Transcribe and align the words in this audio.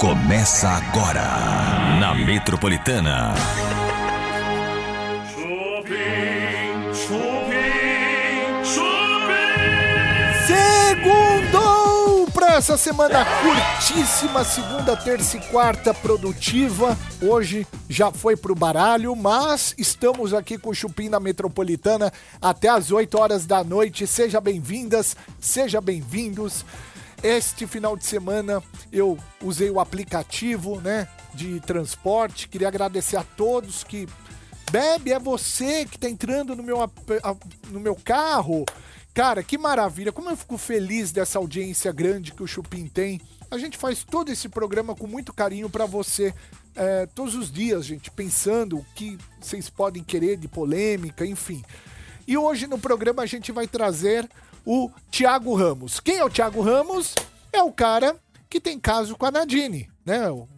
Começa 0.00 0.66
agora 0.66 1.98
na 2.00 2.14
Metropolitana. 2.14 3.34
Chupim, 5.28 6.94
chupim, 6.94 8.64
chupim. 8.64 9.66
Segundou 10.46 12.26
para 12.32 12.54
essa 12.54 12.78
semana 12.78 13.26
curtíssima, 13.26 14.42
segunda, 14.42 14.96
terça 14.96 15.36
e 15.36 15.40
quarta 15.40 15.92
produtiva. 15.92 16.96
Hoje 17.20 17.66
já 17.86 18.10
foi 18.10 18.38
pro 18.38 18.54
baralho, 18.54 19.14
mas 19.14 19.74
estamos 19.76 20.32
aqui 20.32 20.56
com 20.56 20.70
o 20.70 20.74
Chupim 20.74 21.10
na 21.10 21.20
Metropolitana 21.20 22.10
até 22.40 22.70
às 22.70 22.90
8 22.90 23.18
horas 23.18 23.44
da 23.44 23.62
noite. 23.62 24.06
Seja 24.06 24.40
bem-vindas, 24.40 25.14
seja 25.38 25.78
bem-vindos. 25.78 26.64
Este 27.22 27.66
final 27.66 27.96
de 27.96 28.04
semana 28.06 28.62
eu 28.90 29.18
usei 29.42 29.70
o 29.70 29.78
aplicativo, 29.78 30.80
né, 30.80 31.06
de 31.34 31.60
transporte. 31.60 32.48
Queria 32.48 32.68
agradecer 32.68 33.16
a 33.16 33.22
todos 33.22 33.84
que 33.84 34.08
Bebe, 34.70 35.12
é 35.12 35.18
você 35.18 35.84
que 35.84 35.98
tá 35.98 36.08
entrando 36.08 36.54
no 36.54 36.62
meu, 36.62 36.78
no 37.70 37.80
meu 37.80 37.96
carro. 37.96 38.64
Cara, 39.12 39.42
que 39.42 39.58
maravilha. 39.58 40.12
Como 40.12 40.30
eu 40.30 40.36
fico 40.36 40.56
feliz 40.56 41.10
dessa 41.10 41.38
audiência 41.38 41.90
grande 41.90 42.32
que 42.32 42.42
o 42.42 42.46
Chupim 42.46 42.86
tem. 42.86 43.20
A 43.50 43.58
gente 43.58 43.76
faz 43.76 44.04
todo 44.04 44.30
esse 44.30 44.48
programa 44.48 44.94
com 44.94 45.08
muito 45.08 45.32
carinho 45.32 45.68
pra 45.68 45.86
você. 45.86 46.32
é, 46.76 47.04
todos 47.06 47.34
os 47.34 47.50
dias, 47.50 47.84
gente, 47.84 48.12
pensando 48.12 48.78
o 48.78 48.86
que 48.94 49.18
vocês 49.40 49.68
podem 49.68 50.04
querer 50.04 50.36
de 50.36 50.46
polêmica, 50.46 51.26
enfim. 51.26 51.62
E 52.28 52.38
hoje 52.38 52.68
no 52.68 52.78
programa 52.78 53.24
a 53.24 53.26
gente 53.26 53.50
vai 53.50 53.66
trazer 53.66 54.28
o 54.64 54.90
Thiago 55.10 55.54
Ramos. 55.54 56.00
Quem 56.00 56.16
é 56.16 56.24
o 56.24 56.30
Thiago 56.30 56.60
Ramos? 56.60 57.14
É 57.52 57.62
o 57.62 57.72
cara 57.72 58.16
que 58.48 58.60
tem 58.60 58.78
caso 58.78 59.16
com 59.16 59.26
a 59.26 59.30
Nadine, 59.30 59.88
né? 60.04 60.30
O 60.30 60.48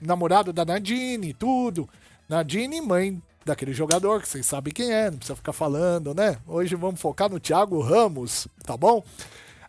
namorado 0.00 0.52
da 0.52 0.64
Nadine, 0.64 1.32
tudo. 1.32 1.88
Nadine, 2.28 2.80
mãe 2.80 3.20
daquele 3.44 3.72
jogador 3.72 4.20
que 4.20 4.28
vocês 4.28 4.44
sabem 4.44 4.74
quem 4.74 4.92
é, 4.92 5.08
não 5.08 5.18
precisa 5.18 5.36
ficar 5.36 5.52
falando, 5.52 6.12
né? 6.12 6.36
Hoje 6.46 6.74
vamos 6.74 7.00
focar 7.00 7.30
no 7.30 7.38
Thiago 7.38 7.80
Ramos, 7.80 8.48
tá 8.64 8.76
bom? 8.76 9.04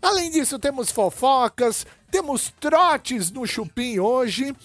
Além 0.02 0.32
disso, 0.32 0.58
temos 0.58 0.90
fofocas, 0.90 1.86
temos 2.10 2.52
trotes 2.60 3.30
no 3.30 3.46
Chupim 3.46 4.00
hoje, 4.00 4.56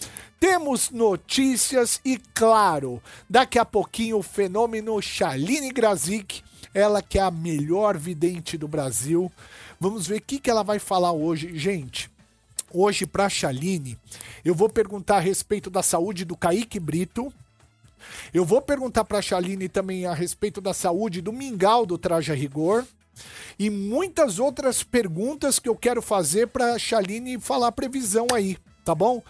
temos 0.41 0.91
notícias 0.91 2.01
e, 2.05 2.17
claro, 2.34 3.03
daqui 3.29 3.58
a 3.58 3.64
pouquinho 3.64 4.19
o 4.19 4.23
fenômeno 4.23 5.01
Shaline 5.01 5.70
Grazik, 5.70 6.42
ela 6.74 7.02
que 7.02 7.18
é 7.18 7.22
a 7.22 7.30
melhor 7.30 7.96
vidente 7.96 8.56
do 8.56 8.68
Brasil. 8.68 9.30
Vamos 9.80 10.06
ver 10.06 10.18
o 10.18 10.22
que, 10.22 10.38
que 10.38 10.50
ela 10.50 10.62
vai 10.62 10.78
falar 10.78 11.12
hoje. 11.12 11.56
Gente, 11.58 12.10
hoje 12.72 13.06
pra 13.06 13.28
Shaline, 13.28 13.98
eu 14.44 14.55
vou 14.55 14.68
perguntar 14.68 15.16
a 15.16 15.20
respeito 15.20 15.70
da 15.70 15.83
saúde 15.83 16.24
do 16.24 16.36
Kaique 16.36 16.80
Brito, 16.80 17.33
eu 18.33 18.44
vou 18.44 18.60
perguntar 18.60 19.05
pra 19.05 19.22
Chaline 19.22 19.68
também 19.68 20.06
a 20.06 20.14
respeito 20.14 20.60
da 20.60 20.74
saúde 20.74 21.20
do 21.20 21.33
Mingau 21.33 21.86
do 21.86 21.98
Traje 21.98 22.33
a 22.33 22.34
Rigor. 22.34 22.84
E 23.58 23.68
muitas 23.68 24.38
outras 24.38 24.83
perguntas 24.83 25.58
que 25.58 25.68
eu 25.68 25.77
quero 25.77 26.00
fazer 26.00 26.48
pra 26.48 26.78
Chaline 26.78 27.38
falar 27.38 27.68
a 27.68 27.72
previsão 27.72 28.27
aí, 28.33 28.56
tá 28.84 28.94
bom? 28.94 29.22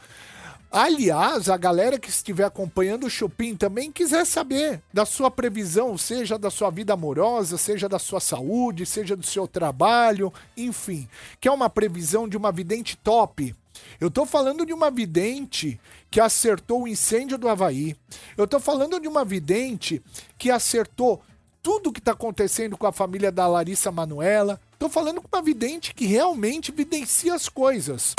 Aliás, 0.75 1.51
a 1.51 1.57
galera 1.59 1.99
que 1.99 2.09
estiver 2.09 2.45
acompanhando 2.45 3.05
o 3.05 3.11
Chupim 3.11 3.55
também 3.55 3.93
quiser 3.93 4.25
saber 4.25 4.81
da 4.91 5.05
sua 5.05 5.31
previsão, 5.31 5.99
seja 5.99 6.39
da 6.39 6.51
sua 6.51 6.71
vida 6.71 6.95
amorosa, 6.95 7.59
seja 7.59 7.91
da 7.91 7.99
sua 7.99 8.21
saúde, 8.21 8.87
seja 8.87 9.15
do 9.15 9.27
seu 9.27 9.47
trabalho, 9.47 10.33
enfim. 10.57 11.07
Que 11.39 11.47
é 11.47 11.53
uma 11.53 11.69
previsão 11.69 12.27
de 12.27 12.39
uma 12.39 12.51
vidente 12.51 12.97
top. 12.97 13.55
Eu 14.01 14.11
tô 14.11 14.25
falando 14.25 14.65
de 14.65 14.73
uma 14.73 14.91
vidente 14.91 15.79
que 16.11 16.19
acertou 16.19 16.85
o 16.85 16.89
incêndio 16.89 17.37
do 17.37 17.51
Havaí. 17.51 17.95
Eu 18.35 18.47
tô 18.47 18.59
falando 18.59 18.99
de 18.99 19.07
uma 19.07 19.27
vidente 19.27 20.03
que 20.39 20.51
acertou 20.51 21.21
tudo 21.63 21.93
que 21.93 22.01
tá 22.01 22.13
acontecendo 22.13 22.79
com 22.79 22.87
a 22.87 22.93
família 22.93 23.31
da 23.31 23.47
Larissa 23.47 23.93
Manuela. 23.93 24.59
Tô 24.79 24.89
falando 24.89 25.21
com 25.21 25.37
uma 25.37 25.43
vidente 25.43 25.95
que 25.95 26.07
realmente 26.07 26.73
videncia 26.73 27.35
as 27.35 27.47
coisas. 27.47 28.15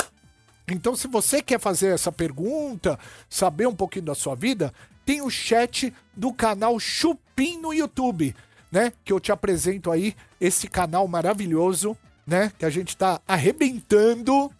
Então, 0.68 0.96
se 0.96 1.06
você 1.06 1.42
quer 1.42 1.60
fazer 1.60 1.88
essa 1.88 2.10
pergunta, 2.10 2.98
saber 3.28 3.66
um 3.66 3.74
pouquinho 3.74 4.06
da 4.06 4.14
sua 4.14 4.34
vida, 4.34 4.72
tem 5.04 5.20
o 5.20 5.30
chat 5.30 5.92
do 6.16 6.32
canal 6.32 6.78
Chupim 6.80 7.58
no 7.58 7.72
YouTube, 7.72 8.34
né? 8.72 8.92
Que 9.04 9.12
eu 9.12 9.20
te 9.20 9.30
apresento 9.30 9.90
aí 9.90 10.16
esse 10.40 10.66
canal 10.66 11.06
maravilhoso, 11.06 11.96
né? 12.26 12.50
Que 12.58 12.64
a 12.64 12.70
gente 12.70 12.96
tá 12.96 13.20
arrebentando. 13.28 14.50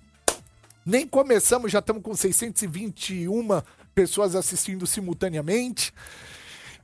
Nem 0.85 1.07
começamos, 1.07 1.73
já 1.73 1.79
estamos 1.79 2.03
com 2.03 2.15
621 2.15 3.63
pessoas 3.95 4.35
assistindo 4.35 4.87
simultaneamente. 4.87 5.95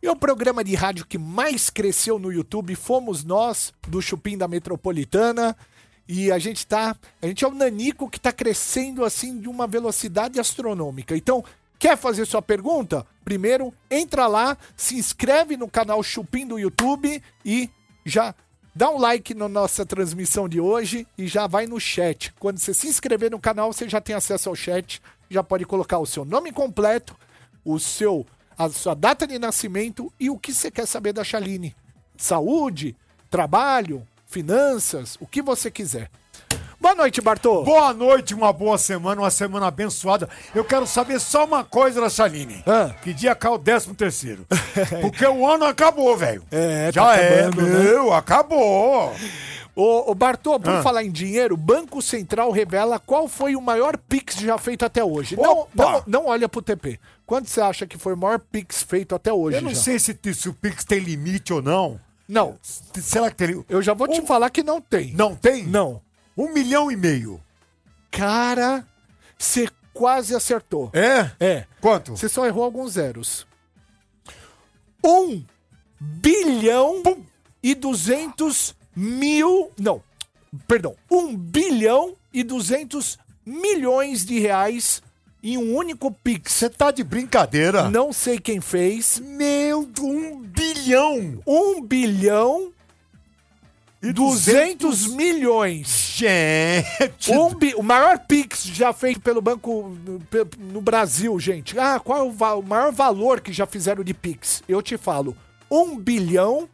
E 0.02 0.08
o 0.08 0.16
programa 0.16 0.64
de 0.64 0.74
rádio 0.74 1.04
que 1.04 1.18
mais 1.18 1.68
cresceu 1.68 2.18
no 2.18 2.32
YouTube 2.32 2.74
fomos 2.74 3.22
nós, 3.22 3.74
do 3.86 4.00
Chupim 4.00 4.38
da 4.38 4.48
Metropolitana. 4.48 5.54
E 6.12 6.32
a 6.32 6.40
gente 6.40 6.66
tá. 6.66 6.96
A 7.22 7.26
gente 7.28 7.44
é 7.44 7.46
o 7.46 7.54
Nanico 7.54 8.10
que 8.10 8.18
tá 8.18 8.32
crescendo 8.32 9.04
assim 9.04 9.38
de 9.38 9.48
uma 9.48 9.68
velocidade 9.68 10.40
astronômica. 10.40 11.16
Então, 11.16 11.44
quer 11.78 11.96
fazer 11.96 12.26
sua 12.26 12.42
pergunta? 12.42 13.06
Primeiro, 13.24 13.72
entra 13.88 14.26
lá, 14.26 14.58
se 14.76 14.96
inscreve 14.96 15.56
no 15.56 15.68
canal 15.68 16.02
Chupim 16.02 16.44
do 16.44 16.58
YouTube 16.58 17.22
e 17.44 17.70
já 18.04 18.34
dá 18.74 18.90
um 18.90 18.98
like 18.98 19.34
na 19.34 19.48
nossa 19.48 19.86
transmissão 19.86 20.48
de 20.48 20.60
hoje 20.60 21.06
e 21.16 21.28
já 21.28 21.46
vai 21.46 21.68
no 21.68 21.78
chat. 21.78 22.34
Quando 22.40 22.58
você 22.58 22.74
se 22.74 22.88
inscrever 22.88 23.30
no 23.30 23.38
canal, 23.38 23.72
você 23.72 23.88
já 23.88 24.00
tem 24.00 24.16
acesso 24.16 24.48
ao 24.48 24.56
chat, 24.56 25.00
já 25.30 25.44
pode 25.44 25.64
colocar 25.64 26.00
o 26.00 26.06
seu 26.06 26.24
nome 26.24 26.50
completo, 26.50 27.16
o 27.64 27.78
seu 27.78 28.26
a 28.58 28.68
sua 28.68 28.94
data 28.94 29.28
de 29.28 29.38
nascimento 29.38 30.12
e 30.18 30.28
o 30.28 30.36
que 30.36 30.52
você 30.52 30.72
quer 30.72 30.86
saber 30.86 31.12
da 31.12 31.22
Chaline. 31.22 31.74
Saúde, 32.16 32.96
trabalho, 33.30 34.04
finanças, 34.30 35.16
o 35.20 35.26
que 35.26 35.42
você 35.42 35.70
quiser. 35.70 36.08
Boa 36.80 36.94
noite, 36.94 37.20
Bartô. 37.20 37.62
Boa 37.62 37.92
noite, 37.92 38.34
uma 38.34 38.52
boa 38.54 38.78
semana, 38.78 39.20
uma 39.20 39.30
semana 39.30 39.66
abençoada. 39.66 40.28
Eu 40.54 40.64
quero 40.64 40.86
saber 40.86 41.20
só 41.20 41.44
uma 41.44 41.62
coisa 41.62 42.00
da 42.00 42.08
Chaline. 42.08 42.62
Ah. 42.66 42.94
Que 43.02 43.12
dia 43.12 43.34
cai 43.34 43.50
o 43.50 43.58
décimo 43.58 43.94
terceiro? 43.94 44.46
Porque 45.02 45.26
o 45.26 45.46
ano 45.46 45.66
acabou, 45.66 46.16
velho. 46.16 46.42
É, 46.50 46.86
tá 46.86 46.92
Já 46.92 47.16
é, 47.16 47.40
acabando, 47.40 47.62
né? 47.66 47.78
meu, 47.84 48.12
acabou. 48.14 49.12
Ô, 49.76 50.10
ô 50.10 50.14
Bartô, 50.14 50.58
por 50.58 50.72
Ah. 50.72 50.82
falar 50.82 51.04
em 51.04 51.10
dinheiro, 51.10 51.54
Banco 51.56 52.00
Central 52.00 52.50
revela 52.50 52.98
qual 52.98 53.28
foi 53.28 53.54
o 53.54 53.60
maior 53.60 53.98
Pix 53.98 54.36
já 54.36 54.56
feito 54.56 54.82
até 54.84 55.04
hoje. 55.04 55.36
Não, 55.36 55.66
não, 55.74 56.02
não 56.06 56.26
olha 56.28 56.48
pro 56.48 56.62
TP. 56.62 56.98
Quanto 57.26 57.48
você 57.50 57.60
acha 57.60 57.86
que 57.86 57.98
foi 57.98 58.14
o 58.14 58.16
maior 58.16 58.38
Pix 58.40 58.82
feito 58.82 59.14
até 59.14 59.30
hoje? 59.32 59.58
Eu 59.58 59.62
não 59.62 59.74
já? 59.74 59.80
sei 59.82 59.98
se, 59.98 60.18
se 60.34 60.48
o 60.48 60.54
Pix 60.54 60.82
tem 60.84 60.98
limite 60.98 61.52
ou 61.52 61.60
não. 61.60 62.00
Não, 62.30 62.56
Será 62.62 63.28
que 63.30 63.36
tem? 63.36 63.64
eu 63.68 63.82
já 63.82 63.92
vou 63.92 64.06
te 64.06 64.20
Um- 64.20 64.26
falar 64.26 64.50
que 64.50 64.62
não 64.62 64.80
tem. 64.80 65.12
Não 65.14 65.34
tem? 65.34 65.66
Não. 65.66 66.00
Um 66.36 66.52
milhão 66.52 66.90
e 66.90 66.96
meio. 66.96 67.40
Cara, 68.10 68.86
você 69.36 69.68
quase 69.92 70.34
acertou. 70.34 70.90
É? 70.94 71.30
É. 71.40 71.66
Quanto? 71.80 72.16
Você 72.16 72.28
só 72.28 72.46
errou 72.46 72.62
alguns 72.64 72.92
zeros. 72.92 73.46
Um 75.04 75.44
bilhão 76.00 77.02
e 77.62 77.74
duzentos 77.74 78.74
mil. 78.94 79.70
Não, 79.78 80.02
perdão. 80.68 80.94
Um 81.10 81.36
bilhão 81.36 82.16
e 82.32 82.42
duzentos 82.42 83.18
milhões 83.44 84.24
de 84.24 84.38
reais 84.38 85.02
em 85.42 85.56
um 85.58 85.74
único 85.76 86.10
Pix. 86.10 86.52
Você 86.52 86.68
tá 86.70 86.90
de 86.90 87.02
brincadeira? 87.04 87.88
Não 87.88 88.12
sei 88.12 88.38
quem 88.38 88.60
fez. 88.60 89.20
Meu, 89.24 89.88
um 90.00 90.38
bilhão. 90.40 91.40
Um 91.46 91.80
bilhão 91.82 92.72
e 94.02 94.12
duzentos 94.12 95.06
milhões. 95.06 96.12
Gente. 96.16 97.30
Um 97.32 97.54
bi- 97.54 97.74
o 97.76 97.82
maior 97.82 98.18
Pix 98.18 98.64
já 98.64 98.92
feito 98.92 99.20
pelo 99.20 99.40
banco 99.42 99.96
no, 100.58 100.80
Brasil, 100.80 101.38
gente. 101.38 101.78
Ah, 101.78 102.00
qual 102.00 102.18
é 102.18 102.22
o, 102.22 102.30
va- 102.32 102.54
o 102.54 102.62
maior 102.62 102.92
valor 102.92 103.40
que 103.40 103.52
já 103.52 103.66
fizeram 103.66 104.02
de 104.02 104.14
Pix? 104.14 104.62
Eu 104.68 104.80
te 104.82 104.96
falo. 104.96 105.36
1 105.70 105.98
bilhão 105.98 106.68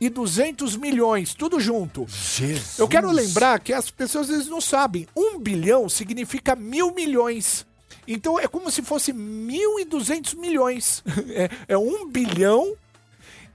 e 0.00 0.08
200 0.08 0.76
milhões, 0.76 1.32
tudo 1.34 1.58
junto. 1.58 2.06
Jesus. 2.08 2.78
Eu 2.78 2.86
quero 2.86 3.10
lembrar 3.10 3.58
que 3.60 3.72
as 3.72 3.90
pessoas 3.90 4.28
às 4.28 4.36
vezes 4.36 4.48
não 4.48 4.60
sabem. 4.60 5.06
1 5.16 5.38
bilhão 5.40 5.88
significa 5.88 6.54
mil 6.54 6.92
milhões. 6.94 7.66
Então 8.10 8.38
é 8.40 8.48
como 8.48 8.70
se 8.70 8.80
fosse 8.82 9.12
1.200 9.12 10.34
milhões. 10.36 11.04
É, 11.30 11.50
é 11.68 11.78
1 11.78 12.08
bilhão 12.08 12.74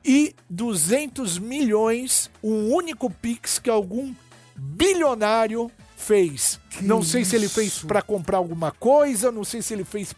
e 0.05 0.35
200 0.49 1.39
milhões, 1.39 2.29
um 2.43 2.71
único 2.73 3.09
Pix 3.09 3.57
que 3.59 3.69
algum 3.69 4.13
bilionário 4.55 5.71
fez. 5.97 6.59
não 6.81 7.01
sei 7.01 7.23
se 7.25 7.35
ele 7.35 7.47
fez 7.47 7.67
isso? 7.69 7.87
pra 7.87 8.01
comprar 8.01 8.37
alguma 8.37 8.71
coisa, 8.71 9.31
não 9.31 9.43
sei 9.43 9.61
se 9.61 9.73
ele 9.73 9.83
fez 9.85 10.13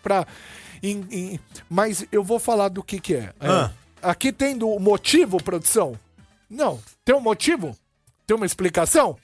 em- 1.11 1.39
mas 1.69 2.05
eu 2.11 2.23
vou 2.23 2.39
falar 2.39 2.69
do 2.69 2.83
que, 2.83 2.99
que 2.99 3.13
é. 3.15 3.33
É, 3.39 3.47
Ah. 3.47 3.71
Aqui 4.01 4.31
tem 4.31 4.55
do 4.57 4.77
motivo, 4.79 5.37
produção? 5.41 5.97
Não. 6.49 6.79
Tem 7.03 7.15
um 7.15 7.19
motivo? 7.19 7.75
Tem 8.27 8.35
uma 8.35 8.45
explicação? 8.45 9.17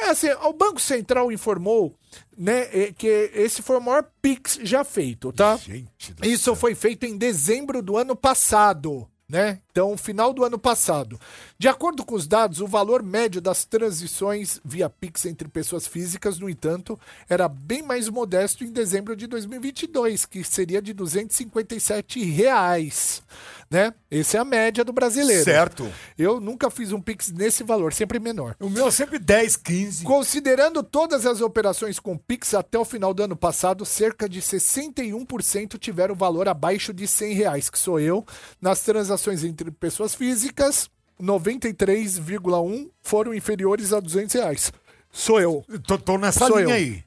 É 0.00 0.10
assim, 0.10 0.30
o 0.44 0.52
Banco 0.52 0.80
Central 0.80 1.30
informou 1.30 1.94
né, 2.36 2.68
eh, 2.72 2.92
que 2.96 3.06
esse 3.34 3.60
foi 3.60 3.76
o 3.76 3.80
maior 3.80 4.04
Pix 4.22 4.58
já 4.62 4.82
feito, 4.82 5.30
tá? 5.32 5.56
Gente 5.56 6.14
do 6.14 6.26
Isso 6.26 6.56
foi 6.56 6.74
feito 6.74 7.04
em 7.04 7.18
dezembro 7.18 7.82
do 7.82 7.96
ano 7.98 8.16
passado, 8.16 9.06
né? 9.30 9.60
Então, 9.70 9.96
final 9.96 10.32
do 10.32 10.44
ano 10.44 10.58
passado. 10.58 11.18
De 11.56 11.68
acordo 11.68 12.04
com 12.04 12.16
os 12.16 12.26
dados, 12.26 12.60
o 12.60 12.66
valor 12.66 13.02
médio 13.02 13.40
das 13.40 13.64
transições 13.64 14.60
via 14.64 14.90
Pix 14.90 15.24
entre 15.26 15.46
pessoas 15.46 15.86
físicas, 15.86 16.38
no 16.40 16.50
entanto, 16.50 16.98
era 17.28 17.48
bem 17.48 17.80
mais 17.80 18.08
modesto 18.08 18.64
em 18.64 18.72
dezembro 18.72 19.14
de 19.14 19.28
2022, 19.28 20.26
que 20.26 20.42
seria 20.42 20.82
de 20.82 20.92
257 20.92 22.24
reais, 22.24 23.22
né? 23.70 23.94
Essa 24.10 24.38
é 24.38 24.40
a 24.40 24.44
média 24.44 24.84
do 24.84 24.92
brasileiro. 24.92 25.44
Certo. 25.44 25.88
Eu 26.18 26.40
nunca 26.40 26.68
fiz 26.68 26.90
um 26.90 27.00
Pix 27.00 27.30
nesse 27.30 27.62
valor, 27.62 27.92
sempre 27.92 28.18
menor. 28.18 28.56
O 28.58 28.68
meu 28.68 28.88
é 28.88 28.90
sempre 28.90 29.20
10, 29.20 29.56
15. 29.56 30.04
Considerando 30.04 30.82
todas 30.82 31.24
as 31.24 31.40
operações 31.40 32.00
com 32.00 32.18
Pix 32.18 32.52
até 32.54 32.76
o 32.76 32.84
final 32.84 33.14
do 33.14 33.22
ano 33.22 33.36
passado, 33.36 33.86
cerca 33.86 34.28
de 34.28 34.42
61% 34.42 35.78
tiveram 35.78 36.16
valor 36.16 36.48
abaixo 36.48 36.92
de 36.92 37.06
100 37.06 37.34
reais, 37.34 37.70
que 37.70 37.78
sou 37.78 38.00
eu. 38.00 38.26
Nas 38.60 38.80
transações 38.82 39.19
entre 39.28 39.70
pessoas 39.70 40.14
físicas, 40.14 40.88
93,1% 41.20 42.90
foram 43.02 43.34
inferiores 43.34 43.92
a 43.92 44.00
200 44.00 44.34
reais. 44.34 44.72
Sou 45.12 45.40
eu. 45.40 45.64
Tô, 45.86 45.98
tô 45.98 46.18
nessa 46.18 46.46
Sou 46.46 46.58
linha 46.58 46.70
eu. 46.70 46.74
aí. 46.74 47.04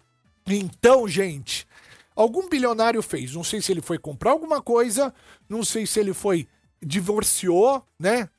Então, 0.48 1.08
gente, 1.08 1.66
algum 2.16 2.50
bilionário 2.50 3.02
fez. 3.02 3.34
Não 3.34 3.44
sei 3.44 3.62
se 3.62 3.72
ele 3.72 3.82
foi 3.82 3.98
comprar 3.98 4.32
alguma 4.32 4.62
coisa, 4.62 5.14
não 5.48 5.64
sei 5.64 5.86
se 5.86 6.00
ele 6.00 6.14
foi 6.14 6.48
divorciou, 6.82 7.84
né? 7.98 8.30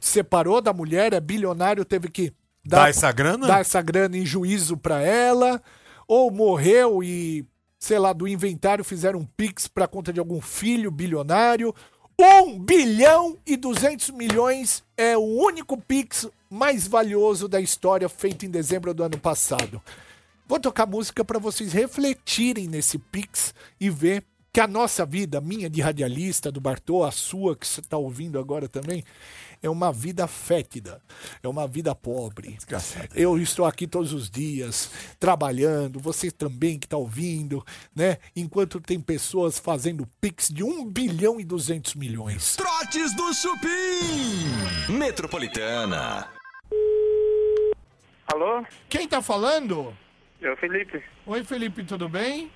Separou 0.00 0.60
da 0.60 0.72
mulher, 0.72 1.12
é 1.12 1.20
bilionário, 1.20 1.84
teve 1.84 2.08
que 2.08 2.32
Dá 2.64 2.88
essa 2.88 3.10
grana? 3.12 3.46
dar 3.46 3.60
essa 3.60 3.82
grana 3.82 4.16
em 4.16 4.24
juízo 4.24 4.76
pra 4.76 5.00
ela, 5.02 5.60
ou 6.06 6.30
morreu 6.30 7.02
e, 7.02 7.44
sei 7.78 7.98
lá, 7.98 8.12
do 8.12 8.28
inventário 8.28 8.84
fizeram 8.84 9.20
um 9.20 9.24
pix 9.24 9.66
pra 9.66 9.86
conta 9.88 10.12
de 10.12 10.20
algum 10.20 10.40
filho 10.40 10.90
bilionário. 10.90 11.74
1 12.20 12.58
bilhão 12.58 13.38
e 13.46 13.56
200 13.56 14.10
milhões 14.10 14.82
é 14.96 15.16
o 15.16 15.20
único 15.20 15.80
pix 15.80 16.26
mais 16.50 16.84
valioso 16.88 17.46
da 17.46 17.60
história 17.60 18.08
feito 18.08 18.44
em 18.44 18.50
dezembro 18.50 18.92
do 18.92 19.04
ano 19.04 19.16
passado. 19.16 19.80
Vou 20.48 20.58
tocar 20.58 20.84
música 20.84 21.24
para 21.24 21.38
vocês 21.38 21.72
refletirem 21.72 22.66
nesse 22.66 22.98
Pix 22.98 23.54
e 23.78 23.88
ver 23.88 24.24
que 24.52 24.60
a 24.60 24.66
nossa 24.66 25.06
vida, 25.06 25.40
minha 25.40 25.70
de 25.70 25.80
radialista, 25.80 26.50
do 26.50 26.60
Bartô, 26.60 27.04
a 27.04 27.12
sua 27.12 27.54
que 27.54 27.64
você 27.64 27.80
está 27.80 27.96
ouvindo 27.96 28.36
agora 28.36 28.68
também, 28.68 29.04
é 29.62 29.68
uma 29.68 29.92
vida 29.92 30.26
fétida, 30.26 31.00
é 31.42 31.48
uma 31.48 31.66
vida 31.66 31.94
pobre. 31.94 32.52
Desgraçado. 32.52 33.08
Eu 33.14 33.38
estou 33.38 33.64
aqui 33.64 33.86
todos 33.86 34.12
os 34.12 34.30
dias 34.30 34.90
trabalhando, 35.18 35.98
você 35.98 36.30
também 36.30 36.78
que 36.78 36.86
está 36.86 36.96
ouvindo, 36.96 37.64
né? 37.94 38.18
Enquanto 38.36 38.80
tem 38.80 39.00
pessoas 39.00 39.58
fazendo 39.58 40.06
Pix 40.20 40.48
de 40.48 40.62
1 40.64 40.84
bilhão 40.86 41.40
e 41.40 41.44
200 41.44 41.94
milhões. 41.94 42.56
Trotes 42.56 43.14
do 43.14 43.32
Chupim. 43.34 44.92
Metropolitana. 44.92 46.28
Alô? 48.26 48.64
Quem 48.88 49.08
tá 49.08 49.22
falando? 49.22 49.96
É 50.40 50.50
o 50.52 50.56
Felipe. 50.56 51.02
Oi, 51.26 51.42
Felipe, 51.44 51.82
tudo 51.84 52.08
bem? 52.08 52.50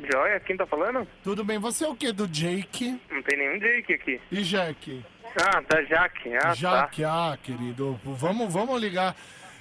Joia, 0.00 0.38
quem 0.40 0.56
tá 0.56 0.66
falando? 0.66 1.06
Tudo 1.24 1.44
bem. 1.44 1.58
Você 1.58 1.84
é 1.84 1.88
o 1.88 1.94
que 1.94 2.12
do 2.12 2.26
Jake 2.28 3.00
Não 3.10 3.22
tem 3.22 3.36
nenhum 3.38 3.58
Jake 3.58 3.92
aqui. 3.94 4.20
e 4.30 4.42
Jack? 4.42 5.04
Ah, 5.36 5.60
da 5.68 5.82
Jaque. 5.84 6.30
Ah, 6.36 6.54
Jaque, 6.54 7.04
ah, 7.04 7.38
querido, 7.42 7.98
vamos, 8.04 8.52
vamos 8.52 8.80
ligar. 8.80 9.14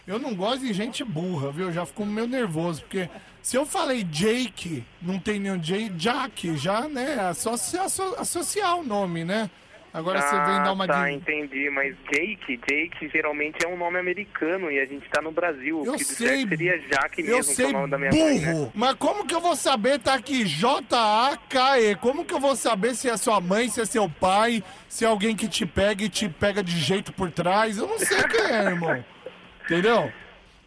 Eu 0.05 0.17
não 0.19 0.33
gosto 0.33 0.61
de 0.61 0.73
gente 0.73 1.03
burra, 1.03 1.51
viu? 1.51 1.71
Já 1.71 1.85
fico 1.85 2.05
meio 2.05 2.27
nervoso, 2.27 2.81
porque 2.81 3.09
se 3.41 3.57
eu 3.57 3.65
falei 3.65 4.03
Jake, 4.03 4.83
não 5.01 5.19
tem 5.19 5.39
nenhum 5.39 5.57
Jake, 5.59 6.55
já, 6.57 6.87
né? 6.87 7.19
Associa, 7.19 7.83
asso- 7.83 8.15
associar 8.17 8.77
o 8.77 8.83
nome, 8.83 9.25
né? 9.25 9.49
Agora 9.93 10.19
tá. 10.19 10.27
você 10.27 10.35
vem 10.35 10.45
dar 10.63 10.67
Ah, 10.67 10.71
uma 10.73 10.85
tá, 10.87 11.05
de... 11.07 11.13
entendi. 11.13 11.69
Mas 11.69 11.95
Jake, 12.11 12.57
Jake 12.69 13.09
geralmente 13.09 13.65
é 13.65 13.67
um 13.67 13.77
nome 13.77 13.97
americano 13.97 14.69
e 14.71 14.79
a 14.79 14.85
gente 14.85 15.07
tá 15.09 15.21
no 15.21 15.31
Brasil. 15.31 15.81
Eu 15.85 15.93
o 15.93 15.97
que 15.97 16.03
sei, 16.03 16.47
seria 16.47 16.77
Jaque 16.81 17.21
Eu 17.21 17.37
mesmo, 17.37 17.43
que 17.45 17.51
é 17.51 17.55
sei, 17.55 17.65
o 17.65 17.71
nome 17.71 17.89
da 17.89 17.97
minha 17.97 18.11
mãe, 18.11 18.39
né? 18.39 18.53
burro. 18.53 18.71
Mas 18.75 18.93
como 18.95 19.25
que 19.25 19.33
eu 19.33 19.41
vou 19.41 19.55
saber, 19.55 19.99
tá 19.99 20.13
aqui, 20.13 20.45
J-A-K-E? 20.45 21.95
Como 21.95 22.25
que 22.25 22.33
eu 22.33 22.39
vou 22.39 22.55
saber 22.55 22.95
se 22.95 23.09
é 23.09 23.17
sua 23.17 23.39
mãe, 23.41 23.69
se 23.69 23.81
é 23.81 23.85
seu 23.85 24.09
pai, 24.09 24.63
se 24.87 25.03
é 25.05 25.07
alguém 25.07 25.35
que 25.35 25.47
te 25.47 25.65
pega 25.65 26.03
e 26.03 26.09
te 26.09 26.27
pega 26.29 26.61
de 26.63 26.77
jeito 26.77 27.11
por 27.13 27.31
trás? 27.31 27.77
Eu 27.77 27.87
não 27.87 27.97
sei 27.97 28.21
quem 28.23 28.41
é, 28.41 28.63
irmão. 28.65 29.03
Entendeu? 29.65 30.03
Tá, 30.03 30.11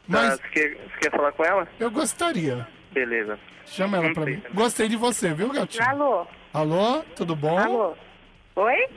Mas 0.08 0.34
você, 0.40 0.48
quer, 0.48 0.68
você 0.76 0.98
quer 1.02 1.10
falar 1.12 1.32
com 1.32 1.44
ela? 1.44 1.68
eu 1.78 1.90
gostaria. 1.90 2.66
Beleza. 2.92 3.38
Chama 3.66 3.98
ela 3.98 4.12
pra 4.12 4.24
mim. 4.24 4.42
Gostei 4.52 4.88
de 4.88 4.96
você, 4.96 5.32
viu, 5.32 5.50
gatinho? 5.52 5.88
Alô? 5.88 6.26
Alô, 6.52 7.02
tudo 7.14 7.36
bom? 7.36 7.56
Alô? 7.56 7.94
Oi? 8.56 8.88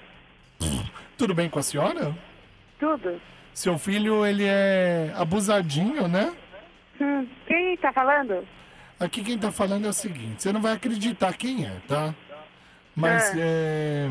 Tudo 1.24 1.34
bem 1.34 1.48
com 1.50 1.58
a 1.58 1.64
senhora? 1.64 2.14
Tudo? 2.78 3.22
Seu 3.54 3.78
filho, 3.80 4.25
ele 4.25 4.44
é 4.46 5.10
abusadinho, 5.16 6.06
né? 6.06 6.34
Hum, 7.00 7.25
quem 7.48 7.78
tá 7.78 7.94
falando? 7.94 8.46
Aqui 9.00 9.24
quem 9.24 9.38
tá 9.38 9.50
falando 9.50 9.86
é 9.86 9.90
o 9.90 9.94
seguinte, 9.94 10.44
você 10.44 10.52
não 10.52 10.60
vai 10.62 10.74
acreditar 10.74 11.31
quem 11.38 11.66
é, 11.66 11.72
tá? 11.88 12.14
Mas 12.94 13.24
Ah. 13.31 13.36
é. 13.38 14.10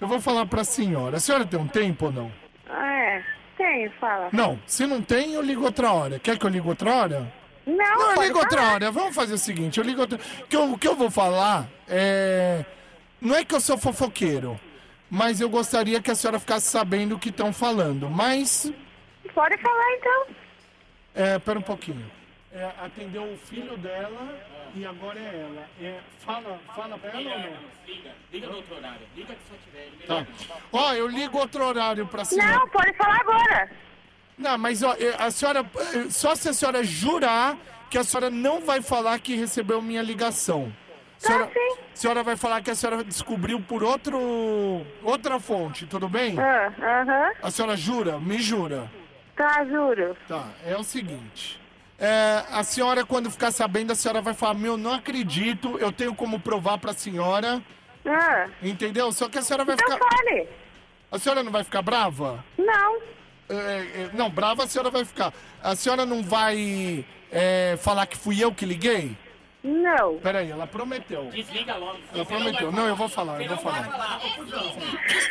Eu 0.00 0.08
vou 0.08 0.22
falar 0.22 0.46
pra 0.46 0.64
senhora. 0.64 1.18
A 1.18 1.20
senhora 1.20 1.44
tem 1.44 1.60
um 1.60 1.66
tempo 1.68 2.06
ou 2.06 2.12
não? 2.12 2.32
Ah, 2.70 2.90
é. 2.90 3.24
Tem, 3.58 3.90
fala. 4.00 4.30
Não, 4.32 4.58
se 4.66 4.86
não 4.86 5.02
tem, 5.02 5.34
eu 5.34 5.42
ligo 5.42 5.62
outra 5.62 5.92
hora. 5.92 6.18
Quer 6.18 6.38
que 6.38 6.46
eu 6.46 6.50
ligo 6.50 6.70
outra 6.70 6.94
hora? 6.94 7.30
Não, 7.66 7.76
Não, 7.76 8.14
eu 8.14 8.22
ligo 8.22 8.38
outra 8.38 8.58
falar. 8.62 8.72
hora. 8.72 8.90
Vamos 8.90 9.14
fazer 9.14 9.34
o 9.34 9.38
seguinte, 9.38 9.76
eu 9.78 9.84
ligo 9.84 10.00
outra. 10.00 10.18
Que 10.48 10.56
eu- 10.56 10.72
O 10.72 10.78
que 10.78 10.88
eu 10.88 10.96
vou 10.96 11.10
falar 11.10 11.66
é. 11.86 12.64
Não 13.20 13.36
é 13.36 13.44
que 13.44 13.54
eu 13.54 13.60
sou 13.60 13.76
fofoqueiro, 13.76 14.58
mas 15.14 15.42
eu 15.42 15.48
gostaria 15.50 16.00
que 16.00 16.10
a 16.10 16.14
senhora 16.14 16.38
ficasse 16.40 16.70
sabendo 16.70 17.16
o 17.16 17.18
que 17.18 17.28
estão 17.28 17.52
falando. 17.52 18.08
Mas. 18.08 18.72
Pode 19.34 19.58
falar, 19.58 19.92
então. 19.98 20.26
É, 21.14 21.38
pera 21.38 21.58
um 21.58 21.62
pouquinho. 21.62 22.10
É, 22.50 22.64
atendeu 22.80 23.22
o 23.24 23.36
filho 23.36 23.76
dela 23.76 24.38
e 24.74 24.86
agora 24.86 25.18
é 25.18 25.46
ela. 25.46 25.68
É, 25.82 26.00
fala, 26.20 26.58
fala 26.74 26.96
pra 26.96 27.10
ela 27.10 27.20
ou 27.30 27.38
não? 27.40 27.56
Liga, 27.86 28.10
liga 28.32 28.46
no 28.46 28.56
outro 28.56 28.74
horário. 28.76 29.00
Liga 29.14 29.34
que 29.34 29.40
só 29.50 29.54
tiver. 29.66 30.06
Tá. 30.06 30.26
Ó, 30.72 30.94
eu 30.94 31.06
ligo 31.08 31.36
outro 31.38 31.62
horário 31.62 32.06
pra 32.06 32.24
senhora. 32.24 32.52
Não, 32.56 32.68
pode 32.70 32.92
falar 32.94 33.20
agora. 33.20 33.70
Não, 34.38 34.56
mas 34.56 34.82
ó, 34.82 34.96
a 35.18 35.30
senhora. 35.30 35.60
eh, 35.94 36.10
Só 36.10 36.34
se 36.34 36.48
a 36.48 36.54
senhora 36.54 36.82
jurar 36.82 37.58
que 37.90 37.98
a 37.98 38.04
senhora 38.04 38.30
não 38.30 38.62
vai 38.62 38.80
falar 38.80 39.18
que 39.18 39.36
recebeu 39.36 39.82
minha 39.82 40.00
ligação. 40.02 40.72
A 41.22 41.26
senhora, 41.26 41.50
sim. 41.52 41.78
a 41.92 41.96
senhora 41.96 42.22
vai 42.22 42.36
falar 42.36 42.62
que 42.62 42.70
a 42.70 42.74
senhora 42.74 43.04
descobriu 43.04 43.60
por 43.60 43.82
outro. 43.84 44.18
outra 45.02 45.38
fonte, 45.38 45.86
tudo 45.86 46.08
bem? 46.08 46.36
Ah, 46.38 46.72
Aham. 46.80 47.32
A 47.42 47.50
senhora 47.50 47.76
jura? 47.76 48.18
Me 48.18 48.38
jura. 48.40 48.90
Tá, 49.36 49.64
juro. 49.64 50.16
Tá, 50.28 50.48
é 50.66 50.76
o 50.76 50.82
seguinte. 50.82 51.60
É, 51.98 52.42
a 52.50 52.64
senhora, 52.64 53.04
quando 53.04 53.30
ficar 53.30 53.52
sabendo, 53.52 53.92
a 53.92 53.94
senhora 53.94 54.20
vai 54.20 54.34
falar: 54.34 54.54
Meu, 54.54 54.76
não 54.76 54.92
acredito, 54.94 55.78
eu 55.78 55.92
tenho 55.92 56.14
como 56.14 56.40
provar 56.40 56.78
pra 56.78 56.92
senhora. 56.92 57.62
Ah, 58.04 58.48
Entendeu? 58.60 59.12
Só 59.12 59.28
que 59.28 59.38
a 59.38 59.42
senhora 59.42 59.64
vai 59.64 59.76
então 59.76 59.92
ficar. 59.96 60.04
fale. 60.16 60.48
A 61.10 61.18
senhora 61.18 61.42
não 61.44 61.52
vai 61.52 61.62
ficar 61.62 61.82
brava? 61.82 62.44
Não. 62.58 62.98
É, 63.48 63.54
é, 63.54 64.10
não, 64.14 64.28
brava 64.30 64.64
a 64.64 64.66
senhora 64.66 64.90
vai 64.90 65.04
ficar. 65.04 65.32
A 65.62 65.76
senhora 65.76 66.04
não 66.04 66.22
vai 66.22 67.04
é, 67.30 67.78
falar 67.80 68.06
que 68.06 68.16
fui 68.16 68.42
eu 68.42 68.52
que 68.52 68.66
liguei? 68.66 69.16
Não. 69.64 70.18
Peraí, 70.18 70.50
ela 70.50 70.66
prometeu. 70.66 71.30
Desliga 71.30 71.76
logo. 71.76 71.98
Ela 72.12 72.24
prometeu. 72.24 72.72
Não, 72.72 72.88
eu 72.88 72.96
vou 72.96 73.08
falar, 73.08 73.40
eu 73.40 73.48
vou 73.48 73.58
falar. 73.58 73.88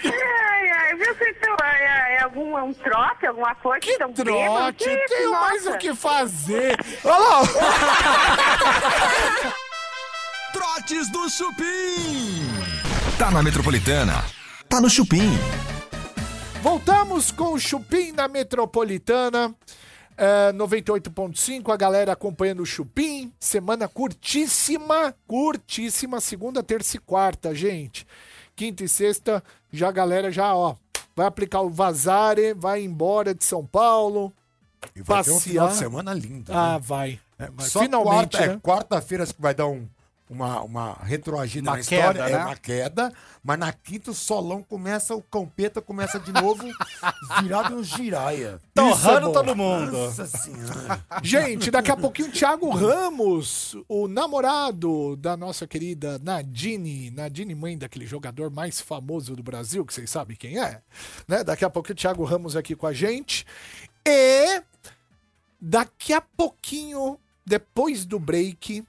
Ai, 0.06 0.70
ai, 0.70 0.96
viu 0.96 1.14
se 1.16 1.30
isso 1.30 1.56
é, 1.64 2.16
é 2.16 2.24
algum 2.24 2.58
um 2.58 2.74
trote, 2.74 3.26
alguma 3.26 3.54
coisa? 3.56 3.82
Que 3.82 3.98
trote, 3.98 4.84
Que 4.86 4.98
tenho 5.08 5.32
mais 5.32 5.66
nossa? 5.66 5.76
o 5.76 5.80
que 5.80 5.94
fazer. 5.94 6.78
Olha 7.04 7.18
lá. 7.18 7.42
Trotes 10.54 11.10
do 11.12 11.30
Chupim. 11.30 12.48
Tá 13.18 13.32
na 13.32 13.44
Metropolitana. 13.44 14.24
Tá 14.70 14.80
no 14.80 14.90
Chupim. 14.90 15.30
Voltamos 16.62 17.32
com 17.32 17.54
o 17.54 17.60
Chupim 17.60 18.12
na 18.12 18.28
Metropolitana. 18.28 19.54
É, 20.22 20.54
98.5, 20.54 21.74
a 21.74 21.76
galera 21.76 22.12
acompanhando 22.12 22.62
o 22.62 22.66
Chupim. 22.66 23.34
Semana 23.40 23.88
curtíssima, 23.88 25.16
curtíssima, 25.26 26.22
segunda, 26.22 26.62
terça 26.62 26.98
e 26.98 27.00
quarta, 27.00 27.56
gente. 27.56 28.06
Quinta 28.56 28.84
e 28.84 28.88
sexta, 28.88 29.44
já 29.74 29.90
a 29.90 29.92
galera 29.92 30.32
já, 30.32 30.54
ó, 30.56 30.76
vai 31.16 31.26
aplicar 31.26 31.62
o 31.62 31.72
Vazare, 31.72 32.54
vai 32.54 32.84
embora 32.84 33.34
de 33.34 33.44
São 33.44 33.66
Paulo. 33.66 34.32
E 34.96 35.02
vai 35.02 35.24
ter 35.24 35.32
um 35.32 35.40
final 35.40 35.68
de 35.68 35.74
Passear. 35.74 35.90
semana 35.90 36.14
lindo. 36.14 36.52
Ah, 36.54 36.74
né? 36.74 36.80
vai. 36.80 37.20
É, 37.40 37.50
só 37.64 37.80
Finalmente, 37.80 38.38
quarta, 38.38 38.38
é, 38.38 38.48
né? 38.48 38.60
quarta-feira 38.62 39.26
que 39.26 39.42
vai 39.42 39.56
dar 39.56 39.66
um, 39.66 39.88
uma, 40.32 40.62
uma 40.62 40.94
retroagida 41.04 41.70
Uma 41.70 41.76
na 41.76 41.82
história, 41.82 42.24
queda, 42.24 42.30
é 42.30 42.32
né? 42.32 42.46
uma 42.46 42.56
queda, 42.56 43.14
mas 43.44 43.60
na 43.60 43.74
quinta 43.74 44.12
o 44.12 44.14
solão 44.14 44.64
começa, 44.64 45.14
o 45.14 45.22
campeta 45.22 45.82
começa 45.82 46.18
de 46.22 46.32
novo, 46.32 46.64
virado 47.44 47.76
um 47.76 47.84
giraia. 47.84 48.58
Torrando 48.74 49.30
é 49.30 49.34
todo 49.34 49.54
mundo. 49.54 49.92
Nossa 49.92 50.26
senhora. 50.26 51.06
Gente, 51.22 51.70
daqui 51.70 51.92
a 51.92 51.98
pouquinho 51.98 52.30
o 52.30 52.32
Thiago 52.32 52.70
Ramos, 52.70 53.76
o 53.90 54.08
namorado 54.08 55.18
da 55.18 55.36
nossa 55.36 55.68
querida 55.68 56.18
Nadine, 56.24 57.12
Nadine 57.12 57.54
mãe 57.54 57.78
daquele 57.78 58.08
jogador 58.08 58.50
mais 58.50 58.80
famoso 58.80 59.36
do 59.36 59.44
Brasil, 59.44 59.86
que 59.86 59.94
vocês 59.94 60.10
sabem 60.10 60.38
quem 60.38 60.58
é, 60.58 60.82
né? 61.28 61.44
Daqui 61.44 61.66
a 61.66 61.70
pouquinho 61.70 61.94
o 61.94 61.98
Thiago 61.98 62.24
Ramos 62.24 62.56
aqui 62.56 62.74
com 62.74 62.88
a 62.88 62.94
gente. 62.94 63.46
E 64.08 64.64
daqui 65.60 66.14
a 66.14 66.22
pouquinho, 66.22 67.20
depois 67.46 68.06
do 68.06 68.18
break, 68.18 68.86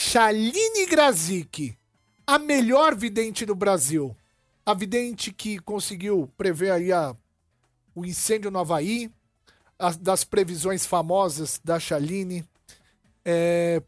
Shaline 0.00 0.84
Grazik, 0.84 1.74
a 2.26 2.38
melhor 2.38 2.94
vidente 2.94 3.46
do 3.46 3.54
Brasil. 3.54 4.14
A 4.64 4.74
vidente 4.74 5.32
que 5.32 5.58
conseguiu 5.58 6.30
prever 6.36 6.70
aí 6.70 6.92
a, 6.92 7.16
o 7.94 8.04
incêndio 8.04 8.50
no 8.50 8.58
Havaí, 8.58 9.10
as- 9.78 9.96
das 9.96 10.22
previsões 10.22 10.84
famosas 10.84 11.58
da 11.64 11.80
Chaline, 11.80 12.44
é, 13.24 13.82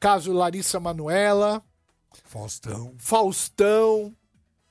caso 0.00 0.32
Larissa 0.32 0.80
Manuela, 0.80 1.62
Faustão. 2.24 2.94
Faustão. 2.96 4.16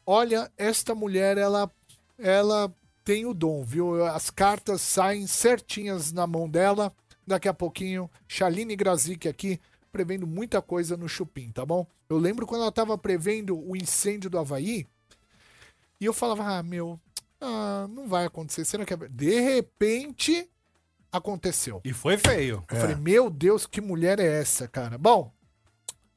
Olha, 0.04 0.52
esta 0.58 0.96
mulher, 0.96 1.38
ela, 1.38 1.72
ela 2.18 2.74
tem 3.04 3.24
o 3.28 3.36
dom, 3.36 3.64
viu? 3.64 4.04
As 4.04 4.32
cartas 4.32 4.82
saem 4.82 5.28
certinhas 5.28 6.12
na 6.12 6.26
mão 6.26 6.50
dela. 6.50 6.92
Daqui 7.28 7.48
a 7.48 7.54
pouquinho, 7.54 8.10
Chaline 8.28 8.76
Grazik 8.76 9.28
aqui, 9.28 9.60
prevendo 9.96 10.28
muita 10.28 10.62
coisa 10.62 10.98
no 10.98 11.08
Chupim, 11.08 11.52
tá 11.52 11.66
bom? 11.66 11.88
Eu 12.10 12.18
lembro 12.18 12.46
quando 12.46 12.64
ela 12.64 12.72
tava 12.72 12.98
prevendo 12.98 13.58
o 13.58 13.78
incêndio 13.78 14.30
do 14.30 14.38
Havaí, 14.38 14.86
e 16.02 16.06
eu 16.06 16.12
falava, 16.12 16.44
ah, 16.44 16.62
meu, 16.62 17.00
ah, 17.40 17.88
não 17.90 18.06
vai 18.06 18.26
acontecer. 18.26 18.66
Será 18.66 18.84
que 18.84 18.94
é... 18.94 18.98
De 19.10 19.40
repente, 19.40 20.50
aconteceu. 21.10 21.80
E 21.86 21.94
foi 21.94 22.18
feio. 22.18 22.62
Eu 22.70 22.78
falei, 22.78 22.98
meu 22.98 23.30
Deus, 23.30 23.66
que 23.66 23.80
mulher 23.80 24.20
é 24.20 24.42
essa, 24.42 24.68
cara? 24.68 24.98
Bom, 24.98 25.32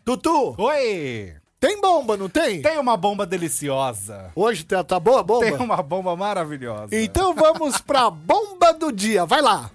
Tutu, 0.04 0.56
Oi! 0.58 1.37
tem 1.61 1.80
bomba, 1.80 2.16
não 2.16 2.28
tem? 2.28 2.61
Tem 2.61 2.78
uma 2.80 2.97
bomba 2.97 3.25
deliciosa. 3.25 4.32
Hoje 4.35 4.64
tá, 4.64 4.82
tá 4.82 4.99
boa 4.99 5.20
a 5.20 5.23
bomba? 5.23 5.47
Tem 5.47 5.54
uma 5.54 5.80
bomba 5.80 6.16
maravilhosa. 6.16 6.88
Então 6.90 7.32
vamos 7.32 7.80
pra 7.80 8.11
bomba 8.11 8.73
do 8.73 8.90
dia. 8.90 9.25
Vai 9.25 9.40
lá. 9.40 9.70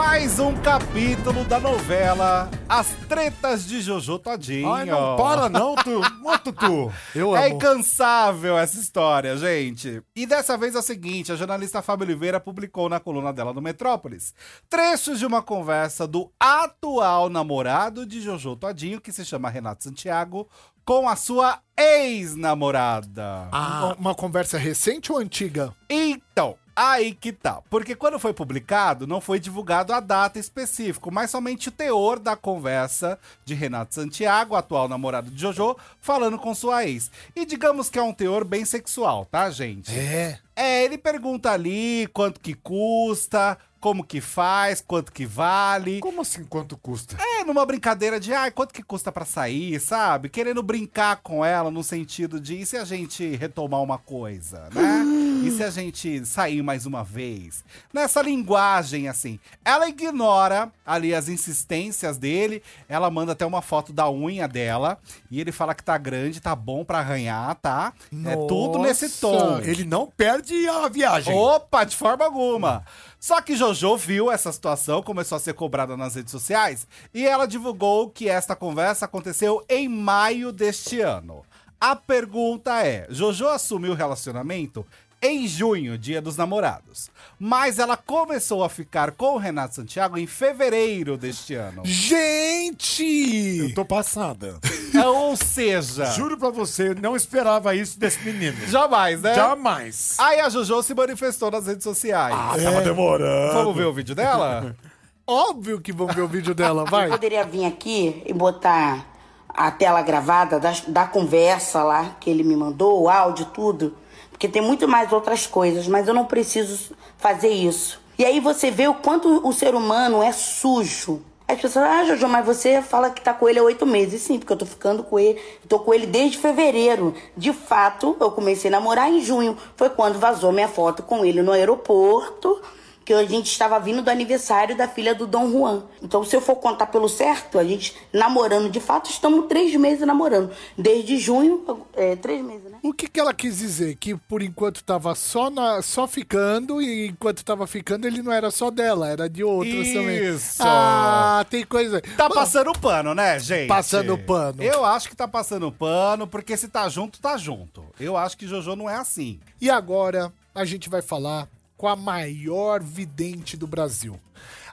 Mais 0.00 0.38
um 0.38 0.54
capítulo 0.62 1.44
da 1.44 1.58
novela 1.58 2.48
As 2.68 2.86
Tretas 3.08 3.66
de 3.66 3.80
Jojo 3.80 4.16
Todinho. 4.20 4.72
Ai, 4.72 4.84
não 4.84 5.16
para 5.16 5.48
não, 5.48 5.74
tu. 5.74 6.00
Ô, 6.24 6.38
Tutu. 6.38 6.92
Eu 7.12 7.34
É 7.36 7.46
amo. 7.46 7.56
incansável 7.56 8.56
essa 8.56 8.78
história, 8.78 9.36
gente. 9.36 10.00
E 10.14 10.24
dessa 10.24 10.56
vez 10.56 10.76
é 10.76 10.78
o 10.78 10.82
seguinte: 10.82 11.32
a 11.32 11.36
jornalista 11.36 11.82
Fábio 11.82 12.06
Oliveira 12.06 12.38
publicou 12.38 12.88
na 12.88 13.00
coluna 13.00 13.32
dela 13.32 13.52
do 13.52 13.60
Metrópolis 13.60 14.32
trechos 14.70 15.18
de 15.18 15.26
uma 15.26 15.42
conversa 15.42 16.06
do 16.06 16.30
atual 16.38 17.28
namorado 17.28 18.06
de 18.06 18.20
Jojo 18.20 18.54
Todinho, 18.54 19.00
que 19.00 19.10
se 19.10 19.24
chama 19.24 19.50
Renato 19.50 19.82
Santiago, 19.82 20.48
com 20.84 21.08
a 21.08 21.16
sua 21.16 21.58
ex-namorada. 21.76 23.48
Uma, 23.50 23.94
uma 23.94 24.14
conversa 24.14 24.56
recente 24.58 25.10
ou 25.10 25.18
antiga? 25.18 25.74
Então, 25.90 26.54
aí 26.78 27.12
que 27.12 27.32
tá. 27.32 27.60
Porque 27.68 27.96
quando 27.96 28.18
foi 28.18 28.32
publicado, 28.32 29.06
não 29.06 29.20
foi 29.20 29.40
divulgado 29.40 29.92
a 29.92 29.98
data 29.98 30.38
específica, 30.38 31.10
mas 31.10 31.30
somente 31.30 31.68
o 31.68 31.72
teor 31.72 32.20
da 32.20 32.36
conversa 32.36 33.18
de 33.44 33.54
Renato 33.54 33.94
Santiago, 33.94 34.54
atual 34.54 34.88
namorado 34.88 35.30
de 35.30 35.40
Jojo, 35.40 35.76
falando 36.00 36.38
com 36.38 36.54
sua 36.54 36.86
ex. 36.86 37.10
E 37.34 37.44
digamos 37.44 37.90
que 37.90 37.98
é 37.98 38.02
um 38.02 38.14
teor 38.14 38.44
bem 38.44 38.64
sexual, 38.64 39.26
tá, 39.26 39.50
gente? 39.50 39.90
É. 39.90 40.38
É, 40.54 40.84
ele 40.84 40.98
pergunta 40.98 41.52
ali 41.52 42.08
quanto 42.12 42.40
que 42.40 42.52
custa, 42.52 43.56
como 43.80 44.04
que 44.04 44.20
faz, 44.20 44.80
quanto 44.80 45.12
que 45.12 45.26
vale. 45.26 46.00
Como 46.00 46.22
assim, 46.22 46.44
quanto 46.44 46.76
custa? 46.76 47.16
É, 47.20 47.44
numa 47.44 47.64
brincadeira 47.64 48.18
de, 48.18 48.32
ai, 48.32 48.50
quanto 48.50 48.74
que 48.74 48.82
custa 48.82 49.12
pra 49.12 49.24
sair, 49.24 49.80
sabe? 49.80 50.28
Querendo 50.28 50.62
brincar 50.62 51.16
com 51.16 51.44
ela 51.44 51.70
no 51.70 51.82
sentido 51.82 52.40
de, 52.40 52.60
e 52.60 52.66
se 52.66 52.76
a 52.76 52.84
gente 52.84 53.36
retomar 53.36 53.82
uma 53.82 53.98
coisa, 53.98 54.68
né? 54.74 55.04
E 55.38 55.52
se 55.52 55.62
a 55.62 55.70
gente 55.70 56.26
sair 56.26 56.62
mais 56.62 56.84
uma 56.84 57.04
vez? 57.04 57.64
Nessa 57.94 58.20
linguagem, 58.20 59.08
assim. 59.08 59.38
Ela 59.64 59.88
ignora 59.88 60.70
ali 60.84 61.14
as 61.14 61.28
insistências 61.28 62.18
dele, 62.18 62.60
ela 62.88 63.08
manda 63.08 63.32
até 63.32 63.46
uma 63.46 63.62
foto 63.62 63.92
da 63.92 64.10
unha 64.10 64.48
dela, 64.48 64.98
e 65.30 65.40
ele 65.40 65.52
fala 65.52 65.76
que 65.76 65.84
tá 65.84 65.96
grande, 65.96 66.40
tá 66.40 66.56
bom 66.56 66.84
pra 66.84 66.98
arranhar, 66.98 67.54
tá? 67.54 67.92
É 68.26 68.34
tudo 68.48 68.80
nesse 68.80 69.04
Nossa, 69.04 69.20
tom. 69.20 69.58
Ele 69.60 69.84
não 69.84 70.08
perde 70.08 70.68
a 70.68 70.88
viagem. 70.88 71.32
Opa, 71.32 71.84
de 71.84 71.96
forma 71.96 72.24
alguma. 72.24 72.84
Só 73.20 73.40
que 73.40 73.56
Jojo 73.56 73.96
viu 73.96 74.30
essa 74.30 74.52
situação, 74.52 75.02
começou 75.02 75.36
a 75.36 75.40
ser 75.40 75.54
cobrada 75.54 75.96
nas 75.96 76.14
redes 76.14 76.30
sociais 76.30 76.86
e 77.12 77.26
ela 77.26 77.46
divulgou 77.46 78.10
que 78.10 78.28
esta 78.28 78.54
conversa 78.54 79.06
aconteceu 79.06 79.64
em 79.68 79.88
maio 79.88 80.52
deste 80.52 81.00
ano. 81.00 81.44
A 81.80 81.96
pergunta 81.96 82.84
é: 82.84 83.06
Jojo 83.10 83.48
assumiu 83.48 83.92
o 83.92 83.96
relacionamento 83.96 84.86
em 85.20 85.46
junho, 85.46 85.98
dia 85.98 86.20
dos 86.22 86.36
namorados. 86.36 87.10
Mas 87.38 87.78
ela 87.78 87.96
começou 87.96 88.64
a 88.64 88.68
ficar 88.68 89.12
com 89.12 89.34
o 89.34 89.38
Renato 89.38 89.74
Santiago 89.76 90.16
em 90.18 90.26
fevereiro 90.26 91.16
deste 91.16 91.54
ano. 91.54 91.82
Gente! 91.84 93.58
Eu 93.58 93.74
tô 93.74 93.84
passada. 93.84 94.58
É, 94.94 95.06
Ou 95.06 95.36
seja, 95.36 96.06
Juro 96.06 96.36
pra 96.36 96.50
você, 96.50 96.90
eu 96.90 96.94
não 96.94 97.14
esperava 97.16 97.74
isso 97.74 97.98
desse 97.98 98.24
menino. 98.24 98.56
jamais, 98.66 99.20
né? 99.22 99.34
Jamais. 99.34 100.16
Aí 100.18 100.40
a 100.40 100.48
Jojo 100.48 100.82
se 100.82 100.94
manifestou 100.94 101.50
nas 101.50 101.66
redes 101.66 101.84
sociais. 101.84 102.34
Ah, 102.36 102.56
tava 102.62 102.80
demorando. 102.82 103.52
Vamos 103.52 103.76
ver 103.76 103.84
o 103.86 103.92
vídeo 103.92 104.14
dela? 104.14 104.74
Óbvio 105.26 105.80
que 105.80 105.92
vão 105.92 106.06
ver 106.06 106.22
o 106.22 106.28
vídeo 106.28 106.54
dela, 106.54 106.84
vai. 106.84 107.08
Poderia 107.08 107.44
vir 107.44 107.66
aqui 107.66 108.22
e 108.24 108.32
botar 108.32 109.06
a 109.48 109.70
tela 109.70 110.00
gravada 110.00 110.58
da, 110.58 110.72
da 110.86 111.06
conversa 111.06 111.82
lá 111.82 112.16
que 112.18 112.30
ele 112.30 112.42
me 112.42 112.56
mandou, 112.56 113.02
o 113.02 113.08
áudio, 113.10 113.46
tudo. 113.46 113.94
Porque 114.38 114.46
tem 114.46 114.62
muito 114.62 114.86
mais 114.86 115.12
outras 115.12 115.48
coisas, 115.48 115.88
mas 115.88 116.06
eu 116.06 116.14
não 116.14 116.24
preciso 116.24 116.94
fazer 117.16 117.48
isso. 117.48 118.00
E 118.16 118.24
aí 118.24 118.38
você 118.38 118.70
vê 118.70 118.86
o 118.86 118.94
quanto 118.94 119.44
o 119.44 119.52
ser 119.52 119.74
humano 119.74 120.22
é 120.22 120.30
sujo. 120.30 121.20
As 121.48 121.60
pessoas, 121.60 121.84
ah, 121.84 122.04
Jojo, 122.04 122.28
mas 122.28 122.46
você 122.46 122.80
fala 122.80 123.10
que 123.10 123.20
tá 123.20 123.34
com 123.34 123.48
ele 123.48 123.58
há 123.58 123.64
oito 123.64 123.84
meses. 123.84 124.22
Sim, 124.22 124.38
porque 124.38 124.52
eu 124.52 124.56
tô 124.56 124.64
ficando 124.64 125.02
com 125.02 125.18
ele. 125.18 125.40
Tô 125.68 125.80
com 125.80 125.92
ele 125.92 126.06
desde 126.06 126.38
fevereiro. 126.38 127.12
De 127.36 127.52
fato, 127.52 128.16
eu 128.20 128.30
comecei 128.30 128.68
a 128.68 128.72
namorar 128.72 129.10
em 129.10 129.20
junho. 129.20 129.56
Foi 129.74 129.90
quando 129.90 130.20
vazou 130.20 130.52
minha 130.52 130.68
foto 130.68 131.02
com 131.02 131.24
ele 131.24 131.42
no 131.42 131.50
aeroporto 131.50 132.62
que 133.08 133.14
a 133.14 133.24
gente 133.24 133.50
estava 133.50 133.80
vindo 133.80 134.02
do 134.02 134.10
aniversário 134.10 134.76
da 134.76 134.86
filha 134.86 135.14
do 135.14 135.26
Dom 135.26 135.50
Juan. 135.50 135.84
Então, 136.02 136.22
se 136.22 136.36
eu 136.36 136.42
for 136.42 136.56
contar 136.56 136.88
pelo 136.88 137.08
certo, 137.08 137.58
a 137.58 137.64
gente 137.64 137.96
namorando 138.12 138.68
de 138.68 138.80
fato, 138.80 139.08
estamos 139.08 139.46
três 139.46 139.74
meses 139.76 140.06
namorando. 140.06 140.50
Desde 140.76 141.16
junho, 141.16 141.64
é, 141.96 142.16
três 142.16 142.44
meses, 142.44 142.70
né? 142.70 142.76
O 142.82 142.92
que, 142.92 143.08
que 143.08 143.18
ela 143.18 143.32
quis 143.32 143.56
dizer? 143.56 143.96
Que 143.96 144.14
por 144.14 144.42
enquanto 144.42 144.84
tava 144.84 145.14
só, 145.14 145.48
na, 145.48 145.80
só 145.80 146.06
ficando 146.06 146.82
e 146.82 147.06
enquanto 147.06 147.42
tava 147.42 147.66
ficando 147.66 148.06
ele 148.06 148.20
não 148.20 148.30
era 148.30 148.50
só 148.50 148.70
dela, 148.70 149.08
era 149.08 149.26
de 149.26 149.42
outras 149.42 149.90
também. 149.90 150.34
Isso. 150.34 150.58
Ah, 150.60 151.46
tem 151.48 151.64
coisa. 151.64 152.02
Tá 152.14 152.28
passando 152.28 152.78
pano, 152.78 153.14
né, 153.14 153.38
gente? 153.38 153.68
Passando 153.68 154.18
pano. 154.18 154.62
Eu 154.62 154.84
acho 154.84 155.08
que 155.08 155.16
tá 155.16 155.26
passando 155.26 155.72
pano, 155.72 156.26
porque 156.26 156.58
se 156.58 156.68
tá 156.68 156.86
junto, 156.90 157.18
tá 157.22 157.38
junto. 157.38 157.86
Eu 157.98 158.18
acho 158.18 158.36
que 158.36 158.46
Jojo 158.46 158.76
não 158.76 158.90
é 158.90 158.96
assim. 158.96 159.40
E 159.58 159.70
agora 159.70 160.30
a 160.54 160.66
gente 160.66 160.90
vai 160.90 161.00
falar 161.00 161.48
com 161.78 161.86
a 161.86 161.94
maior 161.94 162.82
vidente 162.82 163.56
do 163.56 163.66
Brasil. 163.66 164.20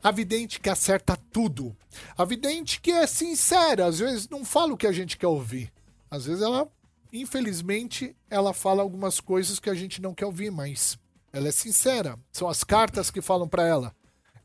A 0.03 0.11
vidente 0.11 0.59
que 0.59 0.69
acerta 0.69 1.15
tudo. 1.31 1.77
A 2.17 2.25
vidente 2.25 2.81
que 2.81 2.91
é 2.91 3.05
sincera, 3.05 3.85
às 3.85 3.99
vezes 3.99 4.27
não 4.27 4.43
fala 4.43 4.73
o 4.73 4.77
que 4.77 4.87
a 4.87 4.91
gente 4.91 5.15
quer 5.15 5.27
ouvir. 5.27 5.71
Às 6.09 6.25
vezes 6.25 6.41
ela, 6.41 6.67
infelizmente, 7.13 8.15
ela 8.27 8.53
fala 8.53 8.81
algumas 8.81 9.19
coisas 9.19 9.59
que 9.59 9.69
a 9.69 9.75
gente 9.75 10.01
não 10.01 10.15
quer 10.15 10.25
ouvir, 10.25 10.51
mas 10.51 10.97
ela 11.31 11.47
é 11.47 11.51
sincera. 11.51 12.17
São 12.31 12.49
as 12.49 12.63
cartas 12.63 13.11
que 13.11 13.21
falam 13.21 13.47
pra 13.47 13.65
ela. 13.65 13.95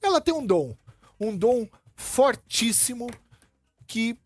Ela 0.03 0.21
tem 0.21 0.35
um 0.35 0.47
dom, 0.47 0.77
um 1.19 1.35
dom 1.35 1.67
fortíssimo 1.97 3.09
que 3.87 4.19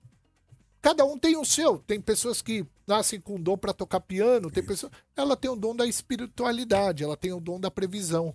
cada 0.82 1.04
um 1.04 1.16
tem 1.16 1.36
o 1.36 1.44
seu. 1.44 1.78
Tem 1.78 2.00
pessoas 2.00 2.42
que 2.42 2.66
nascem 2.86 3.20
com 3.20 3.40
dom 3.40 3.56
para 3.56 3.72
tocar 3.72 4.00
piano, 4.00 4.50
tem 4.50 4.64
pessoas. 4.64 4.92
Ela 5.16 5.36
tem 5.36 5.50
o 5.50 5.56
dom 5.56 5.74
da 5.74 5.86
espiritualidade, 5.86 7.04
ela 7.04 7.16
tem 7.16 7.32
o 7.32 7.40
dom 7.40 7.58
da 7.58 7.70
previsão. 7.70 8.34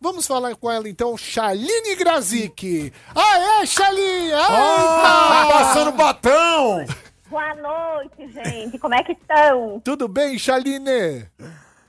Vamos 0.00 0.26
falar 0.26 0.56
com 0.56 0.70
ela 0.70 0.88
então, 0.88 1.16
Shaline 1.16 1.94
Grazik. 1.94 2.92
Aê, 3.14 3.66
Shaline! 3.66 4.32
Ah, 4.32 5.42
Eita! 5.44 5.58
passando 5.58 5.92
batão! 5.92 6.86
Boa 7.28 7.54
noite, 7.54 8.32
gente. 8.32 8.78
Como 8.78 8.94
é 8.94 9.04
que 9.04 9.12
estão? 9.12 9.78
Tudo 9.84 10.08
bem, 10.08 10.38
Shaline? 10.38 11.28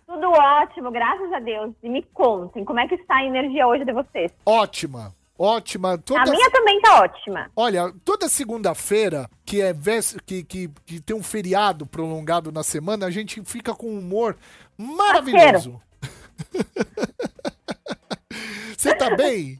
Tudo 0.05 0.29
ótimo, 0.29 0.91
graças 0.91 1.31
a 1.31 1.39
Deus. 1.39 1.73
E 1.81 1.89
me 1.89 2.03
contem, 2.03 2.65
como 2.65 2.81
é 2.81 2.87
que 2.87 2.95
está 2.95 3.15
a 3.15 3.23
energia 3.23 3.65
hoje 3.65 3.85
de 3.85 3.93
vocês? 3.93 4.31
Ótima, 4.45 5.15
Ótima. 5.41 5.93
A 5.93 5.97
Toda, 5.97 6.31
minha 6.31 6.51
também 6.51 6.79
tá 6.81 7.01
ótima. 7.01 7.49
Olha, 7.55 7.91
toda 8.05 8.29
segunda-feira, 8.29 9.27
que 9.43 9.59
é 9.59 9.73
vés- 9.73 10.15
que, 10.25 10.43
que, 10.43 10.69
que 10.85 11.01
tem 11.01 11.15
um 11.15 11.23
feriado 11.23 11.83
prolongado 11.85 12.51
na 12.51 12.61
semana, 12.61 13.07
a 13.07 13.11
gente 13.11 13.43
fica 13.43 13.73
com 13.73 13.87
um 13.87 13.97
humor 13.99 14.37
maravilhoso. 14.77 15.81
Você 18.77 18.95
tá 18.95 19.15
bem? 19.15 19.59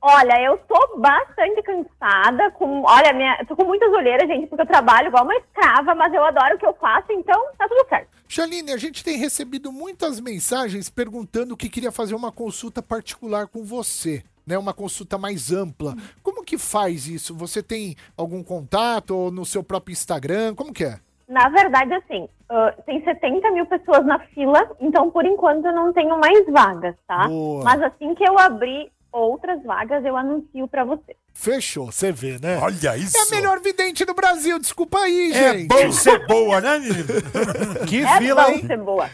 Olha, 0.00 0.40
eu 0.40 0.56
tô 0.68 0.98
bastante 0.98 1.62
cansada, 1.62 2.50
com. 2.52 2.82
Olha, 2.84 3.12
minha, 3.12 3.44
tô 3.46 3.56
com 3.56 3.64
muitas 3.64 3.92
olheiras, 3.92 4.28
gente, 4.28 4.46
porque 4.46 4.62
eu 4.62 4.66
trabalho 4.66 5.08
igual 5.08 5.24
uma 5.24 5.34
escrava, 5.34 5.94
mas 5.96 6.14
eu 6.14 6.22
adoro 6.24 6.54
o 6.54 6.58
que 6.58 6.66
eu 6.66 6.74
faço, 6.74 7.10
então 7.10 7.40
tá 7.58 7.66
tudo 7.68 7.88
certo. 7.88 8.08
Chaline, 8.28 8.72
a 8.72 8.76
gente 8.76 9.02
tem 9.02 9.16
recebido 9.18 9.72
muitas 9.72 10.20
mensagens 10.20 10.88
perguntando 10.88 11.56
que 11.56 11.68
queria 11.68 11.90
fazer 11.90 12.14
uma 12.14 12.30
consulta 12.30 12.80
particular 12.82 13.48
com 13.48 13.64
você, 13.64 14.22
né? 14.46 14.56
Uma 14.56 14.72
consulta 14.72 15.18
mais 15.18 15.50
ampla. 15.52 15.94
Como 16.22 16.44
que 16.44 16.56
faz 16.56 17.06
isso? 17.08 17.34
Você 17.34 17.62
tem 17.62 17.96
algum 18.16 18.42
contato 18.42 19.10
ou 19.16 19.30
no 19.30 19.44
seu 19.44 19.62
próprio 19.62 19.92
Instagram? 19.92 20.54
Como 20.54 20.72
que 20.72 20.84
é? 20.84 20.98
Na 21.28 21.48
verdade, 21.48 21.92
assim, 21.94 22.28
ah, 22.48 22.72
tem 22.86 23.02
70 23.02 23.50
mil 23.50 23.66
pessoas 23.66 24.06
na 24.06 24.20
fila, 24.28 24.70
então 24.80 25.10
por 25.10 25.24
enquanto 25.26 25.64
eu 25.64 25.74
não 25.74 25.92
tenho 25.92 26.16
mais 26.20 26.46
vagas, 26.46 26.94
tá? 27.08 27.26
Boa. 27.26 27.64
Mas 27.64 27.82
assim 27.82 28.14
que 28.14 28.22
eu 28.22 28.38
abrir 28.38 28.92
outras 29.10 29.60
vagas, 29.64 30.04
eu 30.04 30.16
anuncio 30.16 30.68
pra 30.68 30.84
você. 30.84 31.16
Fechou, 31.34 31.86
você 31.90 32.12
vê, 32.12 32.38
né? 32.40 32.58
Olha 32.58 32.96
isso. 32.96 33.16
É 33.16 33.22
a 33.22 33.36
melhor 33.36 33.60
vidente 33.60 34.04
do 34.04 34.14
Brasil, 34.14 34.58
desculpa 34.60 34.98
aí, 35.00 35.32
É 35.32 35.52
gente. 35.54 35.66
bom 35.68 35.90
ser 35.90 36.26
boa, 36.26 36.60
né, 36.60 36.78
menino? 36.78 37.04
Que 37.88 38.04
É 38.04 38.18
fila, 38.18 38.44
bom 38.44 38.50
hein? 38.52 38.66
ser 38.66 38.78
boa. 38.78 39.10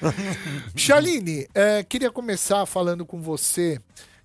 Chaline, 0.76 1.48
é, 1.54 1.82
queria 1.82 2.10
começar 2.10 2.66
falando 2.66 3.04
com 3.06 3.20
você 3.20 3.78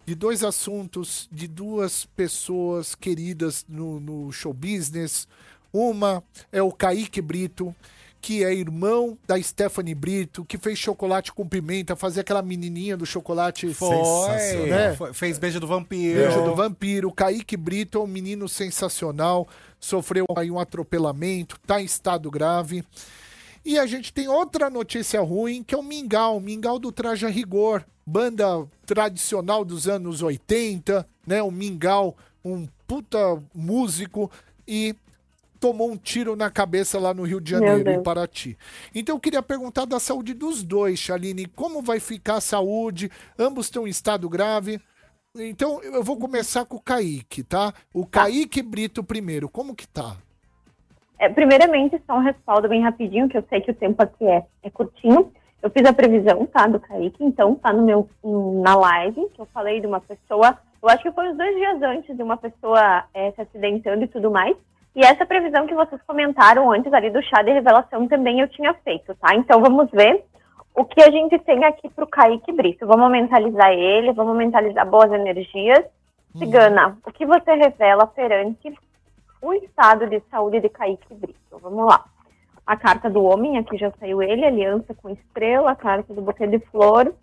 de 0.08 0.16
dois 0.16 0.42
assuntos 0.42 1.28
de 1.30 1.50
duas 1.50 2.06
pessoas 2.06 2.96
queridas 2.96 3.66
no, 3.68 4.00
no 4.00 4.32
show 4.32 4.54
business. 4.54 5.28
Uma 5.74 6.24
é 6.50 6.62
o 6.62 6.72
Kaique 6.72 7.22
Brito, 7.22 7.76
que 8.22 8.42
é 8.42 8.54
irmão 8.54 9.18
da 9.28 9.40
Stephanie 9.42 9.94
Brito, 9.94 10.46
que 10.46 10.58
fez 10.58 10.80
chocolate 10.80 11.34
com 11.34 11.46
pimenta, 11.46 11.94
fazia 11.94 12.22
aquela 12.22 12.42
menininha 12.42 12.96
do 12.96 13.06
chocolate. 13.06 13.74
Foi, 13.74 13.90
né? 14.70 14.96
foi- 14.96 15.14
Fez 15.14 15.38
beijo 15.38 15.60
do 15.60 15.68
vampiro. 15.68 16.20
Beijo 16.20 16.42
do 16.42 16.56
Vampiro. 16.56 17.12
Kaique 17.12 17.58
Brito 17.58 17.98
é 17.98 18.02
um 18.02 18.08
menino 18.08 18.48
sensacional. 18.48 19.46
Sofreu 19.78 20.26
aí 20.38 20.50
um 20.50 20.58
atropelamento, 20.58 21.60
tá 21.68 21.82
em 21.82 21.86
estado 21.86 22.32
grave. 22.32 22.82
E 23.68 23.78
a 23.78 23.86
gente 23.86 24.14
tem 24.14 24.30
outra 24.30 24.70
notícia 24.70 25.20
ruim, 25.20 25.62
que 25.62 25.76
é 25.76 25.78
o 25.78 25.84
Mingau. 25.84 26.40
Mingau 26.40 26.80
do 26.80 26.90
Traja 26.90 27.28
Rigor. 27.28 27.84
Banda 28.06 28.66
tradicional 28.86 29.66
dos 29.66 29.90
anos 29.90 30.22
80, 30.22 31.06
né? 31.28 31.44
O 31.44 31.52
Mingau, 31.52 32.16
um 32.46 32.66
puta 32.88 33.18
músico. 33.54 34.32
E 34.66 34.96
tomou 35.60 35.92
um 35.92 35.98
tiro 35.98 36.34
na 36.34 36.50
cabeça 36.50 36.98
lá 36.98 37.14
no 37.14 37.24
Rio 37.24 37.42
de 37.42 37.52
Janeiro, 37.52 37.90
em 37.90 38.02
Paraty. 38.02 38.58
Então 38.96 39.18
eu 39.18 39.20
queria 39.20 39.44
perguntar 39.44 39.84
da 39.84 40.00
saúde 40.00 40.34
dos 40.34 40.64
dois, 40.64 40.98
Chaline. 40.98 41.46
Como 41.48 41.82
vai 41.82 42.00
ficar 42.00 42.36
a 42.36 42.42
saúde? 42.42 43.12
Ambos 43.38 43.66
estão 43.66 43.86
em 43.86 43.90
estado 43.90 44.30
grave. 44.30 44.80
Então 45.36 45.84
eu 45.84 46.02
vou 46.02 46.16
começar 46.16 46.64
com 46.64 46.78
o 46.78 46.82
Kaique, 46.82 47.44
tá? 47.44 47.74
O 47.94 48.06
Kaique 48.06 48.62
Brito 48.62 49.04
primeiro, 49.04 49.50
como 49.50 49.76
que 49.76 49.86
tá? 49.86 50.16
É, 51.20 51.30
primeiramente, 51.30 52.02
só 52.06 52.16
um 52.16 52.24
respaldo 52.24 52.70
bem 52.70 52.82
rapidinho, 52.82 53.28
que 53.28 53.38
eu 53.38 53.44
sei 53.50 53.62
que 53.62 53.72
o 53.72 53.76
tempo 53.76 54.02
aqui 54.02 54.26
é, 54.26 54.44
é 54.64 54.70
curtinho. 54.70 55.32
Eu 55.62 55.70
fiz 55.72 55.84
a 55.86 55.94
previsão, 55.94 56.46
tá, 56.46 56.68
do 56.68 56.80
Kaique, 56.80 57.24
então 57.24 57.56
tá 57.56 57.74
no 57.74 57.84
meu, 57.84 58.08
hum, 58.24 58.62
na 58.62 58.76
live, 58.76 59.28
que 59.34 59.42
eu 59.42 59.48
falei 59.48 59.82
de 59.82 59.88
uma 59.88 60.00
pessoa, 60.00 60.58
eu 60.82 60.90
acho 60.90 61.02
que 61.02 61.12
foi 61.12 61.30
uns 61.30 61.38
dois 61.38 61.56
dias 61.56 61.82
antes 61.82 62.16
de 62.16 62.22
uma 62.22 62.38
pessoa 62.38 63.04
é, 63.14 63.32
se 63.32 63.42
acidentando 63.42 64.04
e 64.04 64.08
tudo 64.08 64.30
mais. 64.30 64.56
E 64.96 65.02
essa 65.02 65.26
previsão 65.26 65.68
que 65.68 65.76
vocês 65.76 66.02
comentaram 66.08 66.72
antes 66.72 66.92
ali 66.94 67.10
do 67.10 67.22
chá 67.24 67.42
de 67.42 67.52
revelação 67.52 68.08
também 68.08 68.40
eu 68.40 68.48
tinha 68.48 68.74
feito, 68.76 69.16
tá? 69.16 69.36
Então 69.36 69.62
vamos 69.62 69.90
ver 69.92 70.24
o 70.76 70.86
que 70.86 71.02
a 71.02 71.12
gente 71.12 71.38
tem 71.40 71.66
aqui 71.66 71.90
pro 71.90 72.08
Kaique 72.08 72.52
Brito. 72.52 72.86
Vamos 72.86 73.12
mentalizar 73.12 73.72
ele, 73.72 74.14
vamos 74.14 74.38
mentalizar 74.38 74.88
boas 74.88 75.12
energias. 75.12 75.84
Cigana, 76.38 76.98
o 77.06 77.12
que 77.12 77.26
você 77.26 77.54
revela 77.54 78.06
perante 78.06 78.72
o 79.42 79.54
estado 79.54 80.08
de 80.08 80.20
saúde 80.32 80.60
de 80.60 80.70
Kaique 80.70 81.14
Brito. 81.14 81.60
Vamos 81.60 81.86
lá. 81.86 82.06
A 82.66 82.76
carta 82.76 83.10
do 83.10 83.24
homem, 83.24 83.58
aqui 83.58 83.78
já 83.78 83.92
saiu 84.00 84.22
ele, 84.22 84.46
aliança 84.46 84.94
com 84.94 85.10
estrela, 85.10 85.72
a 85.72 85.76
carta 85.76 86.14
do 86.14 86.22
buquê 86.22 86.46
de 86.48 86.60
flor. 86.60 87.14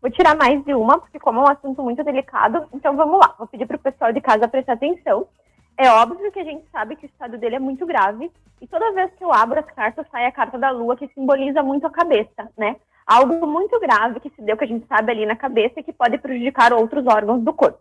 Vou 0.00 0.10
tirar 0.10 0.36
mais 0.36 0.62
de 0.64 0.74
uma, 0.74 0.98
porque 0.98 1.18
como 1.18 1.40
é 1.40 1.42
um 1.42 1.48
assunto 1.48 1.82
muito 1.82 2.04
delicado, 2.04 2.68
então 2.72 2.94
vamos 2.94 3.18
lá. 3.18 3.34
Vou 3.38 3.46
pedir 3.46 3.66
para 3.66 3.76
o 3.76 3.80
pessoal 3.80 4.12
de 4.12 4.20
casa 4.20 4.46
prestar 4.46 4.74
atenção. 4.74 5.26
É 5.76 5.90
óbvio 5.90 6.30
que 6.30 6.40
a 6.40 6.44
gente 6.44 6.64
sabe 6.70 6.96
que 6.96 7.06
o 7.06 7.08
estado 7.08 7.38
dele 7.38 7.56
é 7.56 7.60
muito 7.60 7.86
grave, 7.86 8.30
e 8.60 8.66
toda 8.66 8.92
vez 8.92 9.12
que 9.14 9.24
eu 9.24 9.32
abro 9.32 9.60
as 9.60 9.66
cartas, 9.66 10.06
sai 10.10 10.26
a 10.26 10.32
carta 10.32 10.58
da 10.58 10.70
lua, 10.70 10.96
que 10.96 11.08
simboliza 11.08 11.62
muito 11.62 11.86
a 11.86 11.90
cabeça, 11.90 12.50
né? 12.56 12.76
Algo 13.06 13.46
muito 13.46 13.78
grave 13.80 14.20
que 14.20 14.30
se 14.30 14.42
deu, 14.42 14.56
que 14.56 14.64
a 14.64 14.68
gente 14.68 14.86
sabe 14.86 15.12
ali 15.12 15.24
na 15.24 15.36
cabeça, 15.36 15.80
e 15.80 15.82
que 15.82 15.92
pode 15.92 16.18
prejudicar 16.18 16.72
outros 16.72 17.06
órgãos 17.06 17.42
do 17.42 17.52
corpo. 17.52 17.78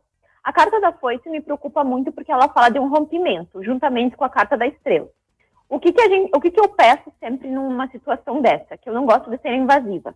A 0.48 0.54
carta 0.54 0.80
da 0.80 0.94
foice 0.94 1.30
me 1.30 1.42
preocupa 1.42 1.84
muito 1.84 2.10
porque 2.10 2.32
ela 2.32 2.48
fala 2.48 2.70
de 2.70 2.80
um 2.80 2.88
rompimento, 2.88 3.62
juntamente 3.62 4.16
com 4.16 4.24
a 4.24 4.30
carta 4.30 4.56
da 4.56 4.66
estrela. 4.66 5.10
O 5.68 5.78
que, 5.78 5.92
que, 5.92 6.00
a 6.00 6.08
gente, 6.08 6.32
o 6.34 6.40
que, 6.40 6.50
que 6.50 6.60
eu 6.62 6.70
peço 6.70 7.12
sempre 7.20 7.50
numa 7.50 7.90
situação 7.90 8.42
dessa? 8.42 8.78
Que 8.78 8.88
eu 8.88 8.94
não 8.94 9.06
gosto 9.06 9.30
de 9.30 9.38
ser 9.40 9.54
invasiva. 9.54 10.16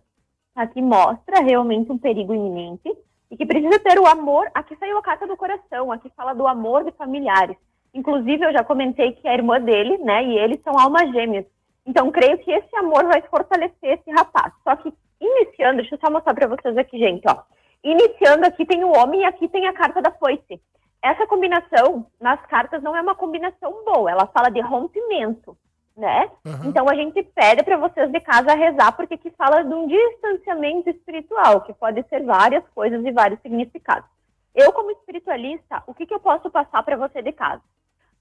Aqui 0.56 0.80
mostra 0.80 1.42
realmente 1.42 1.92
um 1.92 1.98
perigo 1.98 2.32
iminente 2.32 2.90
e 3.30 3.36
que 3.36 3.44
precisa 3.44 3.78
ter 3.80 3.98
o 3.98 4.06
amor. 4.06 4.50
Aqui 4.54 4.74
saiu 4.76 4.96
a 4.96 5.02
carta 5.02 5.26
do 5.26 5.36
coração, 5.36 5.92
aqui 5.92 6.10
fala 6.16 6.32
do 6.32 6.46
amor 6.46 6.82
de 6.82 6.92
familiares. 6.92 7.58
Inclusive, 7.92 8.42
eu 8.42 8.54
já 8.54 8.64
comentei 8.64 9.12
que 9.12 9.28
a 9.28 9.34
irmã 9.34 9.60
dele, 9.60 9.98
né, 9.98 10.24
e 10.24 10.38
ele 10.38 10.58
são 10.64 10.78
almas 10.78 11.12
gêmeas. 11.12 11.44
Então, 11.84 12.10
creio 12.10 12.38
que 12.38 12.50
esse 12.50 12.74
amor 12.76 13.04
vai 13.04 13.20
fortalecer 13.20 13.98
esse 13.98 14.10
rapaz. 14.10 14.50
Só 14.64 14.76
que, 14.76 14.90
iniciando, 15.20 15.82
deixa 15.82 15.94
eu 15.94 16.00
só 16.02 16.10
mostrar 16.10 16.32
para 16.32 16.46
vocês 16.46 16.74
aqui, 16.78 16.98
gente, 16.98 17.22
ó. 17.28 17.42
Iniciando 17.82 18.46
aqui 18.46 18.64
tem 18.64 18.84
o 18.84 18.96
homem 18.96 19.22
e 19.22 19.24
aqui 19.24 19.48
tem 19.48 19.66
a 19.66 19.72
carta 19.72 20.00
da 20.00 20.10
foice. 20.12 20.60
Essa 21.02 21.26
combinação 21.26 22.06
nas 22.20 22.40
cartas 22.46 22.80
não 22.82 22.96
é 22.96 23.00
uma 23.00 23.14
combinação 23.14 23.84
boa, 23.84 24.08
ela 24.08 24.26
fala 24.26 24.50
de 24.50 24.60
rompimento, 24.60 25.56
né? 25.96 26.30
Então 26.64 26.88
a 26.88 26.94
gente 26.94 27.20
pede 27.24 27.64
para 27.64 27.76
vocês 27.76 28.10
de 28.10 28.20
casa 28.20 28.54
rezar, 28.54 28.92
porque 28.92 29.14
aqui 29.14 29.30
fala 29.30 29.62
de 29.62 29.74
um 29.74 29.88
distanciamento 29.88 30.88
espiritual, 30.90 31.62
que 31.62 31.72
pode 31.74 32.04
ser 32.08 32.22
várias 32.22 32.64
coisas 32.68 33.04
e 33.04 33.10
vários 33.10 33.40
significados. 33.40 34.08
Eu, 34.54 34.72
como 34.72 34.92
espiritualista, 34.92 35.82
o 35.86 35.94
que, 35.94 36.06
que 36.06 36.14
eu 36.14 36.20
posso 36.20 36.50
passar 36.50 36.82
para 36.84 36.96
você 36.96 37.20
de 37.20 37.32
casa? 37.32 37.62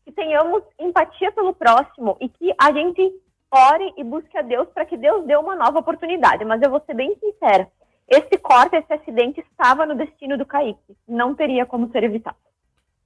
Que 0.04 0.12
tenhamos 0.12 0.64
empatia 0.80 1.32
pelo 1.32 1.54
próximo 1.54 2.18
e 2.20 2.30
que 2.30 2.52
a 2.58 2.72
gente 2.72 3.14
ore 3.52 3.94
e 3.98 4.04
busque 4.04 4.36
a 4.38 4.42
Deus 4.42 4.68
para 4.70 4.86
que 4.86 4.98
Deus 4.98 5.26
dê 5.26 5.36
uma 5.36 5.56
nova 5.56 5.80
oportunidade. 5.80 6.46
Mas 6.46 6.62
eu 6.62 6.70
vou 6.70 6.82
ser 6.86 6.96
bem 6.96 7.16
sincera. 7.20 7.68
Esse 8.12 8.38
corte, 8.38 8.76
esse 8.76 8.92
acidente 8.92 9.40
estava 9.40 9.86
no 9.86 9.96
destino 9.96 10.38
do 10.38 10.46
Kaique. 10.46 10.98
Não 11.08 11.34
teria 11.34 11.66
como 11.66 11.90
ser 11.94 12.04
evitado. 12.04 12.36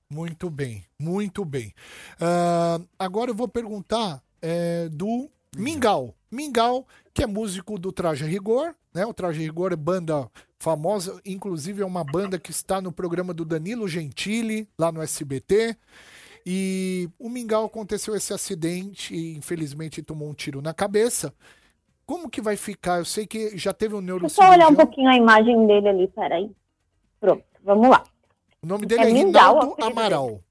Muito 0.09 0.49
bem, 0.49 0.83
muito 0.99 1.45
bem. 1.45 1.71
Ah, 2.19 2.79
agora 2.97 3.29
eu 3.29 3.35
vou 3.35 3.47
perguntar 3.47 4.23
é, 4.41 4.89
do 4.89 5.29
Mingau. 5.55 6.15
Mingau, 6.31 6.87
que 7.13 7.21
é 7.21 7.27
músico 7.27 7.77
do 7.77 7.91
Traje 7.91 8.25
Rigor, 8.25 8.73
né? 8.91 9.05
O 9.05 9.13
Traje 9.13 9.41
Rigor 9.41 9.71
é 9.71 9.75
banda 9.75 10.27
famosa, 10.57 11.21
inclusive 11.23 11.83
é 11.83 11.85
uma 11.85 12.03
banda 12.03 12.39
que 12.39 12.49
está 12.49 12.81
no 12.81 12.91
programa 12.91 13.31
do 13.31 13.45
Danilo 13.45 13.87
Gentili, 13.87 14.67
lá 14.77 14.91
no 14.91 15.03
SBT. 15.03 15.77
E 16.43 17.07
o 17.19 17.29
Mingau 17.29 17.65
aconteceu 17.65 18.15
esse 18.15 18.33
acidente 18.33 19.13
e 19.13 19.35
infelizmente 19.37 20.01
tomou 20.01 20.29
um 20.29 20.33
tiro 20.33 20.63
na 20.63 20.73
cabeça. 20.73 21.31
Como 22.05 22.29
que 22.29 22.41
vai 22.41 22.55
ficar? 22.55 22.99
Eu 22.99 23.05
sei 23.05 23.25
que 23.25 23.57
já 23.57 23.73
teve 23.73 23.95
um 23.95 24.01
Deixa 24.05 24.25
eu 24.25 24.29
só 24.29 24.43
olhar 24.51 24.67
um 24.67 24.73
neurocirurgião. 24.73 24.75
pouquinho 24.75 25.09
a 25.09 25.15
imagem 25.15 25.65
dele 25.67 25.89
ali, 25.89 26.07
peraí. 26.09 26.51
Pronto, 27.19 27.43
vamos 27.63 27.89
lá. 27.89 28.03
O 28.61 28.67
nome 28.67 28.85
dele 28.85 29.05
É 29.05 29.09
é 29.09 29.09
Rinaldo 29.11 29.75
Amaral. 29.83 30.41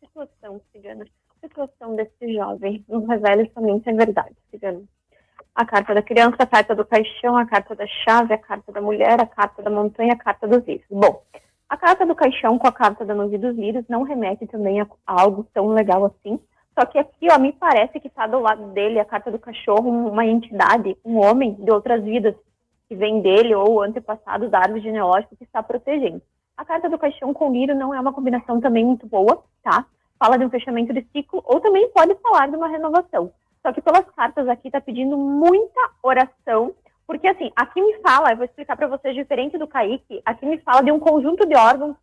Situação, 0.00 0.60
cigana. 0.72 1.04
Situação 1.40 1.96
desse 1.96 2.32
jovem. 2.34 2.84
Não 2.88 3.04
revela 3.06 3.46
somente 3.52 3.88
a 3.90 3.92
verdade, 3.92 4.34
cigana. 4.50 4.82
A 5.54 5.64
carta 5.64 5.94
da 5.94 6.02
criança, 6.02 6.36
a 6.40 6.46
carta 6.46 6.74
do 6.74 6.84
caixão, 6.84 7.36
a 7.36 7.46
carta 7.46 7.74
da 7.74 7.86
chave, 7.86 8.34
a 8.34 8.38
carta 8.38 8.70
da 8.72 8.80
mulher, 8.80 9.20
a 9.20 9.26
carta 9.26 9.62
da 9.62 9.70
montanha, 9.70 10.12
a 10.12 10.16
carta 10.18 10.46
dos 10.46 10.64
livros. 10.66 10.86
Bom, 10.90 11.22
a 11.68 11.76
carta 11.76 12.04
do 12.06 12.14
caixão 12.14 12.58
com 12.58 12.66
a 12.66 12.72
carta 12.72 13.04
da 13.04 13.14
nuvem 13.14 13.40
dos 13.40 13.56
lírios 13.56 13.84
não 13.88 14.02
remete 14.02 14.46
também 14.46 14.80
a 14.80 14.86
algo 15.06 15.44
tão 15.54 15.68
legal 15.68 16.04
assim. 16.04 16.38
Só 16.78 16.84
que 16.84 16.98
aqui, 16.98 17.28
ó, 17.30 17.38
me 17.38 17.52
parece 17.52 17.98
que 17.98 18.08
está 18.08 18.26
do 18.26 18.38
lado 18.38 18.66
dele 18.72 19.00
a 19.00 19.04
carta 19.04 19.30
do 19.30 19.38
cachorro, 19.38 19.88
uma 19.88 20.26
entidade, 20.26 20.96
um 21.04 21.16
homem 21.18 21.54
de 21.54 21.70
outras 21.70 22.04
vidas 22.04 22.34
que 22.88 22.94
vem 22.94 23.20
dele 23.22 23.54
ou 23.54 23.82
antepassado 23.82 24.48
da 24.48 24.58
árvore 24.58 24.82
genealógica 24.82 25.34
que 25.36 25.44
está 25.44 25.62
protegendo. 25.62 26.20
A 26.56 26.64
carta 26.64 26.88
do 26.88 26.98
caixão 26.98 27.32
com 27.32 27.50
lírio 27.50 27.74
não 27.74 27.94
é 27.94 28.00
uma 28.00 28.12
combinação 28.12 28.60
também 28.60 28.84
muito 28.84 29.06
boa, 29.06 29.42
tá? 29.62 29.86
Fala 30.18 30.38
de 30.38 30.44
um 30.44 30.50
fechamento 30.50 30.92
de 30.92 31.06
ciclo 31.12 31.42
ou 31.44 31.60
também 31.60 31.88
pode 31.90 32.14
falar 32.16 32.48
de 32.48 32.56
uma 32.56 32.68
renovação. 32.68 33.32
Só 33.62 33.72
que 33.72 33.80
pelas 33.80 34.04
cartas 34.10 34.46
aqui 34.48 34.68
está 34.68 34.80
pedindo 34.80 35.16
muita 35.16 35.80
oração, 36.02 36.74
Porque 37.06 37.28
assim, 37.28 37.52
aqui 37.54 37.80
me 37.80 37.94
fala, 38.00 38.32
eu 38.32 38.36
vou 38.36 38.44
explicar 38.44 38.76
para 38.76 38.88
vocês 38.88 39.14
diferente 39.14 39.56
do 39.56 39.68
Kaique, 39.68 40.20
aqui 40.24 40.44
me 40.44 40.58
fala 40.58 40.82
de 40.82 40.90
um 40.90 40.98
conjunto 40.98 41.46
de 41.46 41.54
órgãos, 41.54 41.96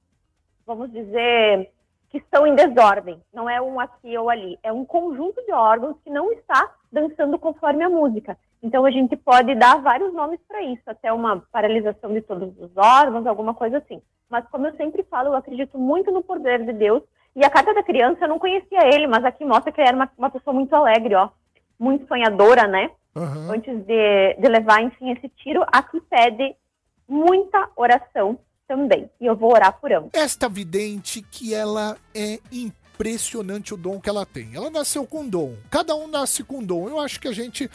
vamos 0.66 0.92
dizer, 0.92 1.70
que 2.14 2.20
estão 2.20 2.46
em 2.46 2.54
desordem. 2.54 3.20
Não 3.34 3.50
é 3.50 3.60
um 3.60 3.80
aqui 3.80 4.16
ou 4.16 4.30
ali, 4.30 4.60
é 4.62 4.72
um 4.72 4.86
conjunto 4.86 5.44
de 5.44 5.52
órgãos 5.52 5.98
que 6.04 6.12
não 6.12 6.32
está 6.32 6.72
dançando 6.92 7.40
conforme 7.40 7.84
a 7.84 7.90
música. 7.90 8.38
Então 8.62 8.86
a 8.86 8.92
gente 8.92 9.18
pode 9.18 9.56
dar 9.56 9.82
vários 9.82 10.14
nomes 10.14 10.40
para 10.48 10.62
isso, 10.62 10.84
até 10.86 11.12
uma 11.12 11.42
paralisação 11.52 12.14
de 12.14 12.22
todos 12.22 12.56
os 12.60 12.78
órgãos, 12.78 13.26
alguma 13.26 13.56
coisa 13.56 13.80
assim. 13.80 14.00
Mas 14.30 14.48
como 14.50 14.68
eu 14.68 14.76
sempre 14.76 15.02
falo, 15.10 15.30
eu 15.30 15.36
acredito 15.36 15.76
muito 15.80 16.12
no 16.12 16.22
poder 16.22 16.64
de 16.64 16.72
Deus. 16.72 17.02
E 17.36 17.44
a 17.44 17.50
carta 17.50 17.74
da 17.74 17.82
criança 17.82 18.26
eu 18.26 18.30
não 18.30 18.38
conhecia 18.38 18.94
ele, 18.94 19.08
mas 19.08 19.26
aqui 19.26 19.44
mostra 19.44 19.72
que 19.72 19.82
ele 19.82 19.88
era 19.88 19.98
uma, 19.98 20.12
uma 20.16 20.30
pessoa 20.30 20.54
muito 20.54 20.76
alegre, 20.76 21.16
ó, 21.16 21.30
muito 21.80 22.06
sonhadora, 22.06 22.68
né? 22.68 22.92
Aham. 23.16 23.52
antes 23.52 23.76
de, 23.86 24.34
de 24.36 24.48
levar, 24.48 24.84
enfim, 24.84 25.12
esse 25.12 25.30
tiro, 25.30 25.64
aqui 25.72 26.00
pede 26.02 26.56
muita 27.08 27.70
oração 27.76 28.38
também. 28.68 29.10
E 29.20 29.26
eu 29.26 29.36
vou 29.36 29.52
orar 29.54 29.80
por 29.80 29.92
ambos. 29.92 30.10
Esta 30.14 30.48
vidente 30.50 31.22
que 31.22 31.54
ela 31.54 31.98
é 32.14 32.40
impressionante 32.52 33.74
o 33.74 33.78
dom 33.78 34.00
que 34.00 34.10
ela 34.10 34.26
tem. 34.26 34.52
Ela 34.54 34.70
nasceu 34.70 35.06
com 35.06 35.28
dom. 35.28 35.56
Cada 35.70 35.96
um 35.96 36.08
nasce 36.08 36.44
com 36.44 36.64
dom. 36.64 36.88
Eu 36.88 37.00
acho 37.00 37.20
que 37.20 37.28
a 37.28 37.32
gente, 37.34 37.70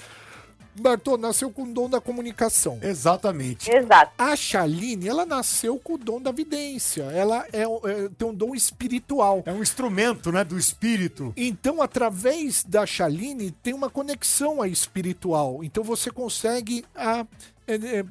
Bartô, 0.75 1.17
nasceu 1.19 1.51
com 1.51 1.65
o 1.65 1.73
dom 1.75 1.91
da 1.91 2.01
comunicação. 2.01 2.79
Exatamente. 2.81 3.71
Exato. 3.71 4.13
A 4.17 4.35
Chaline, 4.37 5.09
ela 5.09 5.27
nasceu 5.27 5.79
com 5.79 5.95
o 5.95 5.99
dom 5.99 6.21
da 6.21 6.31
vidência. 6.33 7.03
Ela 7.05 7.45
é, 7.53 7.63
é- 7.63 8.09
tem 8.17 8.29
um 8.29 8.35
dom 8.35 8.55
espiritual. 8.55 9.43
É 9.45 9.53
um 9.53 9.63
instrumento, 9.63 10.31
né, 10.33 10.45
do 10.45 10.57
espírito. 10.59 11.33
Então, 11.37 11.83
através 11.83 12.63
da 12.65 12.87
Chaline, 12.87 13.51
tem 13.51 13.75
uma 13.75 13.91
conexão 13.91 14.63
a 14.63 14.69
espiritual. 14.69 15.63
Então, 15.63 15.83
você 15.83 16.11
consegue 16.11 16.85
a, 16.95 17.27
é, 17.67 17.75
é, 17.75 18.05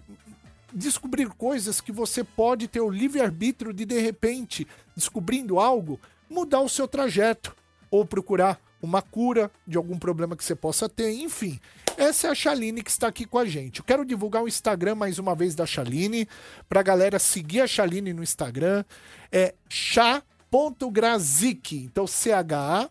descobrir 0.77 1.29
coisas 1.29 1.81
que 1.81 1.91
você 1.91 2.23
pode 2.23 2.67
ter 2.67 2.81
o 2.81 2.89
livre-arbítrio 2.89 3.73
de, 3.73 3.85
de 3.85 3.99
repente, 3.99 4.67
descobrindo 4.95 5.59
algo, 5.59 5.99
mudar 6.29 6.61
o 6.61 6.69
seu 6.69 6.87
trajeto. 6.87 7.55
Ou 7.89 8.05
procurar 8.05 8.59
uma 8.81 9.01
cura 9.01 9.49
de 9.65 9.77
algum 9.77 9.97
problema 9.97 10.35
que 10.35 10.43
você 10.43 10.53
possa 10.53 10.89
ter. 10.89 11.09
Enfim, 11.11 11.57
essa 11.95 12.27
é 12.27 12.29
a 12.31 12.35
Chaline 12.35 12.83
que 12.83 12.91
está 12.91 13.07
aqui 13.07 13.25
com 13.25 13.39
a 13.39 13.45
gente. 13.45 13.79
Eu 13.79 13.85
quero 13.85 14.03
divulgar 14.05 14.43
o 14.43 14.47
Instagram 14.47 14.95
mais 14.95 15.17
uma 15.17 15.33
vez 15.33 15.55
da 15.55 15.65
Chaline, 15.65 16.27
pra 16.67 16.83
galera 16.83 17.17
seguir 17.17 17.61
a 17.61 17.67
Chaline 17.67 18.11
no 18.13 18.21
Instagram. 18.21 18.83
É 19.31 19.55
chá.grazik. 19.69 20.25
Então, 21.77 22.05
C-H-A.grazik. 22.05 22.89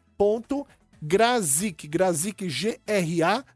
Grazik, 1.88 2.48
G-R-A-Z-I-K. 2.48 3.46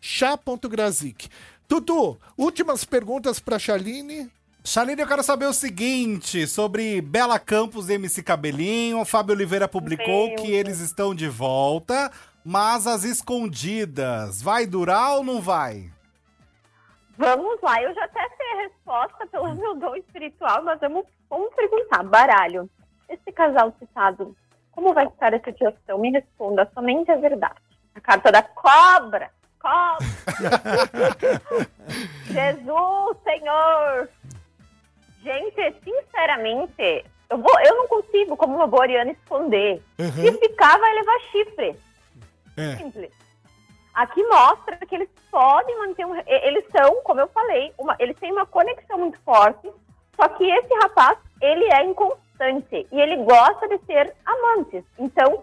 Chá.grazik. 0.00 1.28
Tutu, 1.68 2.16
últimas 2.38 2.84
perguntas 2.84 3.40
pra 3.40 3.58
Chaline. 3.58 4.30
Chaline, 4.64 5.00
eu 5.02 5.06
quero 5.06 5.22
saber 5.22 5.46
o 5.46 5.52
seguinte 5.52 6.46
sobre 6.46 7.00
Bela 7.00 7.38
Campos 7.38 7.88
e 7.88 7.94
MC 7.94 8.22
Cabelinho. 8.22 9.00
O 9.00 9.04
Fábio 9.04 9.34
Oliveira 9.34 9.66
publicou 9.66 10.28
Meu 10.28 10.36
que 10.36 10.46
Deus. 10.48 10.58
eles 10.58 10.80
estão 10.80 11.14
de 11.14 11.28
volta, 11.28 12.10
mas 12.44 12.86
as 12.86 13.02
escondidas. 13.04 14.40
Vai 14.40 14.64
durar 14.66 15.16
ou 15.16 15.24
não 15.24 15.40
vai? 15.40 15.90
Vamos 17.18 17.60
lá, 17.62 17.82
eu 17.82 17.94
já 17.94 18.04
até 18.04 18.28
sei 18.36 18.52
a 18.52 18.62
resposta 18.62 19.26
pelo 19.26 19.54
meu 19.54 19.74
dom 19.74 19.96
espiritual, 19.96 20.62
mas 20.62 20.78
vamos, 20.78 21.04
vamos 21.28 21.52
perguntar. 21.54 22.04
Baralho, 22.04 22.68
esse 23.08 23.32
casal 23.32 23.74
citado, 23.78 24.36
como 24.70 24.92
vai 24.94 25.06
estar 25.06 25.32
essa 25.32 25.50
situação? 25.50 25.98
Me 25.98 26.10
responda 26.10 26.70
somente 26.74 27.10
a 27.10 27.16
verdade. 27.16 27.54
A 27.94 28.00
carta 28.00 28.30
da 28.30 28.42
cobra. 28.42 29.30
Cobra. 29.66 30.06
Jesus, 32.26 33.16
Senhor. 33.24 34.08
Gente, 35.22 35.74
sinceramente, 35.82 37.04
eu, 37.28 37.38
vou, 37.38 37.60
eu 37.60 37.74
não 37.76 37.88
consigo, 37.88 38.36
como 38.36 38.54
uma 38.54 38.66
boa 38.68 38.84
ariana, 38.84 39.10
esconder. 39.10 39.82
Se 39.96 40.32
ficar, 40.38 40.78
vai 40.78 40.94
levar 40.94 41.20
chifre. 41.32 41.76
É. 42.56 42.76
Simples. 42.76 43.10
Aqui 43.94 44.22
mostra 44.28 44.76
que 44.86 44.94
eles 44.94 45.08
podem 45.30 45.76
manter 45.78 46.06
um. 46.06 46.14
Eles 46.26 46.64
são, 46.70 47.02
como 47.02 47.20
eu 47.20 47.28
falei, 47.28 47.72
uma- 47.78 47.96
eles 47.98 48.16
têm 48.18 48.30
uma 48.30 48.46
conexão 48.46 48.98
muito 48.98 49.18
forte. 49.22 49.68
Só 50.14 50.28
que 50.28 50.44
esse 50.48 50.74
rapaz, 50.82 51.18
ele 51.40 51.64
é 51.72 51.82
inconstante 51.84 52.86
e 52.92 53.00
ele 53.00 53.16
gosta 53.24 53.66
de 53.68 53.78
ser 53.84 54.14
amantes. 54.24 54.84
Então, 54.98 55.42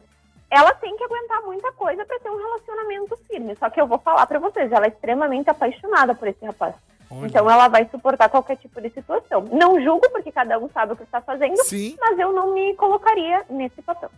ela 0.54 0.72
tem 0.76 0.96
que 0.96 1.04
aguentar 1.04 1.42
muita 1.42 1.72
coisa 1.72 2.06
para 2.06 2.20
ter 2.20 2.30
um 2.30 2.38
relacionamento 2.38 3.18
firme. 3.28 3.56
Só 3.60 3.70
que 3.72 3.82
eu 3.82 3.88
vou 3.88 3.98
falar 3.98 4.28
para 4.28 4.38
vocês, 4.38 4.72
ela 4.72 4.86
é 4.86 4.89
extremamente 4.89 5.50
apaixonada 5.50 6.13
por 6.13 6.28
esse 6.28 6.46
rapaz. 6.46 6.76
Então, 7.24 7.50
ela 7.50 7.68
vai 7.68 7.88
suportar 7.89 8.30
qualquer 8.30 8.58
tipo 8.58 8.82
de 8.82 8.89
situação. 8.89 9.48
Não 9.52 9.82
julgo, 9.84 10.10
porque 10.12 10.32
cada 10.32 10.58
um 10.58 10.70
sabe 10.70 10.94
o 10.94 10.96
que 10.96 11.04
está 11.04 11.22
fazendo, 11.22 11.58
Sim. 11.63 11.96
mas 12.00 12.18
eu 12.18 12.34
não 12.34 12.54
me 12.54 12.76
colocaria 12.76 13.44
nesse 13.50 13.82
papel. 13.84 14.10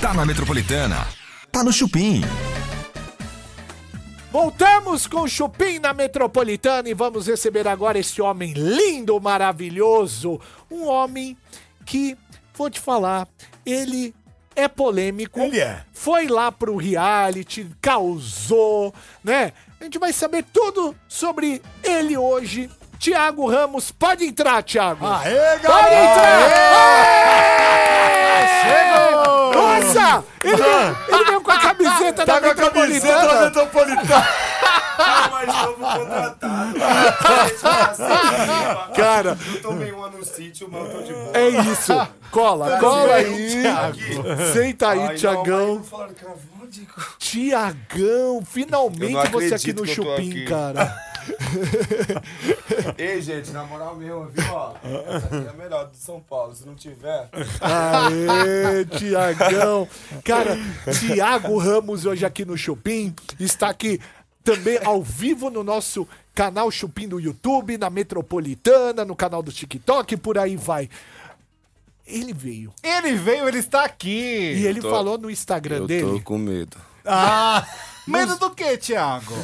Tá 0.00 0.14
na 0.14 0.24
Metropolitana. 0.24 0.96
Tá 1.50 1.64
no 1.64 1.72
Chupim. 1.72 2.20
Voltamos 4.30 5.06
com 5.06 5.22
o 5.22 5.28
Chupim 5.28 5.78
na 5.78 5.92
Metropolitana 5.92 6.88
e 6.88 6.94
vamos 6.94 7.26
receber 7.26 7.66
agora 7.66 7.98
esse 7.98 8.20
homem 8.22 8.52
lindo, 8.52 9.20
maravilhoso. 9.20 10.40
Um 10.70 10.86
homem 10.86 11.36
que, 11.84 12.16
vou 12.54 12.70
te 12.70 12.78
falar, 12.78 13.26
ele 13.64 14.14
é 14.58 14.66
polêmico. 14.68 15.40
Ele 15.40 15.60
é. 15.60 15.80
Foi 15.92 16.26
lá 16.26 16.50
pro 16.50 16.76
reality, 16.76 17.68
causou, 17.80 18.92
né? 19.22 19.52
A 19.80 19.84
gente 19.84 19.98
vai 19.98 20.12
saber 20.12 20.44
tudo 20.52 20.94
sobre 21.08 21.62
ele 21.82 22.16
hoje. 22.16 22.68
Tiago 22.98 23.48
Ramos, 23.48 23.92
pode 23.92 24.24
entrar, 24.24 24.60
Tiago. 24.64 25.06
Aê, 25.06 25.30
Pode 25.36 25.62
galera! 25.62 26.10
entrar! 26.10 27.48
Chegou! 28.62 29.52
Nossa! 29.54 30.24
Ele, 30.42 30.62
ele 31.14 31.24
veio 31.24 31.40
com 31.40 31.50
a 31.52 31.58
camiseta 31.58 32.26
Tá 32.26 32.40
da 32.40 32.54
com 32.54 32.62
a 32.66 32.70
camiseta 32.70 33.28
da 33.28 33.44
Metropolitana. 33.44 34.28
Mas 34.98 35.64
eu 35.64 35.76
vou 35.78 35.88
contratado. 35.98 36.78
Cara, 38.96 39.38
Eu 39.54 39.62
tomei 39.62 39.92
uma 39.92 40.08
no 40.10 40.24
sítio, 40.24 40.68
mas 40.70 40.84
eu 40.84 40.90
tô 40.90 41.02
de 41.02 41.12
boa. 41.12 41.36
é 41.36 41.48
isso. 41.48 41.92
Cola, 42.30 42.78
cola 42.78 43.14
aí. 43.14 43.62
Senta 44.52 44.90
aí, 44.90 45.00
Ai, 45.00 45.14
Tiagão. 45.16 45.82
Tiagão, 47.18 48.42
finalmente 48.44 49.30
você 49.30 49.54
aqui 49.54 49.72
no 49.72 49.86
Chupim, 49.86 50.30
aqui. 50.30 50.44
cara. 50.44 50.94
Ei, 52.96 53.20
gente, 53.20 53.50
na 53.50 53.64
moral 53.64 53.94
mesmo, 53.96 54.26
viu? 54.26 54.44
Ó, 54.52 54.72
essa 55.08 55.26
aqui 55.26 55.46
é 55.46 55.50
a 55.50 55.52
melhor 55.52 55.90
de 55.90 55.96
São 55.98 56.20
Paulo. 56.20 56.54
Se 56.54 56.66
não 56.66 56.74
tiver, 56.74 57.28
Aê, 57.60 58.84
Tiagão. 58.98 59.88
Cara, 60.24 60.56
Tiago 60.98 61.58
Ramos 61.58 62.06
hoje 62.06 62.24
aqui 62.24 62.44
no 62.44 62.56
Chupim 62.56 63.14
está 63.38 63.68
aqui 63.68 64.00
também 64.54 64.78
ao 64.84 65.02
vivo 65.02 65.50
no 65.50 65.62
nosso 65.62 66.08
canal 66.34 66.70
Chupim 66.70 67.06
do 67.06 67.20
YouTube, 67.20 67.76
na 67.76 67.90
Metropolitana, 67.90 69.04
no 69.04 69.14
canal 69.14 69.42
do 69.42 69.52
TikTok, 69.52 70.16
por 70.16 70.38
aí 70.38 70.56
vai. 70.56 70.88
Ele 72.06 72.32
veio 72.32 72.72
Ele 72.82 73.14
veio, 73.14 73.46
ele 73.46 73.58
está 73.58 73.84
aqui. 73.84 74.08
e 74.56 74.66
ele 74.66 74.80
tô- 74.80 74.90
falou 74.90 75.18
no 75.18 75.30
Instagram 75.30 75.84
dele. 75.84 76.20
com 76.20 76.38
medo. 76.38 76.76
Ah, 77.04 77.66
medo 78.08 78.36
do 78.38 78.50
que, 78.50 78.76
Thiago? 78.78 79.34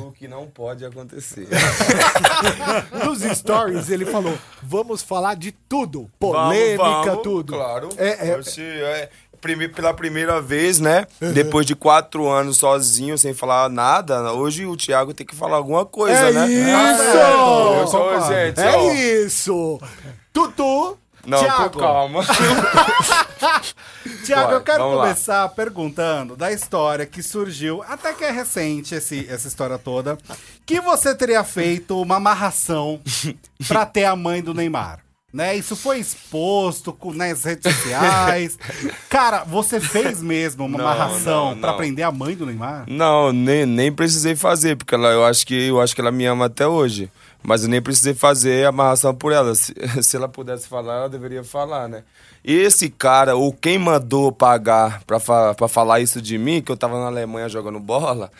O 0.00 0.10
que 0.12 0.26
não 0.26 0.46
pode 0.48 0.84
acontecer. 0.84 1.46
Nos 3.04 3.20
stories 3.38 3.88
ele 3.90 4.04
falou: 4.06 4.36
vamos 4.62 5.02
falar 5.02 5.34
de 5.34 5.52
tudo. 5.52 6.10
Polêmica, 6.18 6.82
Vamos, 6.82 7.06
vamos, 7.06 7.22
tudo. 7.22 7.52
Claro. 7.52 7.88
É, 7.96 8.28
é, 8.30 8.30
é, 8.30 9.10
prime- 9.42 9.68
pela 9.68 9.92
primeira 9.92 10.40
vez, 10.40 10.78
né? 10.80 11.06
Depois 11.34 11.66
de 11.66 11.74
quatro 11.74 12.26
anos 12.30 12.56
sozinho, 12.56 13.18
sem 13.18 13.34
falar 13.34 13.68
nada, 13.68 14.32
hoje 14.32 14.64
o 14.64 14.74
Thiago 14.76 15.12
tem 15.12 15.26
que 15.26 15.34
falar 15.36 15.56
alguma 15.56 15.84
coisa, 15.84 16.16
É 16.16 16.32
né? 16.32 16.46
isso! 16.48 17.18
Eu 17.80 17.86
sou, 17.88 18.20
gente, 18.28 18.58
é 18.60 18.74
ó. 18.76 18.92
isso! 18.92 19.80
Tutu! 20.32 20.96
Não, 21.26 21.38
Thiago. 21.38 21.78
calma. 21.78 22.24
Tiago, 24.24 24.52
eu 24.52 24.60
quero 24.60 24.78
vamos 24.82 24.96
lá. 24.98 25.02
começar 25.04 25.48
perguntando 25.50 26.34
da 26.36 26.50
história 26.50 27.06
que 27.06 27.22
surgiu, 27.22 27.82
até 27.88 28.12
que 28.12 28.24
é 28.24 28.30
recente 28.30 28.94
esse, 28.94 29.26
essa 29.30 29.46
história 29.46 29.78
toda, 29.78 30.18
que 30.66 30.80
você 30.80 31.14
teria 31.14 31.44
feito 31.44 32.00
uma 32.00 32.16
amarração 32.16 33.00
pra 33.68 33.86
ter 33.86 34.04
a 34.04 34.16
mãe 34.16 34.42
do 34.42 34.52
Neymar. 34.54 34.98
Né? 35.32 35.56
Isso 35.56 35.74
foi 35.74 35.98
exposto 35.98 36.92
com- 36.92 37.14
nas 37.14 37.42
redes 37.44 37.72
sociais. 37.72 38.58
Cara, 39.08 39.44
você 39.44 39.80
fez 39.80 40.20
mesmo 40.20 40.66
uma 40.66 40.76
Não, 40.76 40.86
amarração 40.86 41.54
não. 41.54 41.76
prender 41.76 42.04
a 42.04 42.12
mãe 42.12 42.36
do 42.36 42.44
Neymar? 42.44 42.84
Não, 42.86 43.32
nem, 43.32 43.64
nem 43.64 43.90
precisei 43.90 44.36
fazer, 44.36 44.76
porque 44.76 44.94
ela, 44.94 45.08
eu, 45.08 45.24
acho 45.24 45.46
que, 45.46 45.54
eu 45.68 45.80
acho 45.80 45.94
que 45.94 46.00
ela 46.02 46.12
me 46.12 46.26
ama 46.26 46.46
até 46.46 46.66
hoje. 46.66 47.10
Mas 47.42 47.64
eu 47.64 47.68
nem 47.68 47.82
precisei 47.82 48.14
fazer 48.14 48.66
amarração 48.66 49.14
por 49.14 49.32
ela. 49.32 49.54
Se, 49.54 49.74
se 50.02 50.16
ela 50.16 50.28
pudesse 50.28 50.68
falar, 50.68 50.94
ela 50.94 51.08
deveria 51.08 51.42
falar, 51.42 51.88
né? 51.88 52.04
Esse 52.44 52.88
cara, 52.88 53.36
ou 53.36 53.52
quem 53.52 53.78
mandou 53.78 54.32
pagar 54.32 55.02
pra, 55.06 55.20
fa 55.20 55.54
pra 55.54 55.68
falar 55.68 56.00
isso 56.00 56.20
de 56.20 56.36
mim, 56.38 56.60
que 56.60 56.72
eu 56.72 56.76
tava 56.76 56.98
na 56.98 57.06
Alemanha 57.06 57.48
jogando 57.48 57.78
bola, 57.78 58.30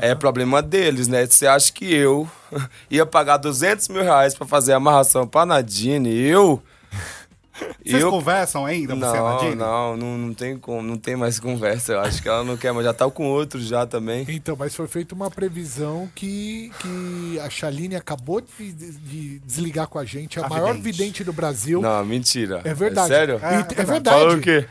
é 0.00 0.14
problema 0.16 0.60
deles, 0.60 1.06
né? 1.06 1.24
Você 1.26 1.46
acha 1.46 1.72
que 1.72 1.92
eu 1.92 2.28
ia 2.90 3.06
pagar 3.06 3.36
200 3.36 3.88
mil 3.88 4.02
reais 4.02 4.34
pra 4.34 4.46
fazer 4.46 4.72
amarração 4.72 5.26
pra 5.26 5.46
Nadine? 5.46 6.12
Eu? 6.12 6.62
Vocês 7.84 8.04
conversam 8.04 8.64
ainda, 8.64 8.94
você 8.94 9.16
e 9.16 9.18
a 9.18 9.22
não, 9.22 9.54
não, 9.56 9.96
não, 9.96 10.18
não 10.18 10.34
tem 10.34 10.56
como, 10.56 10.82
não 10.82 10.96
tem 10.96 11.16
mais 11.16 11.38
conversa. 11.40 11.92
Eu 11.94 12.00
acho 12.00 12.22
que 12.22 12.28
ela 12.28 12.42
não 12.44 12.56
quer, 12.56 12.72
mas 12.72 12.84
já 12.84 12.94
tá 12.94 13.08
com 13.10 13.26
outros 13.28 13.66
já 13.66 13.86
também. 13.86 14.24
Então, 14.28 14.56
mas 14.58 14.74
foi 14.74 14.86
feita 14.86 15.14
uma 15.14 15.30
previsão 15.30 16.08
que, 16.14 16.70
que 16.80 17.38
a 17.40 17.50
Chaline 17.50 17.96
acabou 17.96 18.40
de, 18.40 18.72
de 18.72 19.38
desligar 19.40 19.86
com 19.88 19.98
a 19.98 20.04
gente, 20.04 20.38
a, 20.40 20.46
A 20.46 20.48
maior 20.48 20.74
vidente. 20.74 20.82
vidente 20.96 21.24
do 21.24 21.32
Brasil. 21.32 21.80
Não, 21.82 22.04
mentira. 22.04 22.60
É 22.64 22.72
verdade. 22.72 23.12
É 23.12 23.16
sério? 23.16 23.40
E- 23.40 23.80
É, 23.80 23.84
verdade. 23.84 24.18
Falou 24.18 24.36
o 24.36 24.40
quê? 24.40 24.64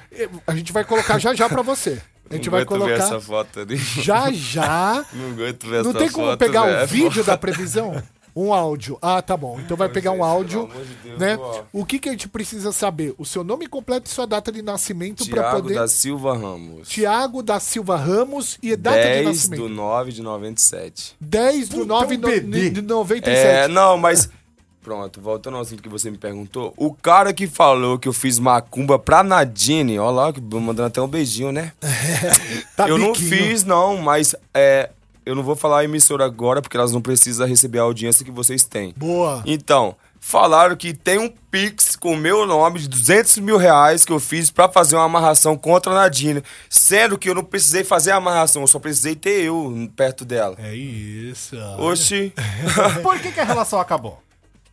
A 0.47 0.55
gente 0.55 0.71
vai 0.71 0.83
colocar 0.83 1.19
já 1.19 1.33
já 1.35 1.47
pra 1.49 1.61
você. 1.61 2.01
A 2.29 2.35
gente 2.35 2.45
Não 2.45 2.51
vai 2.53 2.61
aguento 2.61 2.79
ver 2.79 2.85
colocar 2.85 3.03
essa 3.03 3.19
foto 3.19 3.59
ali. 3.59 3.75
já 3.75 4.31
já. 4.31 5.05
Não 5.13 5.31
aguento 5.31 5.67
ver 5.67 5.83
Não 5.83 5.89
essa 5.91 5.99
tem 5.99 6.09
como 6.09 6.27
foto, 6.27 6.39
pegar 6.39 6.61
o 6.63 6.65
velho. 6.67 6.87
vídeo 6.87 7.23
da 7.25 7.37
previsão? 7.37 8.01
Um 8.35 8.53
áudio. 8.53 8.97
Ah, 9.01 9.21
tá 9.21 9.35
bom. 9.35 9.59
Então 9.59 9.75
vai 9.75 9.89
pegar 9.89 10.11
um 10.11 10.23
áudio, 10.23 10.61
amor 10.63 10.85
de 10.85 10.93
Deus, 11.03 11.19
né? 11.19 11.37
ó. 11.39 11.61
O 11.73 11.85
que 11.85 11.99
que 11.99 12.09
a 12.09 12.11
gente 12.13 12.27
precisa 12.29 12.71
saber? 12.71 13.13
O 13.17 13.25
seu 13.25 13.43
nome 13.43 13.67
completo 13.67 14.09
e 14.09 14.13
sua 14.13 14.25
data 14.25 14.51
de 14.51 14.61
nascimento 14.61 15.27
para 15.29 15.41
Tiago 15.43 15.61
poder 15.63 15.73
da 15.75 15.87
Silva 15.87 16.37
Ramos. 16.37 16.87
Tiago 16.87 17.43
da 17.43 17.59
Silva 17.59 17.95
Ramos 17.97 18.57
e 18.63 18.75
data 18.75 18.97
de 18.97 19.03
10 19.03 19.25
nascimento. 19.25 19.61
do 19.63 19.69
9 19.69 20.11
de 20.11 20.21
97. 20.21 21.15
10 21.19 21.69
do 21.69 21.85
9 21.85 22.17
no- 22.17 22.29
de 22.71 22.81
97. 22.81 23.37
É, 23.37 23.67
não, 23.67 23.97
mas. 23.97 24.29
Pronto, 24.81 25.21
voltando 25.21 25.57
ao 25.57 25.61
assunto 25.61 25.83
que 25.83 25.87
você 25.87 26.09
me 26.09 26.17
perguntou. 26.17 26.73
O 26.75 26.91
cara 26.91 27.31
que 27.31 27.45
falou 27.45 27.99
que 27.99 28.07
eu 28.07 28.13
fiz 28.13 28.39
macumba 28.39 28.97
pra 28.97 29.21
Nadine, 29.21 29.99
ó 29.99 30.09
lá, 30.09 30.33
que 30.33 30.41
mandando 30.41 30.87
até 30.87 30.99
um 30.99 31.07
beijinho, 31.07 31.51
né? 31.51 31.71
Tá 32.75 32.89
eu 32.89 32.97
não 32.97 33.11
biquinho. 33.11 33.29
fiz, 33.29 33.63
não, 33.63 33.97
mas 33.97 34.33
é, 34.55 34.89
eu 35.25 35.35
não 35.35 35.43
vou 35.43 35.55
falar 35.55 35.79
a 35.79 35.83
emissora 35.83 36.25
agora, 36.25 36.61
porque 36.61 36.77
elas 36.77 36.91
não 36.91 37.01
precisam 37.01 37.47
receber 37.47 37.79
a 37.79 37.83
audiência 37.83 38.25
que 38.25 38.31
vocês 38.31 38.63
têm. 38.63 38.93
Boa. 38.97 39.43
Então, 39.45 39.95
falaram 40.19 40.75
que 40.75 40.93
tem 40.93 41.19
um 41.19 41.29
Pix 41.51 41.95
com 41.95 42.13
o 42.13 42.17
meu 42.17 42.45
nome 42.45 42.79
de 42.79 42.87
200 42.87 43.39
mil 43.39 43.57
reais 43.57 44.05
que 44.05 44.11
eu 44.11 44.19
fiz 44.19 44.49
pra 44.49 44.69
fazer 44.69 44.95
uma 44.95 45.05
amarração 45.05 45.57
contra 45.57 45.91
a 45.91 45.95
Nadine. 45.95 46.43
Sendo 46.69 47.17
que 47.17 47.29
eu 47.29 47.35
não 47.35 47.43
precisei 47.43 47.83
fazer 47.83 48.11
a 48.11 48.15
amarração, 48.15 48.61
eu 48.61 48.67
só 48.67 48.79
precisei 48.79 49.15
ter 49.15 49.43
eu 49.43 49.89
perto 49.95 50.23
dela. 50.23 50.55
É 50.59 50.73
isso. 50.73 51.57
Oxi. 51.77 52.33
Por 53.03 53.19
que, 53.19 53.31
que 53.31 53.39
a 53.39 53.45
relação 53.45 53.79
acabou? 53.79 54.21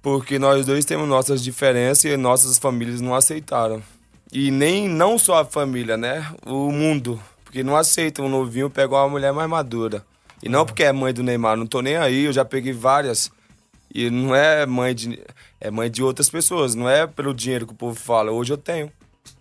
Porque 0.00 0.38
nós 0.38 0.64
dois 0.64 0.84
temos 0.84 1.08
nossas 1.08 1.42
diferenças 1.42 2.04
e 2.04 2.16
nossas 2.16 2.58
famílias 2.58 3.00
não 3.00 3.14
aceitaram. 3.14 3.82
E 4.32 4.50
nem 4.50 4.88
não 4.88 5.18
só 5.18 5.40
a 5.40 5.44
família, 5.44 5.96
né? 5.96 6.26
O 6.46 6.70
mundo. 6.70 7.20
Porque 7.44 7.62
não 7.62 7.76
aceitam 7.76 8.26
um 8.26 8.28
novinho 8.28 8.70
pegar 8.70 8.98
uma 8.98 9.08
mulher 9.08 9.32
mais 9.32 9.48
madura. 9.48 10.04
E 10.42 10.48
não 10.48 10.64
porque 10.64 10.84
é 10.84 10.92
mãe 10.92 11.12
do 11.12 11.22
Neymar, 11.22 11.56
não 11.56 11.66
tô 11.66 11.80
nem 11.80 11.96
aí, 11.96 12.24
eu 12.24 12.32
já 12.32 12.44
peguei 12.44 12.72
várias. 12.72 13.30
E 13.92 14.10
não 14.10 14.34
é 14.34 14.66
mãe 14.66 14.94
de. 14.94 15.18
É 15.60 15.70
mãe 15.70 15.90
de 15.90 16.02
outras 16.02 16.28
pessoas, 16.28 16.74
não 16.74 16.88
é 16.88 17.06
pelo 17.06 17.34
dinheiro 17.34 17.66
que 17.66 17.72
o 17.72 17.76
povo 17.76 17.98
fala. 17.98 18.30
Hoje 18.30 18.52
eu 18.52 18.58
tenho. 18.58 18.92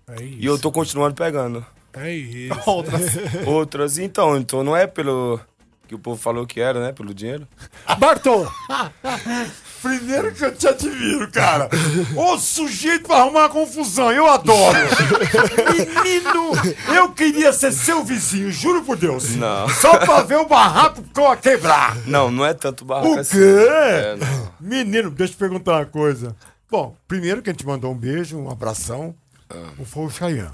É 0.08 0.24
isso. 0.24 0.38
E 0.40 0.46
eu 0.46 0.58
tô 0.58 0.72
continuando 0.72 1.16
pegando. 1.16 1.66
É 1.94 2.14
isso. 2.14 2.58
Outras. 2.66 3.02
Outras, 3.46 3.98
então, 3.98 4.38
então 4.38 4.64
não 4.64 4.76
é 4.76 4.88
pelo 4.88 5.40
que 5.88 5.96
o 5.96 6.00
povo 6.00 6.22
falou 6.22 6.46
que 6.46 6.60
era, 6.60 6.80
né? 6.80 6.92
Pelo 6.92 7.14
dinheiro. 7.14 7.48
Bartô! 7.98 8.46
Primeiro 9.82 10.32
que 10.34 10.44
eu 10.44 10.54
te 10.56 10.68
admiro, 10.68 11.30
cara. 11.32 11.70
Ô 12.16 12.38
sujeito 12.38 13.08
pra 13.08 13.18
arrumar 13.18 13.42
uma 13.42 13.50
confusão, 13.50 14.12
eu 14.12 14.26
adoro. 14.30 14.78
Menino, 15.74 16.52
eu 16.96 17.10
queria 17.12 17.54
ser 17.54 17.72
seu 17.72 18.04
vizinho, 18.04 18.52
juro 18.52 18.84
por 18.84 18.98
Deus. 18.98 19.36
Não. 19.36 19.70
Só 19.70 19.98
pra 19.98 20.22
ver 20.24 20.38
o 20.38 20.46
barraco 20.48 21.04
co- 21.14 21.36
quebrar. 21.38 21.96
Não, 22.06 22.32
não 22.32 22.46
é 22.46 22.54
tanto 22.54 22.84
barraco 22.86 23.16
O 23.16 23.20
assim. 23.20 23.38
quê? 23.38 23.68
É. 23.70 24.18
Menino, 24.60 25.10
deixa 25.12 25.34
eu 25.34 25.36
te 25.36 25.40
perguntar 25.40 25.74
uma 25.74 25.86
coisa. 25.86 26.36
Bom, 26.70 26.96
primeiro 27.08 27.42
que 27.42 27.50
a 27.50 27.54
gente 27.54 27.66
mandou 27.66 27.92
um 27.92 27.98
beijo, 27.98 28.38
um 28.38 28.50
abração. 28.50 29.16
Foi 29.86 30.06
o 30.06 30.10
Chayanne. 30.10 30.52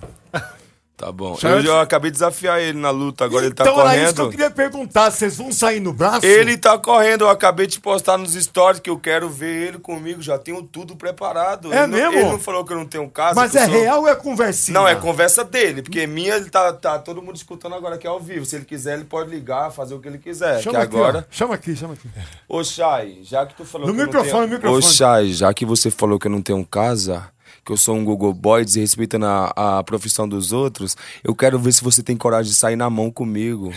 Tá 1.03 1.11
bom. 1.11 1.37
Eu 1.43 1.61
já 1.61 1.81
acabei 1.81 2.09
de 2.11 2.15
desafiar 2.15 2.61
ele 2.61 2.77
na 2.79 2.89
luta, 2.89 3.25
agora 3.25 3.45
ele 3.45 3.53
tá 3.53 3.63
então 3.63 3.81
era 3.81 3.95
isso 4.03 4.13
que 4.13 4.21
eu 4.21 4.25
correndo. 4.25 4.31
queria 4.31 4.49
perguntar. 4.51 5.11
Vocês 5.11 5.35
vão 5.37 5.51
sair 5.51 5.81
no 5.81 5.91
braço? 5.91 6.25
Ele 6.25 6.57
tá 6.57 6.77
correndo, 6.77 7.25
eu 7.25 7.29
acabei 7.29 7.67
de 7.67 7.77
postar 7.79 8.17
nos 8.17 8.33
stories 8.33 8.79
que 8.79 8.89
eu 8.89 8.97
quero 8.97 9.29
ver 9.29 9.67
ele 9.67 9.79
comigo, 9.79 10.21
já 10.21 10.37
tenho 10.37 10.63
tudo 10.63 10.95
preparado. 10.95 11.73
É 11.73 11.79
Ele 11.83 11.87
não- 11.87 11.97
mesmo? 11.97 12.13
Ele 12.19 12.29
não 12.29 12.39
falou 12.39 12.63
que 12.63 12.71
eu 12.71 12.77
não 12.77 12.85
tenho 12.85 13.09
casa. 13.09 13.35
Mas 13.35 13.53
é 13.53 13.65
sou- 13.65 13.73
real 13.73 13.99
ou 14.01 14.07
é 14.07 14.15
conversinha? 14.15 14.79
Não, 14.79 14.87
é 14.87 14.95
conversa 14.95 15.43
dele, 15.43 15.81
porque 15.81 16.07
minha 16.07 16.35
ele 16.35 16.49
tá, 16.49 16.71
tá 16.71 16.97
todo 16.99 17.21
mundo 17.21 17.35
escutando 17.35 17.75
agora 17.75 17.97
que 17.97 18.07
é 18.07 18.09
ao 18.09 18.19
vivo. 18.19 18.45
Se 18.45 18.55
ele 18.55 18.65
quiser, 18.65 18.93
ele 18.95 19.03
pode 19.05 19.29
ligar, 19.29 19.71
fazer 19.71 19.93
o 19.95 19.99
que 19.99 20.07
ele 20.07 20.17
quiser. 20.19 20.61
Chama 20.61 20.79
aqui, 20.79 20.95
agora. 20.95 21.27
ó. 21.29 21.33
Chama 21.35 21.55
aqui, 21.55 21.75
chama 21.75 21.95
aqui. 21.95 22.07
Ô, 22.47 22.63
Chay, 22.63 23.19
já 23.23 23.45
que 23.45 23.55
tu 23.55 23.65
falou 23.65 23.87
No 23.87 23.93
que 23.93 23.99
eu 24.01 24.05
microfone, 24.05 24.31
não 24.31 24.39
no 24.41 24.47
tenho... 24.47 24.55
microfone. 24.73 24.85
Ô, 24.85 24.89
Chay, 24.89 25.33
já 25.33 25.53
que 25.53 25.65
você 25.65 25.91
falou 25.91 26.17
que 26.17 26.27
eu 26.27 26.31
não 26.31 26.41
tenho 26.41 26.63
casa, 26.65 27.27
que 27.65 27.71
eu 27.71 27.77
sou 27.77 27.95
um 27.95 28.03
Google 28.03 28.33
Boy, 28.33 28.65
desrespeitando 28.65 29.25
a, 29.25 29.79
a 29.79 29.83
profissão 29.83 30.27
dos 30.27 30.51
outros, 30.51 30.97
eu 31.23 31.33
quero 31.33 31.57
ver 31.57 31.71
se 31.71 31.81
você 31.83 32.03
tem 32.03 32.17
coragem 32.17 32.51
de 32.51 32.57
sair 32.57 32.75
na 32.75 32.89
mão 32.89 33.09
comigo. 33.09 33.71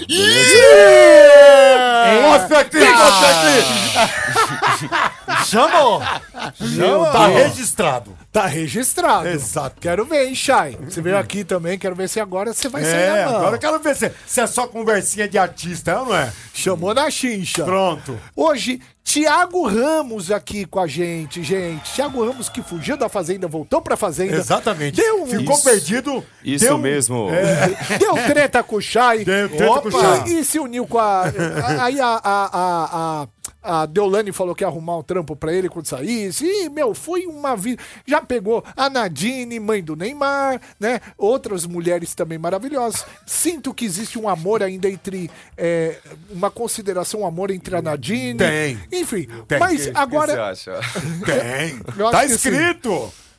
Mostra 2.23 2.61
aqui, 2.61 2.79
mostra 2.79 3.29
aqui. 3.29 5.47
Chamou! 5.47 6.01
Chama, 6.75 7.07
tá 7.11 7.27
registrado. 7.29 8.17
Tá 8.33 8.47
registrado. 8.47 9.29
Exato. 9.29 9.77
Quero 9.81 10.05
ver, 10.05 10.27
hein, 10.29 10.35
Chay? 10.35 10.77
Você 10.89 11.01
veio 11.01 11.17
aqui 11.19 11.45
também, 11.45 11.79
quero 11.79 11.95
ver 11.95 12.09
se 12.09 12.21
agora 12.21 12.53
você 12.53 12.69
vai 12.69 12.83
sair 12.85 12.95
É, 12.95 13.25
na 13.25 13.31
mão. 13.31 13.37
agora 13.41 13.57
eu 13.57 13.61
quero 13.61 13.79
ver 13.81 13.97
se, 13.97 14.11
se 14.27 14.41
é 14.41 14.47
só 14.47 14.67
conversinha 14.67 15.29
de 15.29 15.39
artista, 15.39 15.93
é 15.93 15.99
ou 15.99 16.07
não 16.07 16.17
é? 16.17 16.33
Chamou 16.53 16.93
na 16.95 17.11
chincha. 17.11 17.65
Pronto. 17.65 18.19
Hoje, 18.35 18.81
Tiago 19.07 19.65
Ramos 19.69 20.33
aqui 20.33 20.65
com 20.65 20.81
a 20.81 20.87
gente, 20.89 21.41
gente. 21.41 21.93
Tiago 21.95 22.27
Ramos 22.27 22.49
que 22.49 22.61
fugiu 22.61 22.97
da 22.97 23.09
Fazenda, 23.09 23.47
voltou 23.47 23.81
pra 23.81 23.97
Fazenda. 23.97 24.37
Exatamente. 24.37 24.97
Deu 24.97 25.23
um... 25.23 25.27
Ficou 25.29 25.57
perdido. 25.63 26.25
Isso 26.45 26.65
deu 26.65 26.75
um- 26.75 26.79
mesmo. 26.79 27.29
Deu 28.01 28.15
treta 28.27 28.65
com 28.65 28.75
o 28.77 28.81
Chay. 28.83 29.25
Deu 29.25 29.49
treta 29.49 29.81
com 29.81 29.89
o 29.89 29.93
Chay. 29.93 30.25
E 30.27 30.45
se 30.45 30.59
uniu 30.59 30.89
com 30.89 30.99
a. 30.99 31.23
a- 31.23 31.85
Aí 31.85 32.01
a, 32.01 32.07
a, 32.07 32.21
a, 32.25 33.23
a, 33.23 33.29
a 33.67 33.85
Deolane 33.87 34.33
falou 34.33 34.55
que 34.55 34.63
ia 34.63 34.69
arrumar 34.69 34.97
um 34.99 35.03
trampo 35.03 35.35
pra 35.35 35.53
ele 35.53 35.69
quando 35.69 35.87
saísse. 35.87 36.47
E, 36.47 36.69
meu, 36.69 36.95
foi 36.95 37.27
uma 37.27 37.57
vida. 37.57 37.83
Já 38.07 38.21
pegou 38.23 38.65
a 38.77 38.89
Nadine, 38.89 39.59
mãe 39.59 39.83
do 39.83 39.97
Neymar, 39.97 40.61
né? 40.79 41.01
Outras 41.19 41.67
mulheres 41.67 42.15
também 42.15 42.39
maravilhosas. 42.39 43.05
Sinto 43.27 43.75
que 43.75 43.85
existe 43.85 44.19
um 44.19 44.29
amor 44.29 44.63
ainda 44.63 44.89
entre. 44.89 45.31
é, 45.57 45.99
uma 46.31 46.51
consideração, 46.51 47.21
um 47.21 47.27
amor 47.27 47.51
entre 47.51 47.77
a 47.77 47.83
Nadine. 47.83 48.39
Tem. 48.39 48.79
Enfim, 48.93 49.27
Tem. 49.49 49.59
mas 49.59 49.87
que 49.87 49.93
agora. 49.97 50.33
você 50.33 50.71
acha? 50.71 50.81
Tem. 51.27 51.79
Tá 52.11 52.23
que 52.23 52.39
sim. 52.39 52.51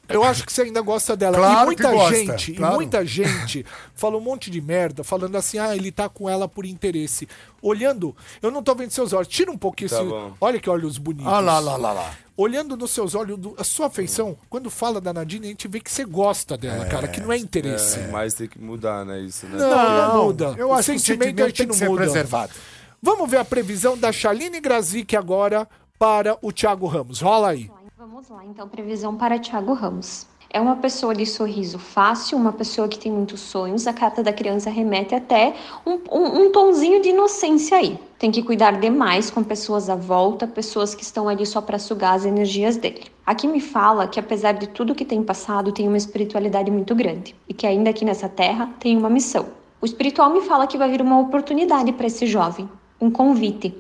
Eu 0.10 0.24
acho 0.24 0.46
que 0.46 0.54
você 0.54 0.62
ainda 0.64 0.82
gosta 0.82 1.16
dela. 1.16 1.38
Claro 1.38 1.64
e 1.64 1.66
muita 1.66 1.90
que 1.90 1.96
gosta, 1.96 2.16
gente, 2.16 2.54
claro. 2.54 2.74
e 2.74 2.76
muita 2.78 3.06
gente 3.06 3.66
falou 3.94 4.22
um 4.22 4.24
monte 4.24 4.50
de 4.50 4.62
merda, 4.62 5.04
falando 5.04 5.36
assim, 5.36 5.58
ah, 5.58 5.76
ele 5.76 5.92
tá 5.92 6.08
com 6.08 6.30
ela 6.30 6.48
por 6.48 6.66
interesse. 6.66 7.28
Olhando, 7.62 8.16
eu 8.42 8.50
não 8.50 8.64
tô 8.64 8.74
vendo 8.76 8.92
seus 8.92 9.12
olhos. 9.14 9.28
Tira 9.28 9.52
um 9.52 9.58
pouquinho 9.58 9.90
Tá 9.90 9.98
esse. 9.98 10.06
bom. 10.06 10.34
Olha 10.40 10.60
que 10.60 10.70
olhos 10.70 10.98
bonitos. 10.98 11.28
Ah 11.28 11.40
lá, 11.40 11.60
lá, 11.60 11.76
lá, 11.76 11.92
lá. 11.94 12.14
Olhando 12.38 12.78
nos 12.78 12.92
seus 12.92 13.16
olhos, 13.16 13.40
a 13.58 13.64
sua 13.64 13.88
afeição, 13.88 14.38
quando 14.50 14.70
fala 14.70 15.02
da 15.02 15.12
Nadine, 15.12 15.48
a 15.48 15.50
gente 15.50 15.68
vê 15.68 15.80
que 15.80 15.92
você 15.92 16.06
gosta 16.06 16.56
dela, 16.56 16.86
cara, 16.86 17.08
que 17.08 17.20
não 17.20 17.34
é 17.34 17.38
interesse. 17.38 18.00
É, 18.00 18.08
mas 18.08 18.36
tem 18.36 18.48
que 18.48 18.60
mudar, 18.62 19.04
né? 19.04 19.20
Isso, 19.22 19.48
né? 19.48 19.58
Não, 19.58 20.14
não, 20.14 20.26
muda. 20.26 20.54
Eu 20.58 20.70
o 20.70 20.74
acho 20.74 20.92
que 20.92 20.98
o 20.98 21.00
sentimento, 21.00 21.24
sentimento 21.26 21.44
a 21.44 21.48
gente 21.48 21.58
tem 21.58 21.66
que 21.66 21.72
não 21.74 21.80
ser 21.80 21.90
muda. 21.90 22.04
preservado. 22.04 22.54
Vamos 23.02 23.30
ver 23.30 23.38
a 23.38 23.46
previsão 23.46 23.98
da 23.98 24.12
Chaline 24.12 24.60
Grazik 24.60 25.16
agora 25.16 25.68
para 25.98 26.38
o 26.42 26.52
Thiago 26.52 26.86
Ramos. 26.86 27.22
Rola 27.22 27.50
aí. 27.50 27.72
Vamos 28.10 28.30
lá, 28.30 28.46
então, 28.46 28.70
previsão 28.70 29.18
para 29.18 29.38
Thiago 29.38 29.74
Ramos. 29.74 30.26
É 30.50 30.62
uma 30.62 30.78
pessoa 30.78 31.14
de 31.14 31.26
sorriso 31.26 31.78
fácil, 31.78 32.38
uma 32.38 32.54
pessoa 32.54 32.88
que 32.88 32.98
tem 32.98 33.12
muitos 33.12 33.42
sonhos. 33.42 33.86
A 33.86 33.92
carta 33.92 34.24
da 34.24 34.32
criança 34.32 34.70
remete 34.70 35.14
até 35.14 35.54
um, 35.86 36.00
um, 36.10 36.42
um 36.42 36.52
tonzinho 36.54 37.02
de 37.02 37.10
inocência 37.10 37.78
aí. 37.78 38.00
Tem 38.18 38.32
que 38.32 38.42
cuidar 38.42 38.80
demais 38.80 39.30
com 39.30 39.44
pessoas 39.44 39.90
à 39.90 39.96
volta, 39.96 40.48
pessoas 40.48 40.96
que 40.96 41.04
estão 41.04 41.28
ali 41.28 41.46
só 41.46 41.60
para 41.60 41.78
sugar 41.78 42.14
as 42.14 42.24
energias 42.24 42.78
dele. 42.78 43.04
Aqui 43.26 43.46
me 43.46 43.60
fala 43.60 44.08
que, 44.08 44.22
apesar 44.22 44.54
de 44.54 44.68
tudo 44.68 44.96
que 44.96 45.04
tem 45.04 45.22
passado, 45.22 45.74
tem 45.74 45.86
uma 45.86 45.98
espiritualidade 45.98 46.72
muito 46.72 46.96
grande 46.96 47.36
e 47.50 47.54
que 47.54 47.68
ainda 47.68 47.90
aqui 47.90 48.06
nessa 48.06 48.30
terra 48.30 48.70
tem 48.80 48.96
uma 48.96 49.10
missão. 49.10 49.48
O 49.82 49.86
espiritual 49.86 50.30
me 50.30 50.40
fala 50.40 50.66
que 50.66 50.78
vai 50.78 50.90
vir 50.90 51.02
uma 51.02 51.20
oportunidade 51.20 51.92
para 51.92 52.08
esse 52.08 52.26
jovem, 52.26 52.70
um 53.00 53.12
convite, 53.12 53.76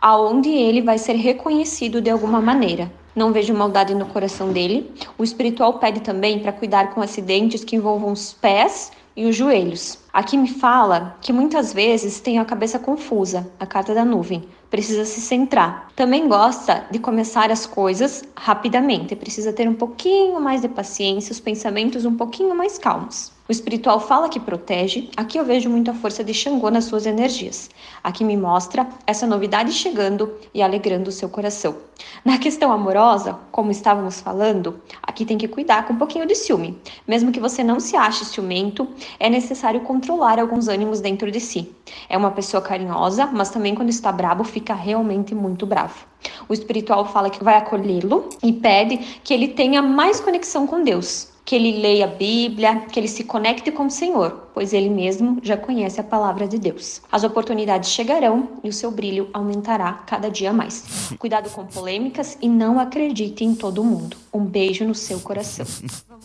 aonde 0.00 0.48
ele 0.48 0.82
vai 0.82 0.98
ser 0.98 1.14
reconhecido 1.14 2.00
de 2.00 2.10
alguma 2.10 2.40
maneira. 2.40 2.90
Não 3.14 3.32
vejo 3.32 3.52
maldade 3.52 3.94
no 3.94 4.06
coração 4.06 4.52
dele. 4.52 4.90
O 5.18 5.24
espiritual 5.24 5.74
pede 5.74 6.00
também 6.00 6.38
para 6.38 6.52
cuidar 6.52 6.94
com 6.94 7.02
acidentes 7.02 7.62
que 7.62 7.76
envolvam 7.76 8.12
os 8.12 8.32
pés 8.32 8.90
e 9.14 9.26
os 9.26 9.36
joelhos. 9.36 9.98
Aqui 10.12 10.38
me 10.38 10.48
fala 10.48 11.16
que 11.20 11.32
muitas 11.32 11.72
vezes 11.72 12.20
tem 12.20 12.38
a 12.38 12.44
cabeça 12.44 12.78
confusa, 12.78 13.50
a 13.60 13.66
carta 13.66 13.94
da 13.94 14.04
nuvem, 14.04 14.44
precisa 14.72 15.04
se 15.04 15.20
centrar. 15.20 15.92
Também 15.94 16.26
gosta 16.26 16.86
de 16.90 16.98
começar 16.98 17.50
as 17.50 17.66
coisas 17.66 18.24
rapidamente, 18.34 19.14
precisa 19.14 19.52
ter 19.52 19.68
um 19.68 19.74
pouquinho 19.74 20.40
mais 20.40 20.62
de 20.62 20.68
paciência, 20.68 21.30
os 21.30 21.38
pensamentos 21.38 22.06
um 22.06 22.16
pouquinho 22.16 22.56
mais 22.56 22.78
calmos. 22.78 23.30
O 23.48 23.52
espiritual 23.52 24.00
fala 24.00 24.30
que 24.30 24.40
protege, 24.40 25.10
aqui 25.14 25.36
eu 25.36 25.44
vejo 25.44 25.68
muito 25.68 25.90
a 25.90 25.94
força 25.94 26.24
de 26.24 26.32
Xangô 26.32 26.70
nas 26.70 26.84
suas 26.84 27.06
energias. 27.06 27.68
Aqui 28.02 28.24
me 28.24 28.36
mostra 28.36 28.88
essa 29.06 29.26
novidade 29.26 29.72
chegando 29.72 30.32
e 30.54 30.62
alegrando 30.62 31.10
o 31.10 31.12
seu 31.12 31.28
coração. 31.28 31.76
Na 32.24 32.38
questão 32.38 32.72
amorosa, 32.72 33.38
como 33.50 33.70
estávamos 33.70 34.20
falando, 34.20 34.80
aqui 35.02 35.24
tem 35.24 35.36
que 35.36 35.48
cuidar 35.48 35.86
com 35.86 35.92
um 35.92 35.98
pouquinho 35.98 36.24
de 36.24 36.36
ciúme. 36.36 36.78
Mesmo 37.06 37.32
que 37.32 37.40
você 37.40 37.64
não 37.64 37.80
se 37.80 37.96
ache 37.96 38.24
ciumento, 38.24 38.88
é 39.18 39.28
necessário 39.28 39.80
controlar 39.80 40.38
alguns 40.38 40.68
ânimos 40.68 41.00
dentro 41.00 41.30
de 41.30 41.40
si. 41.40 41.74
É 42.08 42.16
uma 42.16 42.30
pessoa 42.30 42.62
carinhosa, 42.62 43.26
mas 43.26 43.50
também 43.50 43.74
quando 43.74 43.90
está 43.90 44.12
brabo 44.12 44.44
fica 44.44 44.61
realmente 44.74 45.34
muito 45.34 45.66
bravo. 45.66 46.06
O 46.48 46.54
espiritual 46.54 47.04
fala 47.06 47.30
que 47.30 47.42
vai 47.42 47.56
acolhê-lo 47.56 48.28
e 48.42 48.52
pede 48.52 48.98
que 49.24 49.34
ele 49.34 49.48
tenha 49.48 49.82
mais 49.82 50.20
conexão 50.20 50.66
com 50.66 50.84
Deus, 50.84 51.28
que 51.44 51.56
ele 51.56 51.80
leia 51.80 52.04
a 52.04 52.08
Bíblia, 52.08 52.86
que 52.86 53.00
ele 53.00 53.08
se 53.08 53.24
conecte 53.24 53.72
com 53.72 53.86
o 53.86 53.90
Senhor, 53.90 54.50
pois 54.54 54.72
ele 54.72 54.88
mesmo 54.88 55.40
já 55.42 55.56
conhece 55.56 56.00
a 56.00 56.04
palavra 56.04 56.46
de 56.46 56.58
Deus. 56.58 57.02
As 57.10 57.24
oportunidades 57.24 57.90
chegarão 57.90 58.60
e 58.62 58.68
o 58.68 58.72
seu 58.72 58.90
brilho 58.90 59.28
aumentará 59.32 59.92
cada 60.06 60.30
dia 60.30 60.52
mais. 60.52 61.10
Cuidado 61.18 61.50
com 61.50 61.66
polêmicas 61.66 62.38
e 62.40 62.48
não 62.48 62.78
acredite 62.78 63.44
em 63.44 63.54
todo 63.54 63.82
mundo. 63.82 64.16
Um 64.32 64.44
beijo 64.44 64.84
no 64.84 64.94
seu 64.94 65.20
coração. 65.20 65.66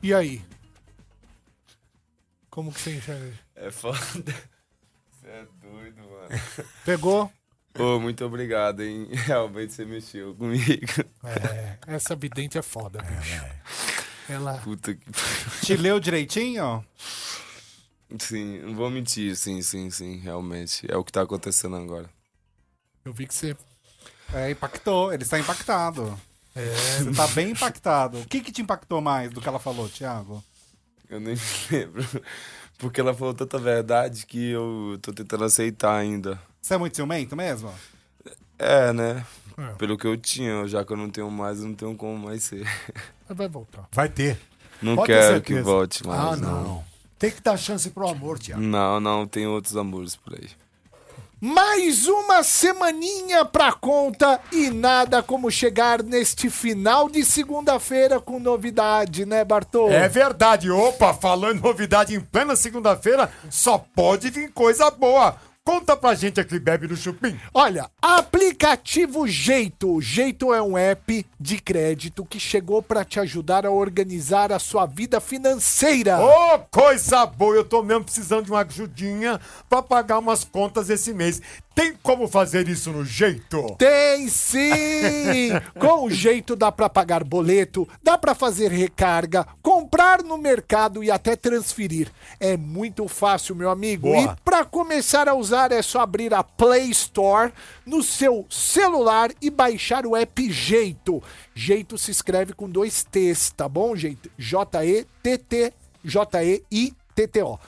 E 0.00 0.14
aí? 0.14 0.40
Como 2.48 2.72
que 2.72 2.80
você 2.80 2.94
enxerga? 2.94 3.32
É 3.56 3.68
foda. 3.68 3.98
Você 3.98 5.26
é 5.26 5.44
doido, 5.60 6.02
mano. 6.02 6.28
Pegou? 6.84 7.32
Ô, 7.78 8.00
muito 8.00 8.24
obrigado, 8.24 8.82
hein? 8.82 9.08
Realmente 9.26 9.72
você 9.72 9.84
mexeu 9.84 10.34
comigo. 10.34 10.86
É, 11.24 11.78
essa 11.86 12.16
vidente 12.16 12.58
é 12.58 12.62
foda, 12.62 13.00
bicho. 13.02 13.44
Ela. 14.28 14.54
Puta 14.58 14.94
que. 14.94 15.06
Te 15.64 15.76
leu 15.76 15.98
direitinho? 15.98 16.84
Sim, 18.18 18.58
não 18.60 18.74
vou 18.74 18.90
mentir, 18.90 19.36
sim, 19.36 19.60
sim, 19.62 19.90
sim, 19.90 20.18
realmente. 20.18 20.86
É 20.90 20.96
o 20.96 21.04
que 21.04 21.12
tá 21.12 21.22
acontecendo 21.22 21.76
agora. 21.76 22.08
Eu 23.04 23.12
vi 23.12 23.26
que 23.26 23.34
você. 23.34 23.56
É, 24.32 24.50
impactou. 24.50 25.12
Ele 25.12 25.22
está 25.22 25.38
impactado. 25.38 26.18
É. 26.54 26.74
Você 26.98 27.12
tá 27.12 27.26
bem 27.28 27.50
impactado. 27.50 28.18
O 28.18 28.26
que 28.26 28.40
que 28.40 28.52
te 28.52 28.62
impactou 28.62 29.00
mais 29.00 29.30
do 29.30 29.40
que 29.40 29.48
ela 29.48 29.58
falou, 29.58 29.88
Thiago? 29.88 30.42
Eu 31.08 31.20
nem 31.20 31.34
lembro. 31.70 32.04
Porque 32.78 33.00
ela 33.00 33.14
falou 33.14 33.34
tanta 33.34 33.58
verdade 33.58 34.24
que 34.26 34.50
eu 34.50 34.98
tô 35.02 35.12
tentando 35.12 35.44
aceitar 35.44 35.96
ainda. 35.96 36.40
Você 36.68 36.74
é 36.74 36.76
muito 36.76 36.96
ciumento 36.96 37.34
mesmo? 37.34 37.72
É, 38.58 38.92
né? 38.92 39.24
É. 39.56 39.72
Pelo 39.78 39.96
que 39.96 40.06
eu 40.06 40.18
tinha, 40.18 40.68
já 40.68 40.84
que 40.84 40.92
eu 40.92 40.98
não 40.98 41.08
tenho 41.08 41.30
mais, 41.30 41.60
eu 41.60 41.66
não 41.66 41.74
tenho 41.74 41.96
como 41.96 42.26
mais 42.26 42.42
ser. 42.42 42.62
Mas 43.26 43.38
vai 43.38 43.48
voltar. 43.48 43.88
Vai 43.90 44.10
ter. 44.10 44.38
Não 44.82 44.94
Pode 44.94 45.06
quero 45.06 45.40
que 45.40 45.62
volte 45.62 46.06
mais. 46.06 46.20
Ah, 46.20 46.36
não. 46.36 46.84
Tem 47.18 47.30
que 47.30 47.40
dar 47.40 47.56
chance 47.56 47.88
pro 47.88 48.06
amor, 48.06 48.38
Tiago. 48.38 48.60
Não, 48.60 49.00
não, 49.00 49.26
tem 49.26 49.46
outros 49.46 49.78
amores 49.78 50.14
por 50.14 50.34
aí. 50.34 50.46
Mais 51.40 52.06
uma 52.06 52.42
semaninha 52.42 53.46
pra 53.46 53.72
conta 53.72 54.38
e 54.52 54.68
nada 54.68 55.22
como 55.22 55.50
chegar 55.50 56.02
neste 56.02 56.50
final 56.50 57.08
de 57.08 57.24
segunda-feira 57.24 58.20
com 58.20 58.38
novidade, 58.38 59.24
né, 59.24 59.42
Bartô? 59.42 59.88
É 59.88 60.06
verdade. 60.06 60.70
Opa, 60.70 61.14
falando 61.14 61.62
novidade 61.62 62.14
em 62.14 62.20
plena 62.20 62.54
segunda-feira, 62.54 63.32
só 63.48 63.78
pode 63.78 64.28
vir 64.28 64.52
coisa 64.52 64.90
boa. 64.90 65.47
Conta 65.68 65.94
pra 65.94 66.14
gente 66.14 66.40
aqui, 66.40 66.58
bebe 66.58 66.88
no 66.88 66.96
chupim. 66.96 67.38
Olha, 67.52 67.90
aplicativo 68.00 69.28
Jeito. 69.28 70.00
Jeito 70.00 70.54
é 70.54 70.62
um 70.62 70.78
app 70.78 71.26
de 71.38 71.60
crédito 71.60 72.24
que 72.24 72.40
chegou 72.40 72.82
pra 72.82 73.04
te 73.04 73.20
ajudar 73.20 73.66
a 73.66 73.70
organizar 73.70 74.50
a 74.50 74.58
sua 74.58 74.86
vida 74.86 75.20
financeira. 75.20 76.20
Ô, 76.20 76.58
coisa 76.70 77.26
boa! 77.26 77.54
Eu 77.54 77.64
tô 77.64 77.82
mesmo 77.82 78.04
precisando 78.04 78.46
de 78.46 78.50
uma 78.50 78.62
ajudinha 78.62 79.38
pra 79.68 79.82
pagar 79.82 80.20
umas 80.20 80.42
contas 80.42 80.88
esse 80.88 81.12
mês. 81.12 81.42
Tem 81.78 81.94
como 82.02 82.26
fazer 82.26 82.68
isso 82.68 82.90
no 82.90 83.04
jeito? 83.04 83.76
Tem 83.78 84.28
sim! 84.28 85.50
Com 85.78 86.06
o 86.06 86.10
jeito 86.10 86.56
dá 86.56 86.72
pra 86.72 86.88
pagar 86.88 87.22
boleto, 87.22 87.88
dá 88.02 88.18
pra 88.18 88.34
fazer 88.34 88.72
recarga, 88.72 89.46
comprar 89.62 90.24
no 90.24 90.36
mercado 90.36 91.04
e 91.04 91.08
até 91.08 91.36
transferir. 91.36 92.10
É 92.40 92.56
muito 92.56 93.06
fácil, 93.06 93.54
meu 93.54 93.70
amigo. 93.70 94.08
Boa. 94.08 94.20
E 94.20 94.44
pra 94.44 94.64
começar 94.64 95.28
a 95.28 95.34
usar 95.34 95.70
é 95.70 95.80
só 95.80 96.00
abrir 96.00 96.34
a 96.34 96.42
Play 96.42 96.90
Store 96.90 97.52
no 97.86 98.02
seu 98.02 98.44
celular 98.50 99.30
e 99.40 99.48
baixar 99.48 100.04
o 100.04 100.16
app 100.16 100.50
Jeito. 100.50 101.22
Jeito 101.54 101.96
se 101.96 102.10
escreve 102.10 102.54
com 102.54 102.68
dois 102.68 103.04
T's, 103.04 103.52
tá 103.56 103.68
bom, 103.68 103.94
gente? 103.94 104.28
J-E-T-T, 104.36 105.72
J-E-I-T-T-O. 106.02 107.60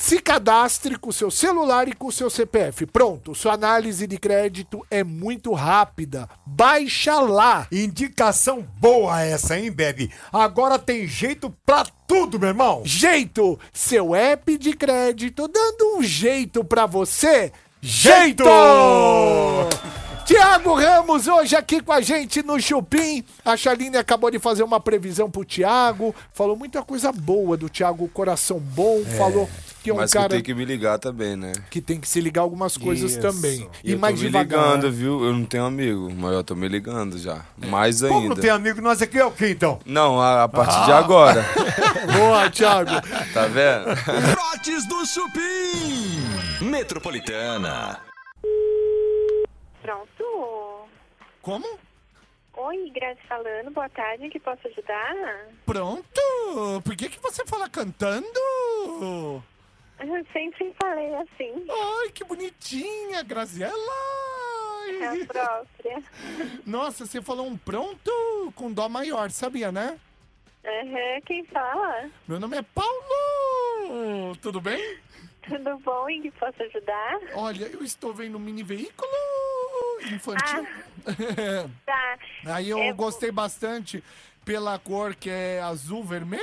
Se 0.00 0.20
cadastre 0.20 0.96
com 0.96 1.10
o 1.10 1.12
seu 1.12 1.28
celular 1.28 1.88
e 1.88 1.92
com 1.92 2.06
o 2.06 2.12
seu 2.12 2.30
CPF. 2.30 2.86
Pronto, 2.86 3.34
sua 3.34 3.54
análise 3.54 4.06
de 4.06 4.16
crédito 4.16 4.86
é 4.88 5.02
muito 5.02 5.52
rápida. 5.52 6.28
Baixa 6.46 7.18
lá. 7.18 7.66
Indicação 7.72 8.64
boa 8.78 9.20
essa, 9.20 9.58
hein, 9.58 9.72
Bebe? 9.72 10.08
Agora 10.32 10.78
tem 10.78 11.04
jeito 11.08 11.52
pra 11.66 11.84
tudo, 12.06 12.38
meu 12.38 12.50
irmão. 12.50 12.82
Jeito, 12.84 13.58
seu 13.72 14.14
app 14.14 14.56
de 14.56 14.72
crédito 14.72 15.48
dando 15.48 15.98
um 15.98 16.02
jeito 16.02 16.62
pra 16.62 16.86
você. 16.86 17.52
Jeito! 17.82 18.44
Tiago 20.24 20.74
Ramos 20.74 21.26
hoje 21.26 21.56
aqui 21.56 21.80
com 21.80 21.90
a 21.90 22.02
gente 22.02 22.42
no 22.42 22.60
Chupim. 22.60 23.24
A 23.42 23.56
Chaline 23.56 23.96
acabou 23.96 24.30
de 24.30 24.38
fazer 24.38 24.62
uma 24.62 24.78
previsão 24.78 25.30
pro 25.30 25.42
Tiago. 25.42 26.14
Falou 26.34 26.54
muita 26.54 26.82
coisa 26.82 27.10
boa 27.10 27.56
do 27.56 27.68
Tiago, 27.68 28.06
coração 28.08 28.58
bom. 28.58 29.02
Falou 29.16 29.48
que 29.82 29.90
é 29.90 29.94
um 29.94 29.96
Mas 29.96 30.12
cara 30.12 30.28
que 30.28 30.34
eu 30.34 30.42
tenho 30.42 30.44
que 30.44 30.54
me 30.54 30.64
ligar 30.64 30.98
também, 30.98 31.36
né? 31.36 31.52
que 31.70 31.80
tem 31.80 32.00
que 32.00 32.08
se 32.08 32.20
ligar 32.20 32.42
algumas 32.42 32.76
coisas 32.76 33.12
Isso. 33.12 33.20
também. 33.20 33.68
E 33.84 33.90
E 33.90 33.92
eu 33.92 33.98
mais 33.98 34.14
tô 34.16 34.20
me 34.22 34.26
devagar. 34.26 34.64
ligando, 34.76 34.92
viu? 34.92 35.24
Eu 35.24 35.32
não 35.32 35.44
tenho 35.44 35.64
amigo, 35.64 36.12
mas 36.14 36.32
eu 36.32 36.44
tô 36.44 36.54
me 36.54 36.68
ligando 36.68 37.16
já. 37.18 37.44
Mais 37.56 38.00
Como 38.00 38.14
ainda. 38.14 38.34
não 38.34 38.36
tem 38.36 38.50
amigo, 38.50 38.80
nós 38.80 39.00
aqui 39.00 39.18
é 39.18 39.24
o 39.24 39.30
quê, 39.30 39.50
então? 39.50 39.78
Não, 39.86 40.20
a, 40.20 40.44
a 40.44 40.48
partir 40.48 40.84
de 40.84 40.92
agora. 40.92 41.44
Boa, 42.16 42.50
Thiago. 42.50 42.90
Tá 43.32 43.46
vendo? 43.46 43.86
Trotes 44.32 44.86
do 44.88 45.06
Chupim. 45.06 46.64
Metropolitana. 46.64 48.00
Pronto. 49.82 50.88
Como? 51.42 51.66
Oi, 52.56 52.90
Grazi 52.92 53.20
falando. 53.28 53.70
Boa 53.72 53.88
tarde, 53.90 54.28
que 54.28 54.40
posso 54.40 54.66
ajudar? 54.66 55.14
Pronto! 55.64 56.82
Por 56.84 56.96
que, 56.96 57.08
que 57.08 57.20
você 57.22 57.44
fala 57.46 57.68
cantando? 57.68 58.26
Eu 60.00 60.24
sempre 60.32 60.74
falei 60.80 61.14
assim. 61.16 61.66
Ai, 61.68 62.10
que 62.10 62.24
bonitinha, 62.24 63.22
Graziela! 63.22 63.74
É 65.00 65.06
a 65.06 65.26
própria. 65.26 66.02
Nossa, 66.64 67.04
você 67.06 67.20
falou 67.20 67.46
um 67.46 67.56
pronto 67.56 68.10
com 68.54 68.72
dó 68.72 68.88
maior, 68.88 69.30
sabia, 69.30 69.70
né? 69.72 69.98
Aham, 70.64 71.20
quem 71.26 71.44
fala? 71.46 72.10
Meu 72.26 72.38
nome 72.40 72.56
é 72.58 72.62
Paulo! 72.62 74.36
Tudo 74.40 74.60
bem? 74.60 74.98
Tudo 75.46 75.78
bom? 75.78 76.08
Em 76.08 76.22
que 76.22 76.30
posso 76.32 76.62
ajudar? 76.62 77.18
Olha, 77.34 77.66
eu 77.66 77.82
estou 77.82 78.12
vendo 78.12 78.36
um 78.36 78.40
mini 78.40 78.62
veículo 78.62 79.10
infantil. 80.12 80.66
Tá. 81.86 82.18
Aí 82.54 82.68
eu 82.70 82.78
É, 82.78 82.92
gostei 82.92 83.30
bastante 83.30 84.02
pela 84.44 84.78
cor 84.78 85.14
que 85.14 85.30
é 85.30 85.60
azul 85.60 86.04
vermelho 86.04 86.42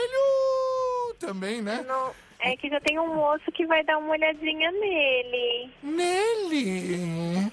também, 1.19 1.61
né? 1.61 1.83
Não, 1.87 2.13
é 2.51 2.57
que 2.57 2.69
já 2.69 2.79
tem 2.79 2.99
um 2.99 3.15
moço 3.15 3.51
que 3.51 3.65
vai 3.65 3.83
dar 3.83 3.97
uma 3.97 4.11
olhadinha 4.11 4.71
nele. 4.71 5.69
Nele? 5.83 7.51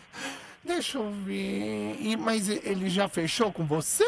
Deixa 0.65 0.99
eu 0.99 1.11
ver. 1.11 1.97
E- 1.99 2.17
mas 2.17 2.49
ele 2.49 2.89
já 2.89 3.09
fechou 3.09 3.53
com 3.53 3.65
você? 3.65 4.05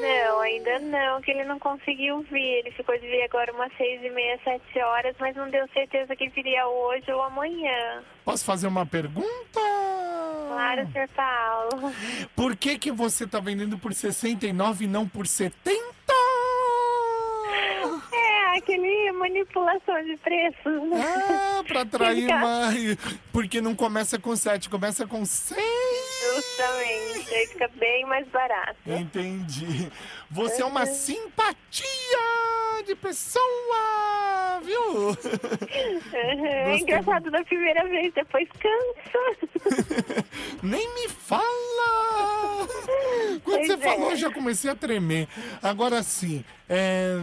Não, 0.00 0.40
ainda 0.40 0.78
não, 0.78 1.20
que 1.20 1.30
ele 1.30 1.44
não 1.44 1.58
conseguiu 1.58 2.22
vir. 2.22 2.60
Ele 2.60 2.70
ficou 2.70 2.96
de 2.98 3.06
vir 3.06 3.22
agora 3.24 3.52
umas 3.52 3.70
seis 3.76 4.02
e 4.02 4.08
meia, 4.10 4.38
sete 4.42 4.78
horas, 4.80 5.14
mas 5.20 5.36
não 5.36 5.50
deu 5.50 5.68
certeza 5.74 6.16
que 6.16 6.28
viria 6.30 6.66
hoje 6.66 7.10
ou 7.12 7.22
amanhã. 7.22 8.02
Posso 8.24 8.44
fazer 8.44 8.68
uma 8.68 8.86
pergunta? 8.86 9.28
Claro, 10.48 10.88
Sr. 10.92 11.08
Paulo. 11.14 11.92
Por 12.34 12.56
que 12.56 12.78
que 12.78 12.90
você 12.90 13.26
tá 13.26 13.38
vendendo 13.38 13.78
por 13.78 13.92
69 13.92 14.84
e 14.84 14.88
não 14.88 15.06
por 15.06 15.26
70? 15.26 15.97
É, 18.54 18.58
aquele 18.58 19.12
manipulação 19.12 20.02
de 20.04 20.16
preços. 20.18 20.82
né? 20.90 21.04
Ah, 21.04 21.64
pra 21.66 21.80
atrair 21.88 22.28
mais. 22.28 22.96
Porque 23.32 23.60
não 23.60 23.74
começa 23.74 24.18
com 24.18 24.34
7, 24.36 24.68
começa 24.68 25.06
com 25.06 25.24
6. 25.24 25.60
Justamente, 26.34 27.34
aí 27.34 27.46
fica 27.48 27.68
bem 27.76 28.04
mais 28.06 28.26
barato. 28.28 28.76
Entendi. 28.86 29.90
Você 30.30 30.62
é 30.62 30.64
uma 30.64 30.80
Uhum. 30.84 30.94
simpatia 30.94 31.88
de 32.86 32.94
pessoa. 32.96 33.44
viu? 34.62 34.80
Uhum, 35.10 36.76
engraçado 36.76 37.30
da 37.30 37.42
primeira 37.44 37.84
vez, 37.88 38.12
depois 38.12 38.48
cansa. 38.58 39.48
Nem 40.62 40.86
me 40.94 41.08
fala! 41.08 42.66
Quando 43.44 43.66
você 43.66 43.72
é. 43.72 43.76
falou, 43.76 44.10
eu 44.10 44.16
já 44.16 44.30
comecei 44.30 44.70
a 44.70 44.74
tremer. 44.74 45.28
Agora 45.62 46.02
sim, 46.02 46.44
é, 46.68 47.16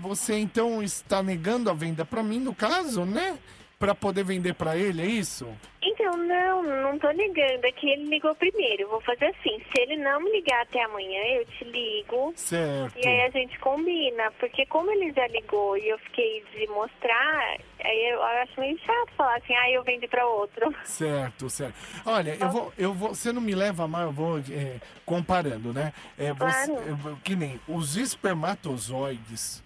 você 0.00 0.36
então 0.38 0.82
está 0.82 1.22
negando 1.22 1.70
a 1.70 1.74
venda 1.74 2.04
pra 2.04 2.22
mim, 2.22 2.38
no 2.38 2.54
caso, 2.54 3.04
né? 3.04 3.38
Pra 3.82 3.96
poder 3.96 4.22
vender 4.22 4.54
pra 4.54 4.76
ele, 4.76 5.02
é 5.02 5.06
isso? 5.06 5.44
Então, 5.82 6.16
não, 6.16 6.62
não 6.62 6.96
tô 7.00 7.10
ligando. 7.10 7.64
É 7.64 7.72
que 7.72 7.88
ele 7.90 8.04
ligou 8.04 8.32
primeiro. 8.32 8.88
Vou 8.88 9.00
fazer 9.00 9.24
assim: 9.24 9.58
se 9.58 9.80
ele 9.82 9.96
não 9.96 10.20
me 10.22 10.30
ligar 10.30 10.62
até 10.62 10.84
amanhã, 10.84 11.20
eu 11.34 11.44
te 11.46 11.64
ligo. 11.64 12.32
Certo. 12.36 12.96
E 12.96 13.08
aí 13.08 13.22
a 13.22 13.30
gente 13.30 13.58
combina. 13.58 14.30
Porque 14.38 14.64
como 14.66 14.88
ele 14.92 15.12
já 15.12 15.26
ligou 15.26 15.76
e 15.76 15.88
eu 15.88 15.98
fiquei 15.98 16.44
de 16.54 16.64
mostrar, 16.68 17.56
aí 17.84 18.10
eu 18.12 18.22
acho 18.22 18.60
meio 18.60 18.78
chato 18.78 19.10
falar 19.16 19.34
assim: 19.38 19.52
ah, 19.52 19.70
eu 19.72 19.82
vendi 19.82 20.06
pra 20.06 20.24
outro. 20.28 20.72
Certo, 20.84 21.50
certo. 21.50 21.74
Olha, 22.06 22.36
eu 22.38 22.48
vou, 22.50 22.72
eu 22.78 22.94
vou, 22.94 23.08
você 23.16 23.32
não 23.32 23.40
me 23.42 23.56
leva 23.56 23.88
mal, 23.88 24.02
eu 24.02 24.12
vou 24.12 24.38
é, 24.38 24.76
comparando, 25.04 25.72
né? 25.72 25.92
É, 26.16 26.32
Claro. 26.32 26.74
eu- 26.86 27.16
que 27.24 27.34
nem 27.34 27.58
os 27.66 27.96
espermatozoides, 27.96 29.60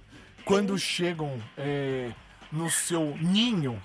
quando 0.47 0.79
chegam 0.79 1.39
é, 1.59 2.09
no 2.51 2.71
seu 2.71 3.15
ninho, 3.21 3.79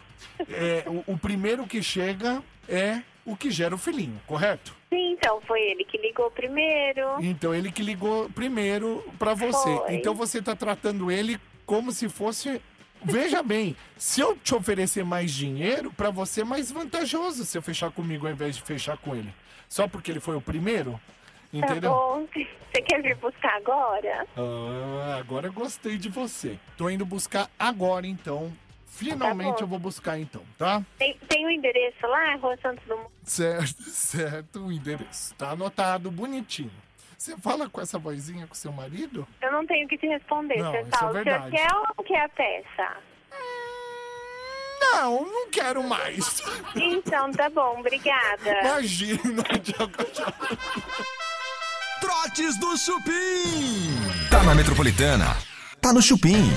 é, 0.49 0.83
o, 0.87 1.13
o 1.13 1.17
primeiro 1.17 1.65
que 1.65 1.81
chega 1.81 2.43
é 2.67 3.01
o 3.25 3.35
que 3.35 3.51
gera 3.51 3.75
o 3.75 3.77
filhinho, 3.77 4.19
correto? 4.25 4.75
Sim, 4.89 5.13
então 5.13 5.39
foi 5.41 5.61
ele 5.61 5.85
que 5.85 5.97
ligou 5.97 6.29
primeiro. 6.31 7.21
Então 7.21 7.53
ele 7.53 7.71
que 7.71 7.81
ligou 7.81 8.29
primeiro 8.29 9.03
pra 9.17 9.33
você. 9.33 9.77
Foi. 9.77 9.95
Então 9.95 10.13
você 10.13 10.41
tá 10.41 10.55
tratando 10.55 11.11
ele 11.11 11.39
como 11.65 11.91
se 11.91 12.09
fosse. 12.09 12.61
Veja 13.03 13.41
bem, 13.43 13.75
se 13.97 14.21
eu 14.21 14.35
te 14.35 14.53
oferecer 14.53 15.05
mais 15.05 15.31
dinheiro, 15.31 15.91
pra 15.93 16.09
você 16.09 16.41
é 16.41 16.45
mais 16.45 16.71
vantajoso 16.71 17.45
se 17.45 17.57
eu 17.57 17.61
fechar 17.61 17.91
comigo 17.91 18.27
ao 18.27 18.33
invés 18.33 18.55
de 18.55 18.61
fechar 18.61 18.97
com 18.97 19.15
ele. 19.15 19.33
Só 19.69 19.87
porque 19.87 20.11
ele 20.11 20.19
foi 20.19 20.35
o 20.35 20.41
primeiro? 20.41 20.99
Entendeu? 21.53 21.91
Tá 21.91 21.97
bom. 21.97 22.27
Você 22.33 22.81
quer 22.81 23.01
vir 23.01 23.15
buscar 23.17 23.55
agora? 23.55 24.25
Ah, 24.37 25.17
agora 25.19 25.47
eu 25.47 25.53
gostei 25.53 25.97
de 25.97 26.07
você. 26.09 26.57
Tô 26.77 26.89
indo 26.89 27.05
buscar 27.05 27.49
agora, 27.59 28.07
então. 28.07 28.51
Finalmente 29.01 29.57
Tá 29.57 29.63
eu 29.63 29.67
vou 29.67 29.79
buscar, 29.79 30.19
então, 30.19 30.43
tá? 30.57 30.83
Tem, 30.99 31.17
tem 31.27 31.45
o 31.45 31.49
endereço 31.49 32.05
lá, 32.05 32.35
Rua 32.35 32.55
Santos 32.61 32.85
Dumont. 32.87 33.09
Certo, 33.23 33.81
certo, 33.89 34.65
o 34.67 34.71
endereço. 34.71 35.33
Tá 35.35 35.51
anotado, 35.51 36.11
bonitinho. 36.11 36.71
Você 37.17 37.35
fala 37.37 37.69
com 37.69 37.81
essa 37.81 37.97
vozinha 37.97 38.45
com 38.47 38.53
seu 38.53 38.71
marido? 38.71 39.27
Eu 39.41 39.51
não 39.51 39.65
tenho 39.65 39.87
que 39.87 39.97
te 39.97 40.07
responder. 40.07 40.57
Não, 40.57 40.71
Você 40.71 40.81
isso 40.81 40.89
fala, 40.91 41.19
é 41.19 41.21
o 41.21 41.23
senhor 41.23 41.51
quer 41.51 41.75
ou 41.75 41.87
não 41.97 42.03
quer 42.03 42.23
a 42.23 42.29
peça? 42.29 42.97
Não, 44.81 45.25
não 45.25 45.49
quero 45.49 45.83
mais. 45.83 46.41
Então, 46.75 47.31
tá 47.31 47.49
bom, 47.49 47.79
obrigada. 47.79 48.49
Imagina, 48.61 49.43
tchau, 49.61 49.87
tchau. 50.11 50.33
Trotes 51.99 52.57
do 52.59 52.77
Chupim. 52.77 53.91
Tá 54.29 54.43
na 54.43 54.55
Metropolitana. 54.55 55.35
Tá 55.79 55.91
no 55.93 56.01
Chupim. 56.01 56.49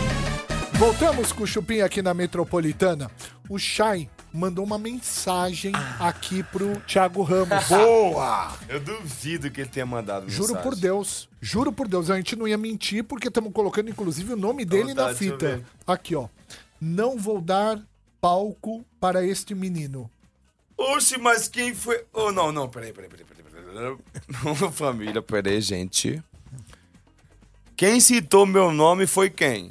Voltamos 0.78 1.30
com 1.32 1.44
o 1.44 1.46
Chupim 1.46 1.80
aqui 1.80 2.02
na 2.02 2.12
Metropolitana. 2.12 3.10
O 3.48 3.58
Chay 3.58 4.10
mandou 4.32 4.64
uma 4.64 4.76
mensagem 4.76 5.72
aqui 6.00 6.42
pro 6.42 6.80
Thiago 6.80 7.22
Ramos. 7.22 7.66
Boa! 7.70 8.52
Eu 8.68 8.80
duvido 8.80 9.50
que 9.50 9.60
ele 9.60 9.70
tenha 9.70 9.86
mandado 9.86 10.28
Juro 10.28 10.54
mensagem. 10.54 10.70
por 10.70 10.76
Deus, 10.76 11.28
juro 11.40 11.72
por 11.72 11.86
Deus, 11.86 12.10
a 12.10 12.16
gente 12.16 12.34
não 12.34 12.48
ia 12.48 12.58
mentir 12.58 13.04
porque 13.04 13.28
estamos 13.28 13.52
colocando 13.52 13.88
inclusive 13.88 14.32
o 14.32 14.36
nome 14.36 14.64
dele 14.64 14.94
na 14.94 15.06
tá, 15.08 15.14
fita. 15.14 15.62
Aqui, 15.86 16.16
ó. 16.16 16.28
Não 16.80 17.16
vou 17.16 17.40
dar 17.40 17.80
palco 18.20 18.84
para 19.00 19.24
este 19.24 19.54
menino. 19.54 20.10
Oxe, 20.76 21.16
mas 21.18 21.46
quem 21.46 21.72
foi... 21.72 22.04
Oh, 22.12 22.32
não, 22.32 22.50
não, 22.50 22.68
peraí, 22.68 22.92
peraí, 22.92 23.08
peraí, 23.08 23.24
peraí. 23.24 23.96
peraí. 24.42 24.72
Família, 24.72 25.22
peraí, 25.22 25.60
gente. 25.60 26.20
Quem 27.76 28.00
citou 28.00 28.44
meu 28.44 28.72
nome 28.72 29.06
foi 29.06 29.30
quem? 29.30 29.70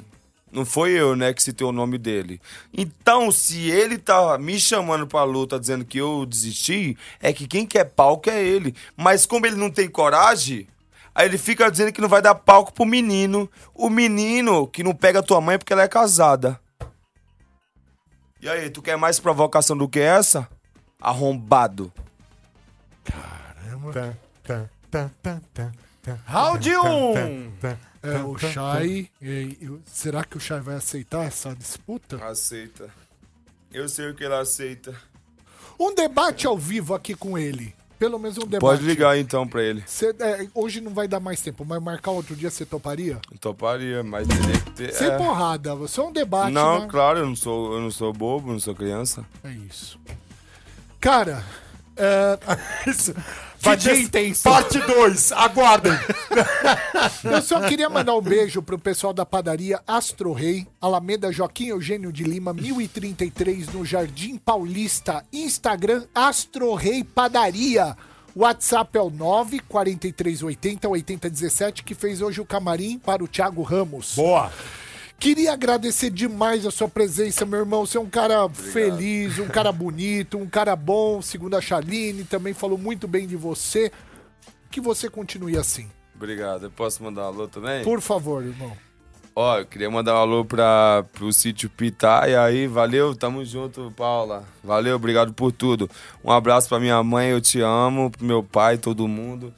Não 0.54 0.64
foi 0.64 0.92
eu, 0.92 1.16
né, 1.16 1.34
que 1.34 1.42
citei 1.42 1.66
o 1.66 1.72
nome 1.72 1.98
dele. 1.98 2.40
Então, 2.72 3.32
se 3.32 3.68
ele 3.68 3.98
tá 3.98 4.38
me 4.38 4.60
chamando 4.60 5.04
pra 5.04 5.24
luta 5.24 5.58
dizendo 5.58 5.84
que 5.84 5.98
eu 5.98 6.24
desisti, 6.24 6.96
é 7.20 7.32
que 7.32 7.48
quem 7.48 7.66
quer 7.66 7.86
palco 7.86 8.30
é 8.30 8.40
ele. 8.40 8.72
Mas 8.96 9.26
como 9.26 9.46
ele 9.46 9.56
não 9.56 9.68
tem 9.68 9.88
coragem, 9.88 10.68
aí 11.12 11.26
ele 11.26 11.38
fica 11.38 11.68
dizendo 11.68 11.92
que 11.92 12.00
não 12.00 12.08
vai 12.08 12.22
dar 12.22 12.36
palco 12.36 12.72
pro 12.72 12.86
menino. 12.86 13.50
O 13.74 13.90
menino 13.90 14.68
que 14.68 14.84
não 14.84 14.94
pega 14.94 15.24
tua 15.24 15.40
mãe 15.40 15.58
porque 15.58 15.72
ela 15.72 15.82
é 15.82 15.88
casada. 15.88 16.60
E 18.40 18.48
aí, 18.48 18.70
tu 18.70 18.80
quer 18.80 18.96
mais 18.96 19.18
provocação 19.18 19.76
do 19.76 19.88
que 19.88 19.98
essa? 19.98 20.48
Arrombado. 21.00 21.92
Tá, 23.02 23.54
tá, 23.92 24.14
tá, 24.44 24.70
tá, 24.88 25.10
tá, 25.20 25.40
tá. 25.52 25.72
Round 26.26 26.70
Tá, 26.70 26.82
um. 26.82 27.50
tá, 27.60 27.70
tá, 27.70 27.78
É, 28.02 28.18
o 28.18 28.36
e- 28.84 29.80
Será 29.86 30.22
que 30.24 30.36
o 30.36 30.40
Chay 30.40 30.60
vai 30.60 30.76
aceitar 30.76 31.24
essa 31.24 31.54
disputa? 31.54 32.16
Aceita. 32.24 32.88
Eu 33.72 33.88
sei 33.88 34.10
o 34.10 34.14
que 34.14 34.22
ele 34.24 34.34
aceita. 34.34 34.94
Um 35.80 35.94
debate 35.94 36.46
ao 36.46 36.56
vivo 36.56 36.94
aqui 36.94 37.14
com 37.14 37.36
ele. 37.38 37.74
Pelo 37.98 38.18
menos 38.18 38.36
um 38.36 38.42
debate. 38.42 38.60
Pode 38.60 38.82
ligar 38.84 39.16
então 39.16 39.46
pra 39.48 39.62
ele. 39.62 39.82
Cê- 39.86 40.14
é, 40.18 40.46
hoje 40.52 40.80
não 40.80 40.92
vai 40.92 41.08
dar 41.08 41.20
mais 41.20 41.40
tempo, 41.40 41.64
mas 41.64 41.80
marcar 41.82 42.10
outro 42.10 42.36
dia 42.36 42.50
você 42.50 42.66
toparia? 42.66 43.18
Toparia, 43.40 44.02
mas 44.02 44.26
teria 44.28 44.60
que 44.60 44.70
ter. 44.72 44.92
Sem 44.92 45.08
é. 45.08 45.16
porrada, 45.16 45.74
você 45.74 46.00
é 46.00 46.02
um 46.02 46.12
debate, 46.12 46.52
Não, 46.52 46.80
né? 46.80 46.86
claro, 46.90 47.20
eu 47.20 47.26
não 47.26 47.36
sou, 47.36 47.74
eu 47.74 47.80
não 47.80 47.90
sou 47.90 48.12
bobo, 48.12 48.52
não 48.52 48.60
sou 48.60 48.74
criança. 48.74 49.24
É 49.42 49.50
isso. 49.50 49.98
Cara, 51.00 51.42
é... 51.96 52.38
Vai 53.64 53.76
dia 53.76 53.92
ter 53.94 54.00
intenso. 54.00 54.42
Parte 54.42 54.78
2, 54.78 55.32
aguardem. 55.32 55.92
Eu 57.24 57.40
só 57.40 57.66
queria 57.66 57.88
mandar 57.88 58.14
um 58.14 58.20
beijo 58.20 58.62
pro 58.62 58.78
pessoal 58.78 59.12
da 59.12 59.24
padaria 59.24 59.80
Astro 59.86 60.32
Rei, 60.32 60.66
Alameda 60.80 61.32
Joaquim 61.32 61.68
Eugênio 61.68 62.12
de 62.12 62.24
Lima, 62.24 62.52
1033, 62.52 63.68
no 63.68 63.84
Jardim 63.84 64.36
Paulista. 64.36 65.24
Instagram 65.32 66.04
Astro 66.14 66.74
Rei 66.74 67.02
Padaria. 67.02 67.96
WhatsApp 68.36 68.98
é 68.98 69.00
o 69.00 69.10
94380 69.10 70.88
8017, 70.88 71.84
que 71.84 71.94
fez 71.94 72.20
hoje 72.20 72.40
o 72.40 72.44
camarim 72.44 72.98
para 72.98 73.22
o 73.22 73.28
Thiago 73.28 73.62
Ramos. 73.62 74.14
Boa. 74.16 74.50
Queria 75.18 75.52
agradecer 75.52 76.10
demais 76.10 76.66
a 76.66 76.70
sua 76.70 76.88
presença, 76.88 77.46
meu 77.46 77.60
irmão. 77.60 77.86
Você 77.86 77.96
é 77.96 78.00
um 78.00 78.10
cara 78.10 78.48
feliz, 78.48 79.38
um 79.38 79.48
cara 79.48 79.72
bonito, 79.72 80.36
um 80.36 80.46
cara 80.46 80.76
bom. 80.76 81.22
Segundo 81.22 81.56
a 81.56 81.60
Chaline, 81.60 82.24
também 82.24 82.52
falou 82.52 82.76
muito 82.76 83.08
bem 83.08 83.26
de 83.26 83.36
você. 83.36 83.90
Que 84.70 84.80
você 84.80 85.08
continue 85.08 85.56
assim. 85.56 85.88
Obrigado. 86.14 86.64
Eu 86.64 86.70
posso 86.70 87.02
mandar 87.02 87.22
um 87.22 87.26
alô 87.26 87.48
também? 87.48 87.82
Por 87.84 88.00
favor, 88.00 88.44
irmão. 88.44 88.72
Ó, 89.36 89.58
eu 89.58 89.66
queria 89.66 89.90
mandar 89.90 90.14
um 90.14 90.18
alô 90.18 90.44
pra, 90.44 91.04
pro 91.12 91.32
sítio 91.32 91.68
Pitaia 91.68 92.40
aí. 92.42 92.68
Valeu, 92.68 93.16
tamo 93.16 93.44
junto, 93.44 93.92
Paula. 93.96 94.44
Valeu, 94.62 94.94
obrigado 94.94 95.32
por 95.32 95.50
tudo. 95.50 95.90
Um 96.22 96.30
abraço 96.30 96.68
pra 96.68 96.78
minha 96.78 97.02
mãe, 97.02 97.30
eu 97.30 97.40
te 97.40 97.60
amo, 97.60 98.10
pro 98.10 98.24
meu 98.24 98.44
pai, 98.44 98.78
todo 98.78 99.08
mundo. 99.08 99.52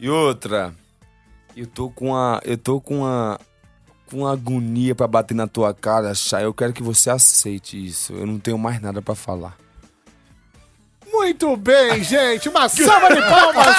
E 0.00 0.08
outra, 0.08 0.74
eu 1.56 1.66
tô 1.66 1.88
com 1.88 2.08
uma. 2.08 2.40
Eu 2.44 2.58
tô 2.58 2.80
com 2.80 3.00
uma. 3.00 3.38
Com 4.12 4.18
uma 4.18 4.32
agonia 4.34 4.94
pra 4.94 5.08
bater 5.08 5.32
na 5.32 5.46
tua 5.46 5.72
cara, 5.72 6.14
Chay. 6.14 6.44
Eu 6.44 6.52
quero 6.52 6.74
que 6.74 6.82
você 6.82 7.08
aceite 7.08 7.82
isso. 7.82 8.12
Eu 8.12 8.26
não 8.26 8.38
tenho 8.38 8.58
mais 8.58 8.78
nada 8.78 9.00
pra 9.00 9.14
falar. 9.14 9.56
Muito 11.10 11.56
bem, 11.56 12.04
gente. 12.04 12.46
Uma 12.46 12.68
salva 12.68 13.08
de 13.08 13.22
palmas. 13.22 13.74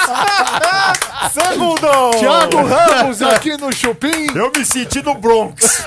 Segundo! 1.32 2.18
Thiago 2.18 2.64
Ramos 2.64 3.22
aqui 3.22 3.56
no 3.56 3.72
Chupim. 3.72 4.26
Eu 4.34 4.50
me 4.50 4.64
senti 4.64 5.00
no 5.02 5.14
Bronx. 5.14 5.84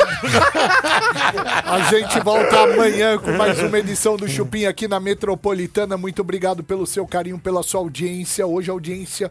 A 1.65 1.81
gente 1.91 2.17
volta 2.21 2.61
amanhã 2.61 3.17
com 3.17 3.33
mais 3.33 3.59
uma 3.61 3.77
edição 3.77 4.15
do 4.15 4.29
Chupim 4.29 4.63
aqui 4.63 4.87
na 4.87 5.01
Metropolitana. 5.01 5.97
Muito 5.97 6.21
obrigado 6.21 6.63
pelo 6.63 6.87
seu 6.87 7.05
carinho, 7.05 7.37
pela 7.37 7.61
sua 7.63 7.81
audiência. 7.81 8.47
Hoje 8.47 8.69
a 8.69 8.73
audiência 8.73 9.29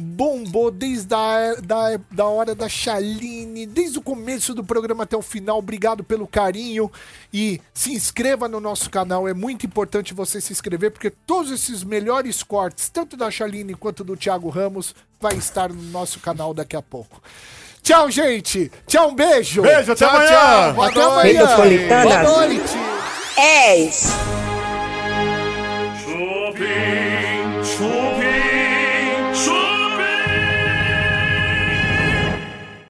bombou 0.00 0.70
desde 0.70 1.14
a 1.14 1.54
da, 1.62 2.00
da 2.10 2.26
hora 2.26 2.54
da 2.54 2.68
Chaline, 2.68 3.66
desde 3.66 3.98
o 3.98 4.02
começo 4.02 4.54
do 4.54 4.64
programa 4.64 5.04
até 5.04 5.16
o 5.16 5.22
final. 5.22 5.58
Obrigado 5.58 6.02
pelo 6.02 6.26
carinho 6.26 6.90
e 7.32 7.60
se 7.74 7.92
inscreva 7.92 8.48
no 8.48 8.58
nosso 8.60 8.90
canal. 8.90 9.28
É 9.28 9.34
muito 9.34 9.66
importante 9.66 10.14
você 10.14 10.40
se 10.40 10.52
inscrever 10.52 10.90
porque 10.90 11.10
todos 11.10 11.50
esses 11.52 11.84
melhores 11.84 12.42
cortes, 12.42 12.88
tanto 12.88 13.16
da 13.16 13.30
Chaline 13.30 13.74
quanto 13.74 14.02
do 14.02 14.16
Thiago 14.16 14.48
Ramos, 14.48 14.94
vai 15.20 15.34
estar 15.36 15.68
no 15.68 15.82
nosso 15.90 16.18
canal 16.20 16.54
daqui 16.54 16.76
a 16.76 16.82
pouco. 16.82 17.20
Tchau, 17.82 18.10
gente. 18.10 18.70
Tchau, 18.86 19.10
um 19.10 19.14
beijo. 19.14 19.62
Beijo, 19.62 19.92
até 19.92 20.06
Tchau, 20.06 20.10
amanhã. 20.10 20.28
tchau. 20.30 20.74
Boa 20.74 20.88
Até 20.88 21.00
noite. 21.00 21.38
Metropolitana. 21.38 22.24
Boa 22.24 22.46
noite. 22.46 22.72
És. 23.36 24.10